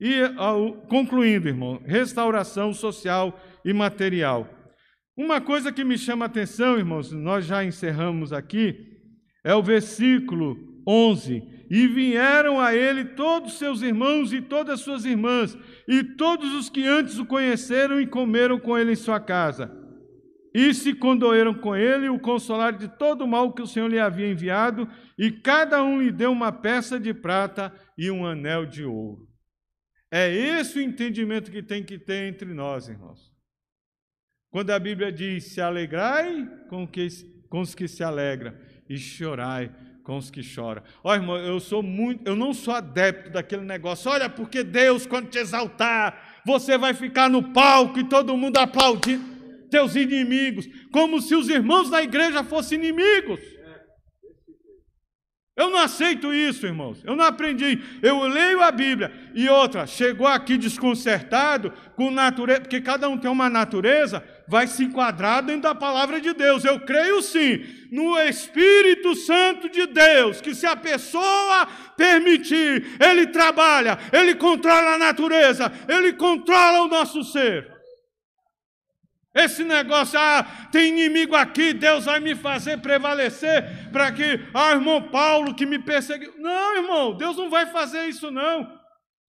E 0.00 0.22
concluindo, 0.88 1.46
irmão, 1.46 1.80
restauração 1.86 2.74
social 2.74 3.40
e 3.64 3.72
material. 3.72 4.52
Uma 5.16 5.40
coisa 5.40 5.70
que 5.70 5.84
me 5.84 5.96
chama 5.96 6.24
a 6.24 6.26
atenção, 6.26 6.76
irmãos, 6.78 7.12
nós 7.12 7.44
já 7.44 7.62
encerramos 7.62 8.32
aqui, 8.32 8.98
é 9.44 9.54
o 9.54 9.62
versículo 9.62 10.82
11. 10.84 11.61
E 11.74 11.86
vieram 11.86 12.60
a 12.60 12.74
ele 12.74 13.02
todos 13.02 13.54
seus 13.54 13.80
irmãos 13.80 14.30
e 14.30 14.42
todas 14.42 14.80
suas 14.80 15.06
irmãs, 15.06 15.56
e 15.88 16.04
todos 16.04 16.52
os 16.52 16.68
que 16.68 16.86
antes 16.86 17.18
o 17.18 17.24
conheceram 17.24 17.98
e 17.98 18.06
comeram 18.06 18.60
com 18.60 18.76
ele 18.76 18.92
em 18.92 18.94
sua 18.94 19.18
casa. 19.18 19.74
E 20.54 20.74
se 20.74 20.92
condoeram 20.92 21.54
com 21.54 21.74
ele, 21.74 22.10
o 22.10 22.20
consolaram 22.20 22.76
de 22.76 22.88
todo 22.88 23.24
o 23.24 23.26
mal 23.26 23.54
que 23.54 23.62
o 23.62 23.66
Senhor 23.66 23.88
lhe 23.88 23.98
havia 23.98 24.30
enviado, 24.30 24.86
e 25.16 25.32
cada 25.32 25.82
um 25.82 26.02
lhe 26.02 26.12
deu 26.12 26.30
uma 26.30 26.52
peça 26.52 27.00
de 27.00 27.14
prata 27.14 27.72
e 27.96 28.10
um 28.10 28.26
anel 28.26 28.66
de 28.66 28.84
ouro. 28.84 29.26
É 30.12 30.30
esse 30.30 30.78
o 30.78 30.82
entendimento 30.82 31.50
que 31.50 31.62
tem 31.62 31.82
que 31.82 31.98
ter 31.98 32.28
entre 32.28 32.52
nós, 32.52 32.86
irmãos. 32.86 33.32
Quando 34.50 34.68
a 34.72 34.78
Bíblia 34.78 35.10
diz: 35.10 35.54
se 35.54 35.60
alegrai 35.62 36.46
com, 36.68 36.86
com 37.48 37.60
os 37.62 37.74
que 37.74 37.88
se 37.88 38.04
alegram, 38.04 38.54
e 38.90 38.98
chorai 38.98 39.74
com 40.02 40.16
os 40.16 40.30
que 40.30 40.42
choram. 40.42 40.82
Olha, 41.02 41.20
irmão, 41.20 41.36
eu 41.36 41.60
sou 41.60 41.82
muito, 41.82 42.26
eu 42.26 42.34
não 42.34 42.52
sou 42.52 42.74
adepto 42.74 43.30
daquele 43.30 43.62
negócio. 43.62 44.10
Olha, 44.10 44.28
porque 44.28 44.62
Deus, 44.62 45.06
quando 45.06 45.28
te 45.28 45.38
exaltar, 45.38 46.42
você 46.44 46.76
vai 46.76 46.94
ficar 46.94 47.30
no 47.30 47.52
palco 47.52 47.98
e 47.98 48.04
todo 48.04 48.36
mundo 48.36 48.58
aplaudindo 48.58 49.32
teus 49.70 49.96
inimigos, 49.96 50.68
como 50.92 51.20
se 51.20 51.34
os 51.34 51.48
irmãos 51.48 51.88
da 51.88 52.02
igreja 52.02 52.44
fossem 52.44 52.78
inimigos. 52.78 53.40
Eu 55.54 55.70
não 55.70 55.78
aceito 55.78 56.32
isso, 56.32 56.66
irmãos. 56.66 57.02
Eu 57.04 57.14
não 57.14 57.24
aprendi. 57.24 57.78
Eu 58.02 58.22
leio 58.22 58.62
a 58.62 58.70
Bíblia. 58.70 59.12
E 59.34 59.48
outra, 59.48 59.86
chegou 59.86 60.26
aqui 60.26 60.56
desconcertado 60.56 61.72
com 61.94 62.10
natureza, 62.10 62.60
porque 62.62 62.80
cada 62.80 63.08
um 63.08 63.18
tem 63.18 63.30
uma 63.30 63.50
natureza, 63.50 64.24
vai 64.48 64.66
se 64.66 64.84
enquadrar 64.84 65.42
dentro 65.42 65.62
da 65.62 65.74
palavra 65.74 66.20
de 66.20 66.32
Deus. 66.32 66.64
Eu 66.64 66.80
creio 66.80 67.22
sim 67.22 67.64
no 67.90 68.18
Espírito 68.18 69.14
Santo 69.14 69.68
de 69.68 69.86
Deus, 69.86 70.40
que 70.40 70.54
se 70.54 70.66
a 70.66 70.76
pessoa 70.76 71.66
permitir, 71.96 72.96
ele 73.00 73.26
trabalha, 73.26 73.98
ele 74.12 74.34
controla 74.34 74.94
a 74.94 74.98
natureza, 74.98 75.72
ele 75.88 76.12
controla 76.12 76.82
o 76.82 76.88
nosso 76.88 77.22
ser. 77.22 77.70
Esse 79.34 79.64
negócio, 79.64 80.18
ah, 80.18 80.68
tem 80.70 80.88
inimigo 80.88 81.34
aqui, 81.34 81.72
Deus 81.72 82.04
vai 82.04 82.20
me 82.20 82.34
fazer 82.34 82.78
prevalecer 82.78 83.90
para 83.90 84.12
que, 84.12 84.40
ah, 84.52 84.72
irmão 84.72 85.08
Paulo 85.08 85.54
que 85.54 85.64
me 85.64 85.78
perseguiu. 85.78 86.34
Não, 86.38 86.76
irmão, 86.76 87.16
Deus 87.16 87.36
não 87.36 87.48
vai 87.48 87.66
fazer 87.66 88.06
isso 88.06 88.30
não. 88.30 88.70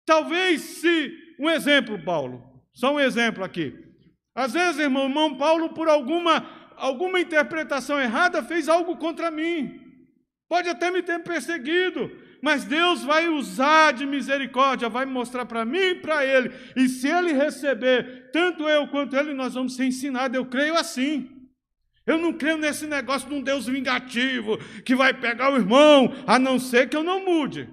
Talvez 0.06 0.62
se, 0.62 1.14
um 1.40 1.50
exemplo, 1.50 2.04
Paulo, 2.04 2.44
só 2.74 2.94
um 2.94 3.00
exemplo 3.00 3.44
aqui. 3.46 3.74
Às 4.36 4.54
vezes, 4.54 4.80
irmão, 4.80 5.06
irmão 5.06 5.36
Paulo, 5.36 5.70
por 5.70 5.88
alguma, 5.88 6.46
alguma 6.76 7.20
interpretação 7.20 8.00
errada, 8.00 8.44
fez 8.44 8.68
algo 8.68 8.98
contra 8.98 9.30
mim. 9.30 9.80
Pode 10.50 10.70
até 10.70 10.92
me 10.92 11.02
ter 11.02 11.20
perseguido, 11.20 12.12
mas 12.42 12.66
Deus 12.66 13.04
vai 13.04 13.30
usar 13.30 13.94
de 13.94 14.06
misericórdia, 14.06 14.90
vai 14.90 15.06
mostrar 15.06 15.46
para 15.46 15.64
mim 15.64 15.78
e 15.78 15.96
para 15.96 16.26
ele. 16.26 16.52
E 16.76 16.90
se 16.90 17.08
ele 17.08 17.32
receber, 17.34 18.32
tanto 18.32 18.68
eu 18.68 18.88
quanto 18.88 19.16
ele, 19.16 19.34
nós 19.34 19.54
vamos 19.54 19.76
ser 19.76 19.86
ensinados. 19.86 20.36
Eu 20.36 20.46
creio 20.46 20.76
assim. 20.76 21.30
Eu 22.06 22.18
não 22.18 22.34
creio 22.34 22.58
nesse 22.58 22.86
negócio 22.86 23.30
de 23.30 23.34
um 23.34 23.42
Deus 23.42 23.66
vingativo 23.66 24.58
que 24.84 24.94
vai 24.94 25.14
pegar 25.14 25.54
o 25.54 25.56
irmão, 25.56 26.14
a 26.28 26.38
não 26.38 26.60
ser 26.60 26.90
que 26.90 26.98
eu 26.98 27.04
não 27.04 27.24
mude. 27.24 27.70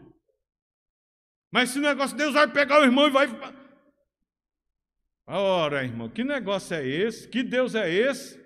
Mas 1.52 1.70
esse 1.70 1.80
negócio, 1.80 2.16
Deus 2.16 2.34
vai 2.34 2.46
pegar 2.46 2.80
o 2.80 2.84
irmão 2.84 3.08
e 3.08 3.10
vai. 3.10 3.26
Ora, 5.32 5.84
irmão, 5.84 6.08
que 6.08 6.24
negócio 6.24 6.74
é 6.74 6.84
esse? 6.84 7.28
Que 7.28 7.42
Deus 7.42 7.76
é 7.76 7.88
esse? 7.88 8.40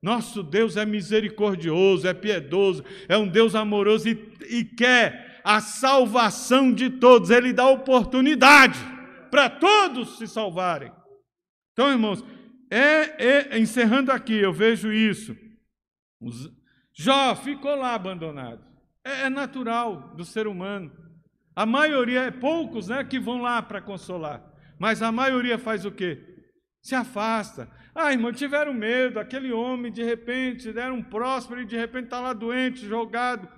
Nosso 0.00 0.42
Deus 0.42 0.76
é 0.76 0.86
misericordioso, 0.86 2.08
é 2.08 2.14
piedoso, 2.14 2.82
é 3.06 3.16
um 3.18 3.28
Deus 3.28 3.54
amoroso 3.54 4.08
e, 4.08 4.32
e 4.48 4.64
quer 4.64 5.40
a 5.44 5.60
salvação 5.60 6.72
de 6.72 6.88
todos, 6.88 7.30
ele 7.30 7.52
dá 7.52 7.68
oportunidade 7.68 8.78
para 9.30 9.50
todos 9.50 10.18
se 10.18 10.26
salvarem. 10.26 10.92
Então, 11.72 11.90
irmãos, 11.90 12.24
é, 12.70 13.54
é, 13.54 13.58
encerrando 13.58 14.10
aqui, 14.10 14.34
eu 14.34 14.52
vejo 14.52 14.92
isso. 14.92 15.36
Jó 16.94 17.34
ficou 17.36 17.74
lá 17.74 17.94
abandonado. 17.94 18.64
É, 19.04 19.22
é 19.22 19.30
natural 19.30 20.14
do 20.16 20.24
ser 20.24 20.46
humano. 20.46 20.90
A 21.54 21.66
maioria, 21.66 22.22
é 22.22 22.30
poucos 22.30 22.88
né, 22.88 23.04
que 23.04 23.20
vão 23.20 23.42
lá 23.42 23.60
para 23.60 23.82
consolar. 23.82 24.51
Mas 24.82 25.00
a 25.00 25.12
maioria 25.12 25.60
faz 25.60 25.84
o 25.84 25.92
quê? 25.92 26.20
Se 26.82 26.96
afasta. 26.96 27.70
Ah, 27.94 28.10
irmão, 28.10 28.32
tiveram 28.32 28.74
medo. 28.74 29.20
Aquele 29.20 29.52
homem, 29.52 29.92
de 29.92 30.02
repente, 30.02 30.76
era 30.76 30.92
um 30.92 31.00
próspero 31.00 31.60
e 31.60 31.64
de 31.64 31.76
repente 31.76 32.06
está 32.06 32.18
lá 32.18 32.32
doente, 32.32 32.84
jogado. 32.84 33.48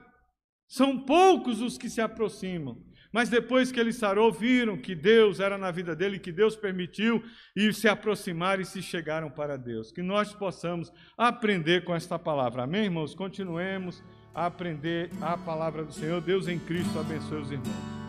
São 0.69 0.99
poucos 0.99 1.63
os 1.63 1.79
que 1.79 1.89
se 1.89 2.03
aproximam. 2.03 2.77
Mas 3.11 3.31
depois 3.31 3.73
que 3.73 3.81
ele 3.81 3.91
sarou, 3.91 4.31
viram 4.31 4.77
que 4.77 4.95
Deus 4.95 5.41
era 5.41 5.57
na 5.57 5.71
vida 5.71 5.97
dele, 5.97 6.19
que 6.19 6.31
Deus 6.31 6.57
permitiu, 6.57 7.25
e 7.57 7.73
se 7.73 7.89
aproximaram 7.89 8.61
e 8.61 8.67
se 8.67 8.83
chegaram 8.83 9.31
para 9.31 9.57
Deus. 9.57 9.91
Que 9.91 10.03
nós 10.03 10.35
possamos 10.35 10.93
aprender 11.17 11.85
com 11.85 11.95
esta 11.95 12.19
palavra. 12.19 12.65
Amém, 12.65 12.85
irmãos? 12.85 13.15
Continuemos 13.15 14.05
a 14.35 14.45
aprender 14.45 15.09
a 15.23 15.39
palavra 15.39 15.85
do 15.85 15.93
Senhor. 15.95 16.21
Deus 16.21 16.49
em 16.49 16.59
Cristo 16.59 16.99
abençoe 16.99 17.41
os 17.41 17.51
irmãos. 17.51 18.04